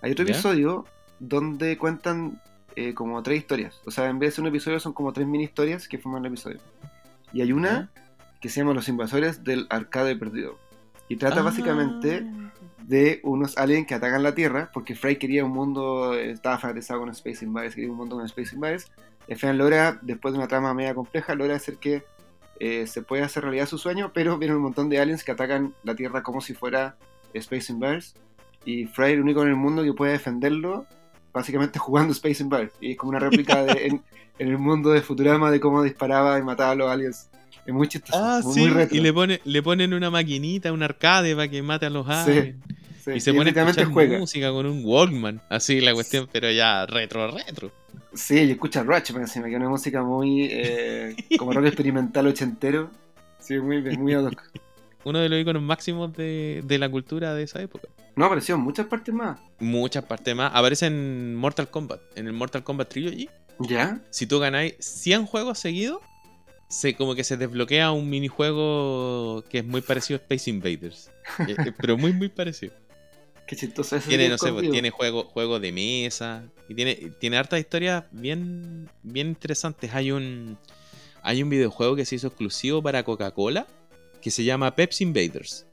hay 0.03 0.13
otro 0.13 0.25
¿Ya? 0.25 0.33
episodio 0.33 0.85
donde 1.21 1.79
cuentan 1.79 2.41
eh, 2.77 2.93
como 2.95 3.23
tres 3.23 3.39
historias. 3.39 3.81
O 3.87 3.91
sea, 3.91 4.09
en 4.09 4.19
vez 4.19 4.37
de 4.37 4.43
un 4.43 4.49
episodio, 4.49 4.81
son 4.81 4.93
como 4.93 5.13
tres 5.13 5.27
mini 5.27 5.45
historias 5.45 5.87
que 5.89 5.99
forman 5.99 6.25
el 6.25 6.33
episodio. 6.33 6.59
Y 7.33 7.41
hay 7.43 7.53
una 7.53 7.91
que 8.41 8.49
se 8.49 8.61
llama 8.61 8.75
Los 8.75 8.89
Invasores 8.89 9.45
del 9.45 9.67
Arcade 9.71 10.17
Perdido. 10.17 10.59
Y 11.09 11.17
trata 11.17 11.41
Ah. 11.41 11.45
básicamente 11.45 12.27
de 12.87 13.21
unos 13.23 13.57
aliens 13.57 13.87
que 13.87 13.95
atacan 13.95 14.23
la 14.23 14.35
Tierra, 14.35 14.71
porque 14.73 14.95
Fry 14.95 15.17
quería 15.17 15.45
un 15.45 15.53
mundo, 15.53 16.15
estaba 16.15 16.59
fanatizado 16.59 17.01
con 17.01 17.11
Space 17.11 17.45
Invaders, 17.45 17.75
quería 17.75 17.91
un 17.91 17.97
mundo 17.97 18.17
con 18.17 18.25
Space 18.27 18.55
Invaders. 18.55 18.91
Final 19.37 19.57
logra, 19.57 19.99
después 20.03 20.33
de 20.33 20.39
una 20.39 20.49
trama 20.49 20.75
media 20.75 20.95
compleja, 20.95 21.35
logra 21.35 21.57
hacer 21.57 21.79
que 21.79 22.05
eh, 22.61 22.87
se 22.87 23.01
pueda 23.03 23.25
hacer 23.25 23.43
realidad 23.43 23.67
su 23.67 23.79
sueño, 23.79 24.13
pero 24.13 24.39
viene 24.39 24.55
un 24.55 24.63
montón 24.63 24.91
de 24.91 25.01
aliens 25.01 25.25
que 25.25 25.33
atacan 25.33 25.75
la 25.83 25.95
Tierra 25.95 26.23
como 26.23 26.43
si 26.43 26.53
fuera 26.53 26.97
Space 27.33 27.73
Invaders. 27.73 28.15
Y 28.67 28.85
Fry 28.87 29.07
es 29.07 29.13
el 29.15 29.23
único 29.23 29.43
en 29.43 29.49
el 29.49 29.57
mundo 29.57 29.83
que 29.83 29.95
puede 29.95 30.13
defenderlo, 30.13 30.87
básicamente 31.33 31.79
jugando 31.79 32.13
Space 32.13 32.43
Invaders. 32.43 32.75
Y 32.81 32.93
es 32.93 32.99
como 32.99 33.11
una 33.11 33.19
réplica 33.19 33.65
de, 33.65 33.73
en, 33.87 34.03
en 34.39 34.49
el 34.49 34.59
mundo 34.59 34.91
de 34.91 35.01
Futurama 35.01 35.51
de 35.51 35.59
cómo 35.59 35.83
disparaba 35.83 36.39
y 36.39 36.43
mataba 36.43 36.73
a 36.73 36.75
los 36.75 36.91
aliens. 36.91 37.31
Es 37.67 37.73
muy 37.73 37.89
chistoso, 37.89 38.19
Ah, 38.23 38.41
muy, 38.43 38.55
sí. 38.55 38.61
muy 38.61 38.69
retro. 38.71 38.97
y 38.97 39.01
le, 39.01 39.13
pone, 39.13 39.41
le 39.45 39.63
ponen 39.63 39.95
una 39.95 40.11
maquinita, 40.11 40.73
un 40.73 40.83
arcade 40.83 41.35
para 41.35 41.49
que 41.49 41.63
mate 41.63 41.87
a 41.87 41.91
los 41.91 42.07
Sí, 42.07 42.13
aliens. 42.13 42.57
Sí, 43.05 43.11
Y 43.17 43.21
se 43.21 43.33
pone 43.33 43.41
a 43.41 43.51
efectivamente 43.51 43.81
escuchar 43.83 43.93
juega. 43.93 44.19
música 44.19 44.51
con 44.51 44.67
un 44.67 44.83
Walkman. 44.85 45.43
Así 45.51 45.81
la 45.81 45.93
cuestión, 45.95 46.29
pero 46.33 46.51
ya 46.51 46.87
retro, 46.87 47.31
retro. 47.31 47.71
Sí, 48.15 48.39
y 48.41 48.51
escucha 48.53 48.83
Rush, 48.83 49.13
me 49.13 49.21
encima, 49.23 49.47
que 49.47 49.53
es 49.53 49.57
una 49.61 49.69
música 49.69 50.03
muy 50.03 50.49
eh, 50.51 51.17
como 51.39 51.53
rock 51.53 51.67
experimental 51.67 52.27
ochentero. 52.27 52.91
Sí, 53.41 53.59
muy 53.59 53.81
bien, 53.83 54.01
muy 54.01 54.15
ad 54.15 54.25
hoc. 54.27 54.43
Uno 55.05 55.19
de 55.19 55.29
los 55.29 55.39
iconos 55.39 55.63
máximos 55.63 56.15
de, 56.17 56.63
de 56.65 56.79
la 56.79 56.89
cultura 56.89 57.35
de 57.35 57.43
esa 57.43 57.61
época. 57.61 57.89
No, 58.17 58.25
apareció 58.27 58.55
en 58.55 58.63
muchas 58.63 58.87
partes 58.87 59.15
más. 59.15 59.39
Muchas 59.59 60.05
partes 60.05 60.35
más. 60.35 60.51
Aparece 60.55 60.87
en 60.87 61.35
Mortal 61.35 61.69
Kombat. 61.69 62.01
En 62.17 62.27
el 62.27 62.33
Mortal 62.33 62.63
Kombat 62.65 62.89
Trilogy. 62.89 63.29
¿Ya? 63.59 64.01
Si 64.11 64.27
tú 64.27 64.39
ganáis 64.39 64.77
100 64.79 65.27
juegos 65.27 65.59
seguidos, 65.59 65.99
se, 66.75 66.95
como 66.95 67.15
que 67.15 67.25
se 67.25 67.37
desbloquea 67.37 67.93
un 67.93 68.09
minijuego 68.11 69.45
que 69.49 69.59
es 69.59 69.65
muy 69.65 69.81
parecido 69.81 70.19
a 70.19 70.23
Space 70.23 70.51
Invaders. 70.51 71.11
Eh, 71.49 71.55
eh, 71.59 71.73
pero 71.79 71.97
muy, 71.97 72.13
muy 72.13 72.29
parecido. 72.29 72.75
Qué 73.47 73.57
chistoso 73.57 73.97
ese 73.97 74.09
Tiene, 74.09 74.25
día 74.25 74.33
no 74.33 74.39
sé, 74.39 74.53
pues, 74.53 74.71
tiene 74.71 74.91
juego, 74.91 75.25
juego 75.25 75.59
de 75.61 75.73
mesa. 75.73 76.45
Y 76.69 76.75
tiene, 76.75 76.95
tiene 77.19 77.37
hartas 77.39 77.61
historias 77.61 78.05
bien, 78.11 78.89
bien 79.03 79.29
interesantes. 79.29 79.95
Hay 79.95 80.11
un, 80.13 80.59
hay 81.23 81.43
un 81.43 81.49
videojuego 81.49 81.97
que 81.97 82.05
se 82.05 82.17
hizo 82.17 82.27
exclusivo 82.29 82.83
para 82.83 83.03
Coca-Cola 83.05 83.67
que 84.21 84.31
se 84.31 84.45
llama 84.45 84.75
Pepsi 84.75 85.05
Invaders. 85.05 85.67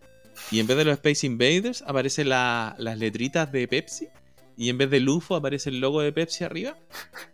Y 0.51 0.59
en 0.59 0.67
vez 0.67 0.77
de 0.77 0.85
los 0.85 0.93
Space 0.93 1.25
Invaders 1.25 1.81
aparecen 1.85 2.29
la- 2.29 2.75
las 2.77 2.97
letritas 2.97 3.51
de 3.51 3.67
Pepsi. 3.67 4.07
Y 4.57 4.69
en 4.69 4.77
vez 4.77 4.89
del 4.89 5.07
UFO 5.09 5.35
aparece 5.35 5.69
el 5.69 5.79
logo 5.79 6.01
de 6.01 6.11
Pepsi 6.13 6.43
arriba. 6.43 6.77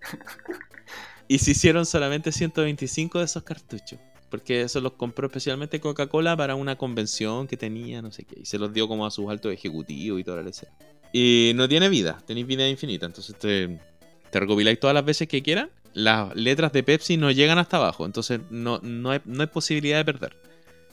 Y 1.27 1.39
se 1.39 1.51
hicieron 1.51 1.85
solamente 1.85 2.31
125 2.31 3.19
de 3.19 3.25
esos 3.25 3.43
cartuchos. 3.43 3.99
Porque 4.29 4.61
eso 4.61 4.81
los 4.81 4.93
compró 4.93 5.27
especialmente 5.27 5.79
Coca-Cola 5.79 6.35
para 6.35 6.55
una 6.55 6.77
convención 6.77 7.47
que 7.47 7.55
tenía, 7.55 8.01
no 8.01 8.11
sé 8.11 8.23
qué. 8.23 8.41
Y 8.41 8.45
se 8.45 8.57
los 8.57 8.73
dio 8.73 8.87
como 8.87 9.05
a 9.05 9.11
sus 9.11 9.29
altos 9.29 9.53
ejecutivos 9.53 10.19
y 10.19 10.23
toda 10.23 10.37
la 10.37 10.43
leche. 10.43 10.67
Y 11.13 11.53
no 11.55 11.67
tiene 11.69 11.87
vida, 11.87 12.21
tenéis 12.25 12.45
vida 12.45 12.67
infinita. 12.67 13.05
Entonces 13.05 13.37
te, 13.37 13.79
te 14.29 14.39
recopiláis 14.39 14.79
todas 14.79 14.93
las 14.93 15.05
veces 15.05 15.27
que 15.27 15.41
quieran. 15.41 15.69
Las 15.93 16.35
letras 16.35 16.73
de 16.73 16.83
Pepsi 16.83 17.15
no 17.17 17.31
llegan 17.31 17.57
hasta 17.57 17.77
abajo. 17.77 18.05
Entonces 18.05 18.41
no, 18.49 18.79
no, 18.83 19.11
hay, 19.11 19.21
no 19.25 19.41
hay 19.41 19.47
posibilidad 19.47 19.97
de 19.97 20.05
perder. 20.05 20.35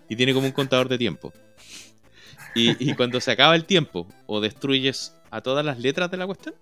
Y 0.09 0.17
tiene 0.17 0.33
como 0.33 0.47
un 0.47 0.53
contador 0.53 0.89
de 0.89 0.99
tiempo. 0.99 1.33
Y, 2.55 2.91
y 2.91 2.95
cuando 2.95 3.21
se 3.21 3.33
acaba 3.33 3.57
el 3.57 3.65
tiempo 3.65 4.07
o 4.27 4.41
destruyes 4.41 5.15
a 5.31 5.41
todas 5.41 5.65
las 5.65 5.81
letras 5.81 6.09
de 6.11 6.19
la 6.19 6.27
cuestión, 6.27 6.55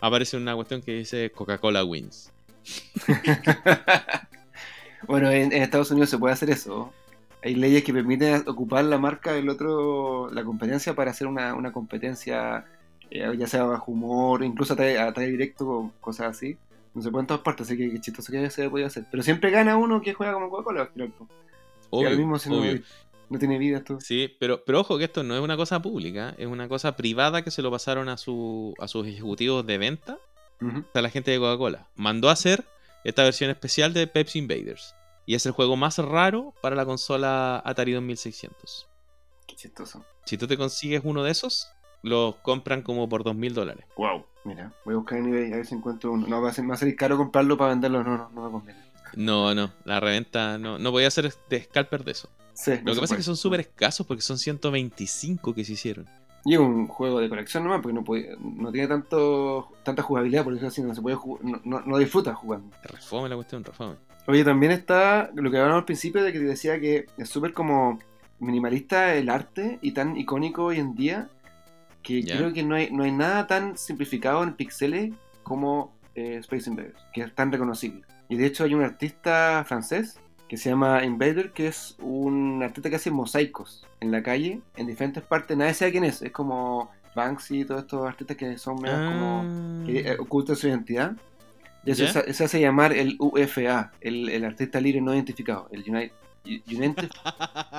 aparece 0.00 0.36
una 0.36 0.54
cuestión 0.54 0.82
que 0.82 0.94
dice 0.94 1.30
Coca-Cola 1.30 1.84
wins. 1.84 2.30
bueno, 5.06 5.30
en, 5.30 5.52
en 5.52 5.62
Estados 5.62 5.90
Unidos 5.90 6.10
se 6.10 6.18
puede 6.18 6.34
hacer 6.34 6.50
eso. 6.50 6.92
Hay 7.42 7.54
leyes 7.56 7.82
que 7.82 7.92
permiten 7.92 8.44
ocupar 8.46 8.84
la 8.84 8.98
marca 8.98 9.32
del 9.32 9.48
otro, 9.48 10.30
la 10.30 10.44
competencia 10.44 10.94
para 10.94 11.10
hacer 11.10 11.26
una, 11.26 11.54
una 11.54 11.72
competencia, 11.72 12.64
eh, 13.10 13.34
ya 13.36 13.46
sea 13.48 13.64
bajo 13.64 13.90
humor, 13.90 14.44
incluso 14.44 14.74
a 14.74 14.76
través 14.76 15.30
directo, 15.30 15.68
o 15.68 15.92
cosas 16.00 16.36
así. 16.36 16.56
No 16.94 17.02
se 17.02 17.10
puede 17.10 17.22
en 17.22 17.26
todas 17.26 17.42
partes, 17.42 17.66
así 17.66 17.76
que 17.76 17.90
qué 17.90 18.00
chistoso 18.00 18.30
que 18.30 18.48
se 18.50 18.70
podía 18.70 18.86
hacer. 18.86 19.06
Pero 19.10 19.22
siempre 19.22 19.50
gana 19.50 19.76
uno 19.76 20.00
que 20.02 20.12
juega 20.12 20.34
como 20.34 20.50
Coca-Cola 20.50 20.90
Obvio, 21.90 22.08
ahora 22.08 22.16
mismo 22.16 22.38
si 22.38 22.48
no 22.48 23.38
tiene 23.38 23.58
vida 23.58 23.78
esto. 23.78 23.98
Sí, 24.00 24.34
pero, 24.38 24.62
pero 24.64 24.80
ojo 24.80 24.98
que 24.98 25.04
esto 25.04 25.22
no 25.22 25.34
es 25.34 25.40
una 25.40 25.56
cosa 25.56 25.82
pública, 25.82 26.34
es 26.38 26.46
una 26.46 26.68
cosa 26.68 26.96
privada 26.96 27.42
que 27.42 27.50
se 27.50 27.62
lo 27.62 27.70
pasaron 27.70 28.08
a, 28.08 28.16
su, 28.16 28.74
a 28.78 28.86
sus 28.88 29.06
ejecutivos 29.06 29.66
de 29.66 29.78
venta, 29.78 30.18
Ujú. 30.66 30.84
a 30.94 31.00
la 31.00 31.10
gente 31.10 31.30
de 31.30 31.38
Coca-Cola. 31.38 31.88
Mandó 31.94 32.28
a 32.28 32.32
hacer 32.32 32.64
esta 33.04 33.24
versión 33.24 33.50
especial 33.50 33.92
de 33.92 34.06
Pepsi 34.06 34.38
Invaders. 34.38 34.94
Y 35.26 35.34
es 35.34 35.46
el 35.46 35.52
juego 35.52 35.76
más 35.76 35.98
raro 35.98 36.54
para 36.62 36.74
la 36.74 36.84
consola 36.84 37.62
Atari 37.64 37.92
2600. 37.92 38.88
Qué 39.46 39.56
chistoso. 39.56 40.04
Si 40.24 40.36
tú 40.36 40.46
te 40.46 40.56
consigues 40.56 41.02
uno 41.04 41.22
de 41.22 41.30
esos, 41.30 41.68
los 42.02 42.36
compran 42.36 42.82
como 42.82 43.08
por 43.08 43.22
2.000 43.24 43.52
dólares. 43.52 43.86
Wow. 43.96 44.24
Mira, 44.44 44.72
voy 44.84 44.94
a 44.94 44.96
buscar 44.96 45.18
en 45.18 45.28
eBay 45.28 45.52
a 45.52 45.56
ver 45.56 45.66
si 45.66 45.74
encuentro 45.74 46.12
uno. 46.12 46.26
No, 46.26 46.42
va 46.42 46.50
a 46.50 46.52
ser, 46.52 46.64
salir 46.76 46.96
caro 46.96 47.16
comprarlo 47.16 47.56
para 47.56 47.70
venderlo. 47.70 48.02
No, 48.02 48.16
no, 48.16 48.30
no 48.30 48.44
me 48.44 48.50
conviene. 48.50 48.80
No, 49.14 49.54
no, 49.54 49.72
la 49.84 50.00
reventa 50.00 50.58
no, 50.58 50.78
no 50.78 50.90
voy 50.90 51.04
a 51.04 51.08
hacer 51.08 51.32
de 51.48 51.62
scalper 51.62 52.02
de 52.02 52.12
eso. 52.12 52.28
Sí, 52.54 52.72
Lo 52.84 52.94
que 52.94 53.00
pasa 53.00 53.14
es 53.14 53.18
que 53.18 53.24
son 53.24 53.36
súper 53.36 53.60
escasos 53.60 54.06
porque 54.06 54.22
son 54.22 54.38
125 54.38 55.54
que 55.54 55.64
se 55.64 55.72
hicieron. 55.72 56.08
Y 56.44 56.54
es 56.54 56.60
un 56.60 56.88
juego 56.88 57.20
de 57.20 57.28
colección 57.28 57.62
nomás, 57.62 57.80
porque 57.80 57.94
no, 57.94 58.02
puede, 58.02 58.36
no 58.40 58.72
tiene 58.72 58.88
tanto 58.88 59.68
tanta 59.84 60.02
jugabilidad, 60.02 60.42
por 60.44 60.54
eso 60.54 60.66
así 60.66 60.82
no 60.82 60.94
se 60.94 61.00
puede 61.00 61.16
no, 61.42 61.60
no, 61.64 61.80
no 61.80 61.98
disfruta 61.98 62.34
jugando. 62.34 62.74
Refome 62.82 63.28
la 63.28 63.36
cuestión, 63.36 63.62
refome. 63.62 63.94
Oye, 64.26 64.44
también 64.44 64.72
está 64.72 65.30
lo 65.34 65.50
que 65.50 65.56
hablábamos 65.56 65.80
al 65.80 65.84
principio 65.84 66.22
de 66.22 66.32
que 66.32 66.38
te 66.38 66.44
decía 66.44 66.80
que 66.80 67.06
es 67.16 67.28
súper 67.28 67.52
como 67.52 67.98
minimalista 68.38 69.14
el 69.14 69.28
arte 69.28 69.78
y 69.82 69.92
tan 69.92 70.16
icónico 70.16 70.64
hoy 70.64 70.78
en 70.78 70.94
día 70.94 71.28
que 72.02 72.24
creo 72.24 72.52
que 72.52 72.64
no 72.64 72.74
hay, 72.74 72.90
no 72.90 73.04
hay 73.04 73.12
nada 73.12 73.46
tan 73.46 73.78
simplificado 73.78 74.42
en 74.42 74.54
pixeles 74.54 75.14
como 75.44 75.94
eh, 76.14 76.38
Space 76.40 76.68
Invaders, 76.68 76.98
que 77.12 77.22
es 77.22 77.34
tan 77.34 77.52
reconocible. 77.52 78.02
Y 78.28 78.36
de 78.36 78.46
hecho 78.46 78.64
hay 78.64 78.74
un 78.74 78.82
artista 78.82 79.64
francés 79.66 80.18
que 80.52 80.58
se 80.58 80.68
llama 80.68 81.02
Invader, 81.02 81.52
que 81.52 81.66
es 81.68 81.96
un 81.98 82.62
artista 82.62 82.90
que 82.90 82.96
hace 82.96 83.10
mosaicos 83.10 83.86
en 84.00 84.10
la 84.12 84.22
calle, 84.22 84.60
en 84.76 84.86
diferentes 84.86 85.22
partes. 85.22 85.56
Nadie 85.56 85.72
sabe 85.72 85.92
quién 85.92 86.04
es, 86.04 86.20
es 86.20 86.30
como 86.30 86.90
Banksy 87.16 87.60
y 87.60 87.64
todos 87.64 87.80
estos 87.80 88.06
artistas 88.06 88.36
que 88.36 88.58
son 88.58 88.76
como 88.76 88.84
Ah. 89.46 89.82
que 89.86 90.00
eh, 90.00 90.16
oculta 90.18 90.54
su 90.54 90.68
identidad. 90.68 91.12
Y 91.86 91.92
eso 91.92 92.06
se, 92.06 92.34
se 92.34 92.44
hace 92.44 92.60
llamar 92.60 92.92
el 92.92 93.16
UFA, 93.18 93.92
el, 94.02 94.28
el 94.28 94.44
artista 94.44 94.78
libre 94.78 95.00
no 95.00 95.14
identificado, 95.14 95.68
el 95.72 95.84
United, 95.88 96.12
United- 96.66 97.10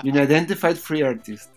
Unidentified 0.03 0.75
Free 0.75 1.03
Artist. 1.03 1.51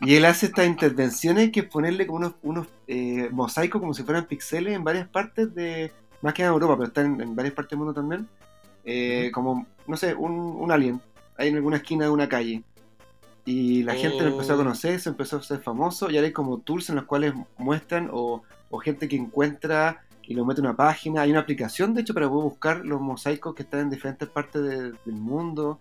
Y 0.00 0.14
él 0.14 0.24
hace 0.24 0.46
estas 0.46 0.66
intervenciones 0.66 1.50
que 1.52 1.60
es 1.60 1.66
ponerle 1.66 2.06
como 2.06 2.20
unos, 2.20 2.32
unos 2.42 2.68
eh, 2.86 3.28
mosaicos 3.32 3.82
como 3.82 3.92
si 3.92 4.02
fueran 4.02 4.24
pixeles 4.24 4.74
en 4.74 4.82
varias 4.82 5.08
partes 5.08 5.54
de, 5.54 5.92
más 6.22 6.32
que 6.32 6.40
en 6.40 6.48
Europa, 6.48 6.74
pero 6.78 6.88
están 6.88 7.16
en, 7.16 7.20
en 7.20 7.36
varias 7.36 7.54
partes 7.54 7.72
del 7.72 7.80
mundo 7.80 7.92
también. 7.92 8.26
Eh. 8.84 9.30
Como, 9.32 9.66
no 9.86 9.96
sé, 9.96 10.14
un, 10.14 10.32
un 10.32 10.70
alien, 10.72 11.00
ahí 11.36 11.48
en 11.48 11.56
alguna 11.56 11.76
esquina 11.76 12.04
de 12.04 12.10
una 12.10 12.28
calle. 12.28 12.62
Y 13.44 13.82
la 13.82 13.94
gente 13.94 14.22
lo 14.22 14.30
empezó 14.30 14.52
a 14.52 14.54
Oh. 14.54 14.58
conocer, 14.58 15.00
se 15.00 15.08
empezó 15.08 15.38
a 15.38 15.42
ser 15.42 15.60
famoso, 15.60 16.08
y 16.10 16.16
ahora 16.16 16.26
hay 16.28 16.32
como 16.32 16.58
tools 16.58 16.88
en 16.90 16.96
los 16.96 17.04
cuales 17.06 17.34
muestran 17.58 18.08
o, 18.12 18.42
o 18.70 18.78
gente 18.78 19.08
que 19.08 19.16
encuentra 19.16 20.02
y 20.22 20.34
lo 20.34 20.44
mete 20.44 20.60
en 20.60 20.66
una 20.68 20.76
página. 20.76 21.22
Hay 21.22 21.30
una 21.32 21.40
aplicación, 21.40 21.92
de 21.94 22.02
hecho, 22.02 22.14
para 22.14 22.28
poder 22.28 22.44
buscar 22.44 22.84
los 22.86 23.00
mosaicos 23.00 23.54
que 23.56 23.64
están 23.64 23.80
en 23.80 23.90
diferentes 23.90 24.28
partes 24.28 24.62
de- 24.62 24.92
del 24.92 25.14
mundo. 25.16 25.80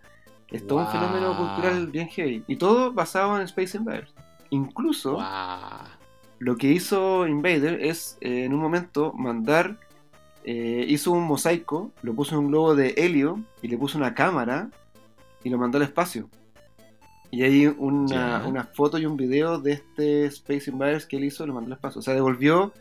Es 0.50 0.66
todo 0.66 0.80
un 0.80 0.88
fenómeno 0.88 1.38
cultural 1.38 1.88
bien 1.88 2.08
heavy. 2.10 2.44
Y 2.48 2.56
todo 2.56 2.92
basado 2.92 3.38
en 3.38 3.44
Space 3.44 3.78
Invaders. 3.78 4.12
Incluso 4.50 5.18
lo 6.40 6.56
que 6.58 6.68
hizo 6.72 7.28
Invader 7.28 7.80
es 7.86 8.18
eh, 8.20 8.46
en 8.46 8.54
un 8.54 8.60
momento 8.60 9.14
mandar, 9.14 9.78
eh, 10.44 10.86
hizo 10.88 11.12
un 11.12 11.24
mosaico, 11.24 11.92
lo 12.02 12.14
puso 12.14 12.36
en 12.36 12.46
un 12.46 12.48
globo 12.50 12.76
de 12.76 12.96
helio 12.98 13.44
y 13.62 13.68
le 13.68 13.78
puso 13.78 13.98
una 13.98 14.14
cámara 14.14 14.70
y 15.44 15.50
lo 15.50 15.58
mandó 15.58 15.78
al 15.78 15.84
espacio. 15.84 16.30
Y 17.30 17.44
hay 17.44 17.66
una, 17.66 18.70
foto 18.74 18.98
y 18.98 19.06
un 19.06 19.16
video 19.16 19.60
de 19.60 19.74
este 19.74 20.26
Space 20.26 20.70
Invaders 20.70 21.06
que 21.06 21.18
él 21.18 21.24
hizo 21.24 21.44
y 21.44 21.48
lo 21.48 21.54
mandó 21.54 21.68
al 21.68 21.74
espacio. 21.74 22.00
O 22.00 22.02
sea, 22.02 22.14
devolvió 22.14 22.74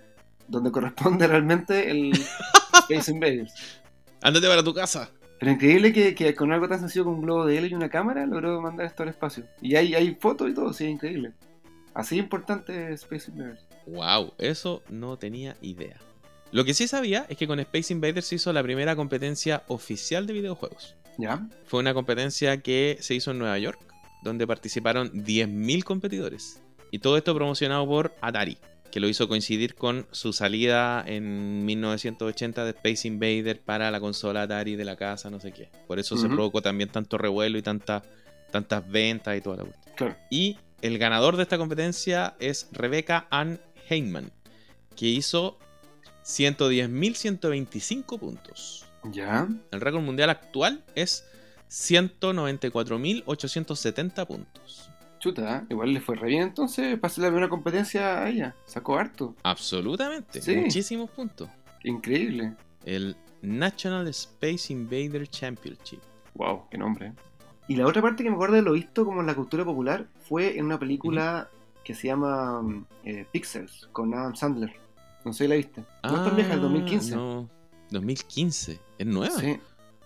donde 0.48 0.72
corresponde 0.72 1.26
realmente 1.26 1.90
el 1.90 2.12
Space 2.72 3.12
Invaders. 3.12 3.80
Ándate 4.22 4.48
para 4.48 4.64
tu 4.64 4.74
casa. 4.74 5.10
Pero 5.38 5.52
increíble 5.52 5.92
que, 5.92 6.14
que 6.14 6.34
con 6.34 6.52
algo 6.52 6.68
tan 6.68 6.80
sencillo 6.80 7.04
como 7.04 7.16
un 7.16 7.22
globo 7.22 7.46
de 7.46 7.56
helio 7.56 7.70
y 7.70 7.74
una 7.74 7.88
cámara 7.88 8.26
logró 8.26 8.60
mandar 8.60 8.86
esto 8.86 9.04
al 9.04 9.08
espacio. 9.08 9.44
Y 9.62 9.76
hay, 9.76 9.94
hay 9.94 10.14
fotos 10.14 10.50
y 10.50 10.54
todo, 10.54 10.72
sí, 10.72 10.84
increíble. 10.84 11.32
Así 11.94 12.18
importante 12.18 12.92
es 12.92 13.02
Space 13.02 13.30
Invaders. 13.30 13.66
Wow, 13.86 14.34
eso 14.38 14.82
no 14.90 15.16
tenía 15.16 15.56
idea. 15.62 15.96
Lo 16.52 16.64
que 16.64 16.74
sí 16.74 16.88
sabía 16.88 17.26
es 17.28 17.36
que 17.36 17.46
con 17.46 17.60
Space 17.60 17.92
Invaders 17.92 18.26
se 18.26 18.34
hizo 18.34 18.52
la 18.52 18.62
primera 18.62 18.96
competencia 18.96 19.62
oficial 19.68 20.26
de 20.26 20.32
videojuegos. 20.32 20.96
¿Ya? 21.16 21.48
Fue 21.66 21.80
una 21.80 21.94
competencia 21.94 22.60
que 22.60 22.98
se 23.00 23.14
hizo 23.14 23.30
en 23.30 23.38
Nueva 23.38 23.58
York, 23.58 23.78
donde 24.22 24.46
participaron 24.46 25.12
10.000 25.12 25.84
competidores. 25.84 26.60
Y 26.90 26.98
todo 26.98 27.16
esto 27.16 27.34
promocionado 27.34 27.86
por 27.86 28.14
Atari, 28.20 28.58
que 28.90 28.98
lo 28.98 29.08
hizo 29.08 29.28
coincidir 29.28 29.76
con 29.76 30.06
su 30.10 30.32
salida 30.32 31.04
en 31.06 31.64
1980 31.64 32.64
de 32.64 32.70
Space 32.70 33.06
Invader 33.06 33.60
para 33.60 33.90
la 33.92 34.00
consola 34.00 34.42
Atari 34.42 34.74
de 34.74 34.84
la 34.84 34.96
casa, 34.96 35.30
no 35.30 35.38
sé 35.38 35.52
qué. 35.52 35.68
Por 35.86 36.00
eso 36.00 36.16
se 36.16 36.28
provocó 36.28 36.62
también 36.62 36.90
tanto 36.90 37.16
revuelo 37.16 37.58
y 37.58 37.62
tanta, 37.62 38.02
tantas 38.50 38.88
ventas 38.90 39.36
y 39.36 39.40
toda 39.40 39.58
la 39.58 39.64
cuestión. 39.64 39.94
Claro. 39.94 40.16
Y 40.30 40.58
el 40.82 40.98
ganador 40.98 41.36
de 41.36 41.44
esta 41.44 41.58
competencia 41.58 42.34
es 42.40 42.68
Rebecca 42.72 43.28
Ann 43.30 43.60
Heyman, 43.88 44.32
que 44.96 45.06
hizo 45.06 45.58
110.125 46.38 48.18
puntos. 48.18 48.86
¿Ya? 49.04 49.48
El 49.70 49.80
récord 49.80 50.02
mundial 50.02 50.30
actual 50.30 50.82
es 50.94 51.24
194.870 51.68 54.26
puntos. 54.26 54.90
Chuta, 55.18 55.66
igual 55.68 55.92
le 55.92 56.00
fue 56.00 56.16
re 56.16 56.28
bien 56.28 56.42
entonces. 56.42 56.98
Pasé 56.98 57.20
la 57.20 57.28
primera 57.28 57.48
competencia 57.48 58.22
a 58.22 58.28
ella. 58.30 58.54
Sacó 58.64 58.98
harto. 58.98 59.34
Absolutamente, 59.42 60.40
Sí. 60.40 60.56
muchísimos 60.56 61.10
puntos. 61.10 61.48
Increíble. 61.84 62.54
El 62.84 63.16
National 63.42 64.08
Space 64.08 64.72
Invader 64.72 65.26
Championship. 65.28 66.00
Wow, 66.34 66.64
qué 66.70 66.78
nombre. 66.78 67.12
Y 67.68 67.76
la 67.76 67.86
otra 67.86 68.02
parte 68.02 68.22
que 68.24 68.30
me 68.30 68.34
acuerdo 68.36 68.56
de 68.56 68.62
lo 68.62 68.72
visto 68.72 69.04
como 69.04 69.20
en 69.20 69.26
la 69.26 69.34
cultura 69.34 69.64
popular 69.64 70.06
fue 70.28 70.58
en 70.58 70.64
una 70.66 70.78
película 70.78 71.48
que 71.84 71.94
se 71.94 72.08
llama 72.08 72.62
mm, 72.62 72.86
eh, 73.04 73.26
Pixels 73.30 73.88
con 73.92 74.12
Adam 74.14 74.34
Sandler. 74.34 74.74
No 75.24 75.32
sé 75.32 75.44
si 75.44 75.48
la 75.48 75.56
viste. 75.56 75.84
No 76.04 76.16
es 76.16 76.24
tan 76.24 76.36
vieja, 76.36 76.54
el 76.54 76.60
2015. 76.60 77.14
Ah, 77.14 77.16
No, 77.16 77.48
2015. 77.90 78.80
¿Es 78.98 79.06
nueva? 79.06 79.36
Sí. 79.38 79.58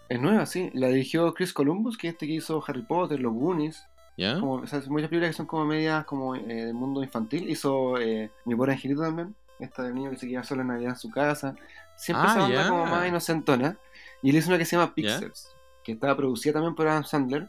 Es 0.08 0.20
nueva, 0.20 0.46
sí. 0.46 0.70
La 0.74 0.88
dirigió 0.88 1.32
Chris 1.34 1.52
Columbus, 1.52 1.96
que 1.96 2.08
es 2.08 2.14
este 2.14 2.26
que 2.26 2.34
hizo 2.34 2.62
Harry 2.66 2.82
Potter, 2.82 3.20
los 3.20 3.32
Goonies. 3.32 3.86
¿Ya? 4.16 4.38
Como, 4.38 4.54
o 4.54 4.66
sea, 4.66 4.80
muchas 4.88 5.08
películas 5.08 5.30
que 5.30 5.36
son 5.36 5.46
como 5.46 5.64
medias 5.64 6.04
como 6.04 6.34
eh, 6.36 6.42
de 6.66 6.72
mundo 6.72 7.02
infantil. 7.02 7.48
Hizo 7.50 7.98
eh, 7.98 8.30
Mi 8.44 8.54
pobre 8.54 8.72
angelito 8.72 9.02
también. 9.02 9.34
Esta 9.58 9.82
del 9.84 9.94
niño 9.94 10.10
que 10.10 10.16
se 10.16 10.28
queda 10.28 10.42
solo 10.44 10.62
en 10.62 10.68
Navidad 10.68 10.90
en 10.90 10.96
su 10.98 11.10
casa. 11.10 11.54
Siempre 11.96 12.26
Ah, 12.28 12.48
ya. 12.52 12.68
como 12.68 12.86
más 12.86 13.08
inocentona. 13.08 13.76
Y 14.22 14.30
él 14.30 14.36
hizo 14.36 14.48
una 14.48 14.58
que 14.58 14.64
se 14.64 14.76
llama 14.76 14.94
Pixels, 14.94 15.54
que 15.84 15.92
estaba 15.92 16.16
producida 16.16 16.54
también 16.54 16.74
por 16.74 16.86
Adam 16.88 17.04
Sandler. 17.04 17.48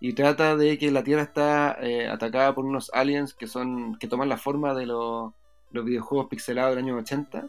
Y 0.00 0.12
trata 0.14 0.56
de 0.56 0.78
que 0.78 0.90
la 0.90 1.02
Tierra 1.04 1.22
está 1.22 1.76
eh, 1.80 2.08
atacada 2.08 2.54
por 2.54 2.64
unos 2.64 2.90
aliens 2.94 3.34
que 3.34 3.46
son 3.46 3.96
que 3.98 4.08
toman 4.08 4.28
la 4.28 4.38
forma 4.38 4.74
de 4.74 4.86
los, 4.86 5.32
los 5.72 5.84
videojuegos 5.84 6.28
pixelados 6.28 6.74
del 6.74 6.84
año 6.84 6.96
80. 6.96 7.46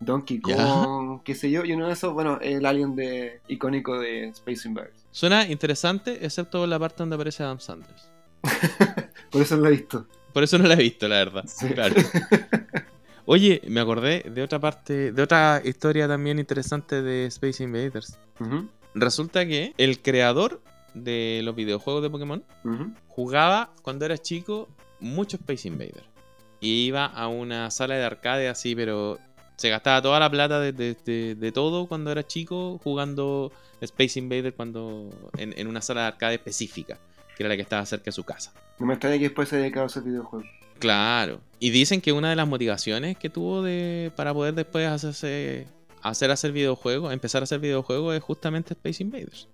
Donkey. 0.00 0.40
Kong, 0.40 1.20
qué 1.24 1.34
sé 1.34 1.50
yo. 1.50 1.64
Y 1.64 1.72
uno 1.72 1.86
de 1.86 1.92
esos, 1.94 2.12
bueno, 2.12 2.38
el 2.40 2.66
alien 2.66 2.94
de, 2.94 3.40
icónico 3.48 3.98
de 3.98 4.28
Space 4.28 4.68
Invaders. 4.68 5.06
Suena 5.10 5.48
interesante, 5.48 6.24
excepto 6.24 6.66
la 6.66 6.78
parte 6.78 6.96
donde 6.98 7.14
aparece 7.14 7.42
Adam 7.42 7.60
Sandler. 7.60 7.94
Por 9.30 9.42
eso 9.42 9.56
no 9.56 9.62
lo 9.62 9.68
he 9.68 9.72
visto. 9.72 10.06
Por 10.32 10.42
eso 10.42 10.58
no 10.58 10.66
la 10.66 10.74
he 10.74 10.78
visto, 10.78 11.08
la 11.08 11.16
verdad. 11.16 11.44
Sí. 11.46 11.68
Claro. 11.68 11.94
Oye, 13.26 13.62
me 13.68 13.80
acordé 13.80 14.24
de 14.30 14.42
otra 14.42 14.58
parte, 14.58 15.12
de 15.12 15.22
otra 15.22 15.62
historia 15.64 16.06
también 16.06 16.38
interesante 16.38 17.00
de 17.00 17.26
Space 17.26 17.62
Invaders. 17.62 18.18
Resulta 18.94 19.46
que 19.46 19.72
el 19.78 20.02
creador 20.02 20.60
de 20.92 21.40
los 21.42 21.54
videojuegos 21.54 22.02
de 22.02 22.10
Pokémon 22.10 22.44
jugaba 23.08 23.72
cuando 23.82 24.04
era 24.04 24.18
chico 24.18 24.68
mucho 25.00 25.36
Space 25.36 25.68
Invader. 25.68 26.13
Y 26.64 26.86
iba 26.86 27.04
a 27.04 27.28
una 27.28 27.70
sala 27.70 27.94
de 27.96 28.04
arcade 28.04 28.48
así, 28.48 28.74
pero 28.74 29.18
se 29.56 29.68
gastaba 29.68 30.00
toda 30.00 30.18
la 30.18 30.30
plata 30.30 30.58
de, 30.60 30.72
de- 30.72 30.96
de- 31.04 31.34
de 31.34 31.52
todo 31.52 31.86
cuando 31.86 32.10
era 32.10 32.26
chico 32.26 32.80
jugando 32.82 33.52
Space 33.80 34.18
Invader 34.18 34.54
cuando 34.54 35.10
en, 35.36 35.52
en 35.58 35.66
una 35.66 35.80
sala 35.82 36.00
de 36.02 36.06
arcade 36.08 36.34
específica, 36.36 36.98
que 37.36 37.42
era 37.42 37.48
la 37.50 37.56
que 37.56 37.62
estaba 37.62 37.84
cerca 37.84 38.06
de 38.06 38.12
su 38.12 38.24
casa. 38.24 38.52
No 38.78 38.86
me 38.86 38.94
extraña 38.94 39.16
que 39.18 39.24
después 39.24 39.48
se 39.48 39.56
haya 39.56 39.64
dedicado 39.64 39.84
a 39.84 39.86
hacer 39.86 40.02
videojuegos. 40.04 40.48
Claro. 40.78 41.40
Y 41.60 41.70
dicen 41.70 42.00
que 42.00 42.12
una 42.12 42.30
de 42.30 42.36
las 42.36 42.48
motivaciones 42.48 43.16
que 43.18 43.30
tuvo 43.30 43.62
de, 43.62 44.10
para 44.16 44.32
poder 44.34 44.54
después 44.54 44.88
hacerse, 44.88 45.66
hacer 46.02 46.30
hacer 46.30 46.50
videojuegos, 46.52 47.12
empezar 47.12 47.42
a 47.42 47.44
hacer 47.44 47.60
videojuegos, 47.60 48.16
es 48.16 48.22
justamente 48.22 48.72
Space 48.74 49.02
Invaders. 49.02 49.48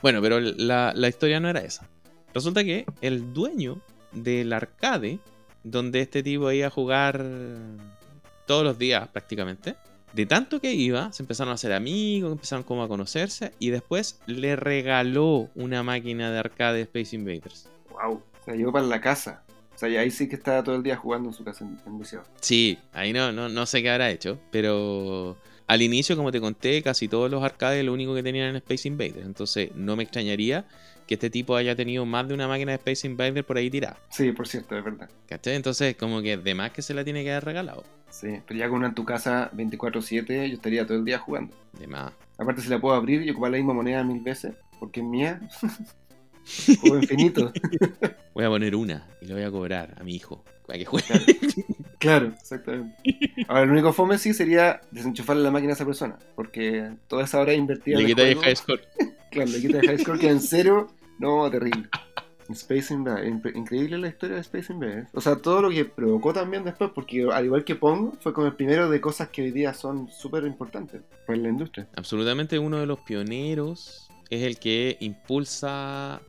Bueno, 0.00 0.22
pero 0.22 0.38
la, 0.40 0.92
la 0.94 1.08
historia 1.08 1.40
no 1.40 1.48
era 1.48 1.60
esa. 1.60 1.88
Resulta 2.32 2.62
que 2.64 2.86
el 3.00 3.32
dueño 3.32 3.80
del 4.12 4.52
arcade, 4.52 5.18
donde 5.64 6.00
este 6.00 6.22
tipo 6.22 6.52
iba 6.52 6.68
a 6.68 6.70
jugar 6.70 7.24
todos 8.46 8.62
los 8.62 8.78
días 8.78 9.08
prácticamente, 9.08 9.74
De 10.12 10.26
tanto 10.26 10.60
que 10.60 10.72
iba, 10.72 11.12
se 11.12 11.24
empezaron 11.24 11.50
a 11.50 11.54
hacer 11.54 11.72
amigos, 11.72 12.30
empezaron 12.30 12.62
como 12.62 12.84
a 12.84 12.88
conocerse 12.88 13.52
y 13.58 13.70
después 13.70 14.20
le 14.26 14.54
regaló 14.54 15.50
una 15.56 15.82
máquina 15.82 16.30
de 16.30 16.38
arcade 16.38 16.76
de 16.76 16.82
Space 16.82 17.16
Invaders. 17.16 17.68
Wow. 17.90 18.12
O 18.14 18.44
sea, 18.44 18.54
llegó 18.54 18.70
para 18.70 18.86
la 18.86 19.00
casa. 19.00 19.42
O 19.74 19.78
sea, 19.78 19.88
y 19.88 19.96
ahí 19.96 20.12
sí 20.12 20.28
que 20.28 20.36
estaba 20.36 20.62
todo 20.62 20.76
el 20.76 20.84
día 20.84 20.96
jugando 20.96 21.30
en 21.30 21.34
su 21.34 21.42
casa 21.42 21.64
en, 21.64 21.80
en 21.84 21.98
Liceo. 21.98 22.22
Sí, 22.40 22.78
ahí 22.92 23.12
no, 23.12 23.32
no, 23.32 23.48
no 23.48 23.66
sé 23.66 23.82
qué 23.82 23.90
habrá 23.90 24.08
hecho, 24.10 24.38
pero 24.52 25.36
al 25.66 25.82
inicio, 25.82 26.16
como 26.16 26.30
te 26.30 26.40
conté, 26.40 26.80
casi 26.82 27.08
todos 27.08 27.28
los 27.28 27.42
arcades 27.42 27.84
lo 27.84 27.92
único 27.92 28.14
que 28.14 28.22
tenían 28.22 28.50
era 28.50 28.58
Space 28.58 28.86
Invaders. 28.86 29.26
Entonces, 29.26 29.74
no 29.74 29.96
me 29.96 30.04
extrañaría 30.04 30.64
que 31.06 31.14
este 31.14 31.28
tipo 31.30 31.54
haya 31.56 31.74
tenido 31.76 32.04
más 32.06 32.26
de 32.28 32.34
una 32.34 32.48
máquina 32.48 32.72
de 32.72 32.76
Space 32.76 33.06
Invaders 33.06 33.46
por 33.46 33.56
ahí 33.58 33.70
tirada. 33.70 33.98
Sí, 34.10 34.32
por 34.32 34.48
cierto, 34.48 34.76
es 34.76 34.84
verdad. 34.84 35.08
¿Cachai? 35.28 35.54
Entonces, 35.54 35.96
como 35.96 36.22
que 36.22 36.36
de 36.36 36.54
más 36.54 36.70
que 36.72 36.82
se 36.82 36.94
la 36.94 37.04
tiene 37.04 37.22
que 37.24 37.30
haber 37.30 37.44
regalado. 37.44 37.84
Sí, 38.10 38.40
pero 38.46 38.58
ya 38.60 38.68
con 38.68 38.78
una 38.78 38.88
en 38.88 38.94
tu 38.94 39.04
casa 39.04 39.50
24-7, 39.54 40.46
yo 40.48 40.54
estaría 40.54 40.86
todo 40.86 40.96
el 40.98 41.04
día 41.04 41.18
jugando. 41.18 41.54
De 41.78 41.86
más. 41.86 42.12
Aparte, 42.38 42.62
si 42.62 42.68
la 42.68 42.78
puedo 42.80 42.94
abrir 42.94 43.22
y 43.22 43.30
ocupar 43.30 43.50
la 43.50 43.56
misma 43.58 43.74
moneda 43.74 44.02
mil 44.04 44.20
veces, 44.22 44.54
porque 44.78 45.00
es 45.00 45.06
mía. 45.06 45.40
Juego 46.80 46.98
infinito. 46.98 47.52
Voy 48.34 48.44
a 48.44 48.48
poner 48.48 48.74
una 48.76 49.06
y 49.22 49.26
le 49.26 49.34
voy 49.34 49.42
a 49.44 49.50
cobrar 49.50 49.94
a 49.98 50.04
mi 50.04 50.14
hijo 50.16 50.44
para 50.66 50.78
que 50.78 50.84
juegue. 50.84 51.06
Claro, 51.98 52.26
exactamente. 52.38 52.96
Ahora, 53.48 53.62
el 53.62 53.70
único 53.70 53.92
fome 53.92 54.18
sí 54.18 54.34
sería 54.34 54.80
desenchufarle 54.90 55.42
la 55.42 55.50
máquina 55.50 55.72
a 55.72 55.74
esa 55.76 55.86
persona, 55.86 56.18
porque 56.34 56.90
toda 57.08 57.24
esa 57.24 57.40
hora 57.40 57.54
invertida 57.54 57.96
Le 57.96 58.02
en 58.02 58.08
el 58.10 58.14
quita 58.14 58.22
juego- 58.26 58.42
high 58.42 58.56
score. 58.56 58.80
Claro, 59.34 59.50
le 59.50 59.60
quita 59.60 59.78
de 59.78 59.86
high 59.88 59.98
score, 59.98 60.18
queda 60.18 60.30
en 60.30 60.40
cero. 60.40 60.88
No, 61.18 61.50
terrible. 61.50 61.88
Space 62.50 62.92
Invaders, 62.92 63.26
Inc- 63.26 63.56
increíble 63.56 63.96
la 63.98 64.08
historia 64.08 64.36
de 64.36 64.42
Space 64.42 64.72
Invaders. 64.72 65.08
O 65.14 65.20
sea, 65.20 65.36
todo 65.36 65.62
lo 65.62 65.70
que 65.70 65.84
provocó 65.86 66.32
también 66.32 66.62
después, 66.64 66.90
porque 66.94 67.26
al 67.32 67.44
igual 67.46 67.64
que 67.64 67.74
Pong, 67.74 68.14
fue 68.20 68.32
como 68.34 68.46
el 68.46 68.54
primero 68.54 68.90
de 68.90 69.00
cosas 69.00 69.28
que 69.30 69.42
hoy 69.42 69.50
día 69.50 69.72
son 69.74 70.08
súper 70.10 70.44
importantes 70.44 71.00
para 71.26 71.38
la 71.38 71.48
industria. 71.48 71.88
Absolutamente 71.96 72.58
uno 72.58 72.78
de 72.78 72.86
los 72.86 73.00
pioneros 73.00 74.08
es 74.30 74.42
el 74.42 74.58
que 74.58 74.96
impulsa 75.00 76.20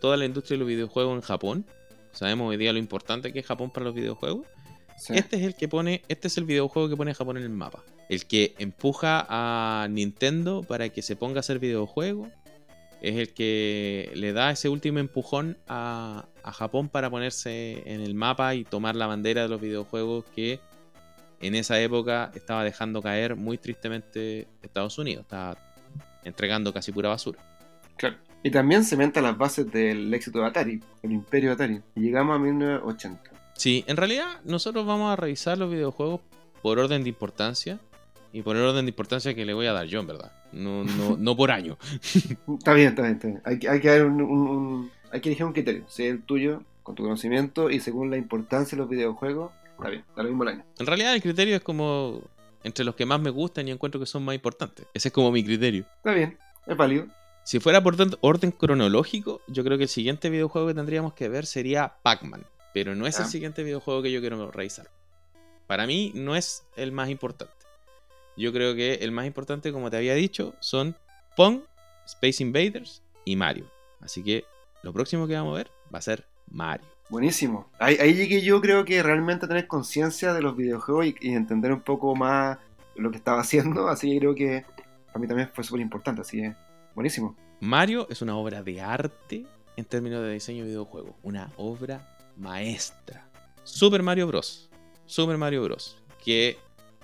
toda 0.00 0.16
la 0.16 0.24
industria 0.24 0.54
de 0.54 0.58
los 0.60 0.68
videojuegos 0.68 1.16
en 1.16 1.20
Japón. 1.22 1.66
Sabemos 2.12 2.48
hoy 2.48 2.56
día 2.56 2.72
lo 2.72 2.78
importante 2.78 3.32
que 3.32 3.40
es 3.40 3.46
Japón 3.46 3.70
para 3.70 3.84
los 3.84 3.94
videojuegos. 3.94 4.46
Sí. 4.96 5.14
Este 5.16 5.36
es 5.36 5.42
el 5.42 5.54
que 5.56 5.68
pone, 5.68 6.02
este 6.08 6.28
es 6.28 6.38
el 6.38 6.44
videojuego 6.44 6.88
que 6.88 6.96
pone 6.96 7.12
Japón 7.12 7.36
en 7.38 7.42
el 7.42 7.50
mapa. 7.50 7.82
El 8.08 8.24
que 8.26 8.54
empuja 8.58 9.26
a 9.28 9.88
Nintendo 9.88 10.62
para 10.62 10.88
que 10.90 11.02
se 11.02 11.16
ponga 11.16 11.38
a 11.38 11.40
hacer 11.40 11.58
videojuegos. 11.58 12.28
Es 13.06 13.16
el 13.16 13.34
que 13.34 14.10
le 14.14 14.32
da 14.32 14.50
ese 14.50 14.68
último 14.68 14.98
empujón 14.98 15.58
a, 15.68 16.26
a 16.42 16.52
Japón 16.52 16.88
para 16.88 17.08
ponerse 17.08 17.82
en 17.86 18.00
el 18.00 18.14
mapa 18.14 18.54
y 18.54 18.64
tomar 18.64 18.96
la 18.96 19.06
bandera 19.06 19.42
de 19.42 19.48
los 19.48 19.60
videojuegos 19.60 20.24
que 20.34 20.60
en 21.40 21.54
esa 21.54 21.80
época 21.80 22.30
estaba 22.34 22.64
dejando 22.64 23.02
caer 23.02 23.36
muy 23.36 23.58
tristemente 23.58 24.48
Estados 24.62 24.98
Unidos. 24.98 25.22
Estaba 25.22 25.56
entregando 26.24 26.72
casi 26.72 26.92
pura 26.92 27.10
basura. 27.10 27.38
Claro. 27.96 28.16
Y 28.42 28.50
también 28.50 28.84
cementa 28.84 29.20
las 29.20 29.36
bases 29.36 29.70
del 29.70 30.12
éxito 30.12 30.40
de 30.40 30.46
Atari, 30.46 30.80
el 31.02 31.12
imperio 31.12 31.50
de 31.50 31.54
Atari. 31.54 31.82
Llegamos 31.94 32.36
a 32.36 32.38
1980. 32.38 33.30
Sí, 33.54 33.84
en 33.86 33.96
realidad 33.96 34.40
nosotros 34.44 34.86
vamos 34.86 35.12
a 35.12 35.16
revisar 35.16 35.58
los 35.58 35.70
videojuegos 35.70 36.20
por 36.62 36.78
orden 36.78 37.02
de 37.02 37.08
importancia. 37.08 37.80
Y 38.36 38.42
por 38.42 38.54
el 38.54 38.62
orden 38.64 38.84
de 38.84 38.90
importancia 38.90 39.34
que 39.34 39.46
le 39.46 39.54
voy 39.54 39.64
a 39.66 39.72
dar 39.72 39.86
yo, 39.86 39.98
en 40.00 40.06
verdad. 40.06 40.30
No, 40.52 40.84
no, 40.84 41.16
no 41.18 41.36
por 41.36 41.50
año. 41.50 41.78
Está 42.58 42.74
bien, 42.74 42.88
está 42.88 43.00
bien, 43.02 43.14
está 43.14 43.28
bien. 43.28 43.40
Hay, 43.46 43.58
que- 43.58 43.68
hay 43.70 43.80
que 43.80 43.88
dar 43.88 44.04
un, 44.04 44.20
un- 44.20 44.48
un- 44.48 44.90
hay 45.10 45.20
que 45.22 45.30
elegir 45.30 45.46
un 45.46 45.54
criterio. 45.54 45.84
Si 45.88 46.04
es 46.04 46.10
el 46.12 46.22
tuyo, 46.22 46.62
con 46.82 46.94
tu 46.94 47.02
conocimiento 47.02 47.70
y 47.70 47.80
según 47.80 48.10
la 48.10 48.18
importancia 48.18 48.76
de 48.76 48.82
los 48.82 48.90
videojuegos, 48.90 49.52
está 49.78 49.88
bien, 49.88 50.04
da 50.14 50.22
lo 50.22 50.28
mismo 50.28 50.42
el 50.42 50.50
año. 50.50 50.64
En 50.78 50.86
realidad 50.86 51.14
el 51.14 51.22
criterio 51.22 51.56
es 51.56 51.62
como 51.62 52.20
entre 52.62 52.84
los 52.84 52.94
que 52.94 53.06
más 53.06 53.20
me 53.20 53.30
gustan 53.30 53.66
y 53.68 53.70
encuentro 53.70 53.98
que 53.98 54.06
son 54.06 54.22
más 54.22 54.34
importantes. 54.34 54.86
Ese 54.92 55.08
es 55.08 55.14
como 55.14 55.32
mi 55.32 55.42
criterio. 55.42 55.86
Está 55.96 56.12
bien, 56.12 56.36
es 56.66 56.76
válido. 56.76 57.06
Si 57.44 57.58
fuera 57.58 57.82
por 57.82 57.94
orden- 57.96 58.18
orden 58.20 58.50
cronológico, 58.50 59.40
yo 59.48 59.64
creo 59.64 59.78
que 59.78 59.84
el 59.84 59.88
siguiente 59.88 60.28
videojuego 60.28 60.68
que 60.68 60.74
tendríamos 60.74 61.14
que 61.14 61.30
ver 61.30 61.46
sería 61.46 61.94
Pac-Man. 62.02 62.44
Pero 62.74 62.94
no 62.94 63.06
es 63.06 63.18
el 63.18 63.24
Ah. 63.24 63.28
siguiente 63.28 63.62
videojuego 63.62 64.02
que 64.02 64.12
yo 64.12 64.20
quiero 64.20 64.50
revisar. 64.50 64.90
Para 65.66 65.86
mí 65.86 66.12
no 66.14 66.36
es 66.36 66.64
el 66.76 66.92
más 66.92 67.08
importante. 67.08 67.52
Yo 68.36 68.52
creo 68.52 68.74
que 68.74 68.94
el 68.94 69.12
más 69.12 69.26
importante, 69.26 69.72
como 69.72 69.90
te 69.90 69.96
había 69.96 70.14
dicho, 70.14 70.54
son 70.60 70.96
Pong, 71.36 71.60
Space 72.06 72.42
Invaders 72.42 73.02
y 73.24 73.36
Mario. 73.36 73.70
Así 74.00 74.22
que 74.22 74.44
lo 74.82 74.92
próximo 74.92 75.26
que 75.26 75.34
vamos 75.34 75.54
a 75.54 75.58
ver 75.58 75.70
va 75.92 75.98
a 75.98 76.02
ser 76.02 76.26
Mario. 76.50 76.86
Buenísimo. 77.08 77.70
Ahí, 77.78 77.96
ahí 78.00 78.14
llegué 78.14 78.42
yo 78.42 78.60
creo 78.60 78.84
que 78.84 79.02
realmente 79.02 79.46
a 79.46 79.48
tener 79.48 79.66
conciencia 79.66 80.34
de 80.34 80.42
los 80.42 80.56
videojuegos 80.56 81.06
y, 81.06 81.14
y 81.20 81.34
entender 81.34 81.72
un 81.72 81.80
poco 81.80 82.14
más 82.14 82.58
lo 82.94 83.10
que 83.10 83.16
estaba 83.16 83.40
haciendo. 83.42 83.88
Así 83.88 84.12
que 84.12 84.18
creo 84.18 84.34
que 84.34 84.64
para 85.06 85.18
mí 85.18 85.26
también 85.26 85.50
fue 85.54 85.64
súper 85.64 85.80
importante. 85.80 86.20
Así 86.20 86.38
que 86.38 86.54
buenísimo. 86.94 87.36
Mario 87.60 88.06
es 88.10 88.22
una 88.22 88.36
obra 88.36 88.62
de 88.62 88.80
arte 88.80 89.46
en 89.76 89.84
términos 89.84 90.22
de 90.22 90.32
diseño 90.32 90.64
de 90.64 90.70
videojuegos. 90.70 91.14
Una 91.22 91.52
obra 91.56 92.16
maestra. 92.36 93.28
Super 93.64 94.02
Mario 94.02 94.26
Bros. 94.26 94.68
Super 95.06 95.38
Mario 95.38 95.62
Bros. 95.64 95.96
Que 96.24 96.58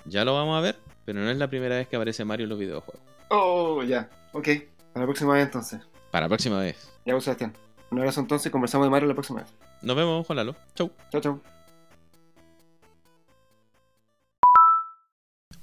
ya 0.04 0.24
lo 0.24 0.34
vamos 0.34 0.58
a 0.58 0.60
ver, 0.60 0.78
pero 1.04 1.20
no 1.20 1.30
es 1.30 1.36
la 1.36 1.48
primera 1.48 1.76
vez 1.76 1.88
que 1.88 1.96
aparece 1.96 2.24
Mario 2.24 2.44
en 2.44 2.50
los 2.50 2.58
videojuegos. 2.58 3.02
Oh, 3.30 3.82
ya. 3.82 4.10
Ok. 4.32 4.48
Para 4.92 5.04
la 5.04 5.06
próxima 5.06 5.34
vez 5.34 5.44
entonces. 5.44 5.80
Para 6.10 6.26
la 6.26 6.28
próxima 6.28 6.60
vez. 6.60 6.90
Ya, 7.04 7.14
pues, 7.14 7.24
Sebastián. 7.24 7.54
Un 7.90 7.98
abrazo 7.98 8.20
entonces. 8.20 8.52
Conversamos 8.52 8.86
de 8.86 8.90
Mario 8.90 9.08
la 9.08 9.14
próxima 9.14 9.40
vez. 9.40 9.52
Nos 9.82 9.96
vemos, 9.96 10.26
Juan 10.26 10.36
Lalo. 10.36 10.56
Chau. 10.74 10.90
Chao, 11.10 11.20
chao. 11.20 11.40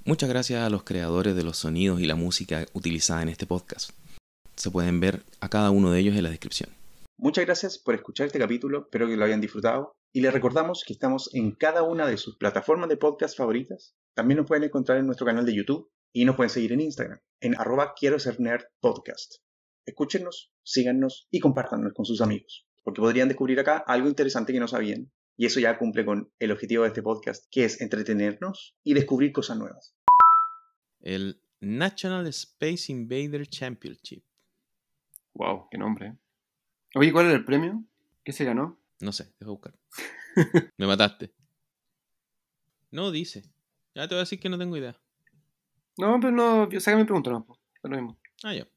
Muchas 0.05 0.29
gracias 0.29 0.63
a 0.63 0.69
los 0.69 0.83
creadores 0.83 1.35
de 1.35 1.43
los 1.43 1.57
sonidos 1.57 2.01
y 2.01 2.05
la 2.05 2.15
música 2.15 2.65
utilizada 2.73 3.21
en 3.21 3.29
este 3.29 3.45
podcast. 3.45 3.91
Se 4.55 4.71
pueden 4.71 4.99
ver 4.99 5.23
a 5.39 5.49
cada 5.49 5.69
uno 5.69 5.91
de 5.91 5.99
ellos 5.99 6.15
en 6.15 6.23
la 6.23 6.29
descripción. 6.29 6.71
Muchas 7.17 7.45
gracias 7.45 7.77
por 7.77 7.95
escuchar 7.95 8.25
este 8.25 8.39
capítulo, 8.39 8.79
espero 8.79 9.07
que 9.07 9.17
lo 9.17 9.25
hayan 9.25 9.41
disfrutado 9.41 9.91
y 10.11 10.21
les 10.21 10.33
recordamos 10.33 10.83
que 10.87 10.93
estamos 10.93 11.29
en 11.33 11.51
cada 11.51 11.83
una 11.83 12.07
de 12.07 12.17
sus 12.17 12.37
plataformas 12.37 12.89
de 12.89 12.97
podcast 12.97 13.37
favoritas. 13.37 13.93
También 14.13 14.37
nos 14.37 14.47
pueden 14.47 14.63
encontrar 14.63 14.97
en 14.97 15.05
nuestro 15.05 15.25
canal 15.25 15.45
de 15.45 15.55
YouTube 15.55 15.89
y 16.11 16.25
nos 16.25 16.35
pueden 16.35 16.49
seguir 16.49 16.73
en 16.73 16.81
Instagram, 16.81 17.19
en 17.39 17.55
arroba 17.55 17.93
quiero 17.97 18.19
ser 18.19 18.39
nerd 18.39 18.63
podcast. 18.79 19.35
Escúchenos, 19.85 20.51
síganos 20.63 21.27
y 21.31 21.39
compártanos 21.39 21.93
con 21.93 22.05
sus 22.05 22.21
amigos, 22.21 22.67
porque 22.83 23.01
podrían 23.01 23.27
descubrir 23.27 23.59
acá 23.59 23.77
algo 23.77 24.07
interesante 24.07 24.53
que 24.53 24.59
no 24.59 24.67
sabían. 24.67 25.11
Y 25.37 25.45
eso 25.45 25.59
ya 25.59 25.77
cumple 25.77 26.03
con 26.05 26.31
el 26.39 26.51
objetivo 26.51 26.83
de 26.83 26.89
este 26.89 27.01
podcast, 27.01 27.45
que 27.49 27.63
es 27.63 27.79
entretenernos 27.79 28.75
y 28.83 28.93
descubrir 28.93 29.31
cosas 29.31 29.57
nuevas. 29.57 29.95
El 30.99 31.41
National 31.61 32.27
Space 32.27 32.91
Invader 32.91 33.47
Championship. 33.47 34.23
Wow, 35.33 35.67
qué 35.71 35.77
nombre. 35.77 36.07
¿eh? 36.07 36.17
Oye, 36.95 37.13
¿cuál 37.13 37.27
era 37.27 37.35
el 37.35 37.45
premio? 37.45 37.83
¿Qué 38.23 38.33
se 38.33 38.43
ganó? 38.43 38.79
No 38.99 39.13
sé, 39.13 39.33
deja 39.39 39.51
buscar. 39.51 39.73
Me 40.77 40.85
mataste. 40.85 41.31
No 42.91 43.11
dice. 43.11 43.43
Ya 43.95 44.07
te 44.07 44.15
voy 44.15 44.19
a 44.19 44.23
decir 44.23 44.39
que 44.39 44.49
no 44.49 44.57
tengo 44.57 44.77
idea. 44.77 44.95
No, 45.97 46.19
pero 46.19 46.31
no, 46.31 46.69
sácame 46.79 47.03
mi 47.03 47.07
pregunta, 47.07 47.31
no. 47.31 47.45
Es 47.83 47.89
lo 47.89 47.97
mismo. 47.97 48.17
Ah, 48.43 48.53
ya. 48.53 48.67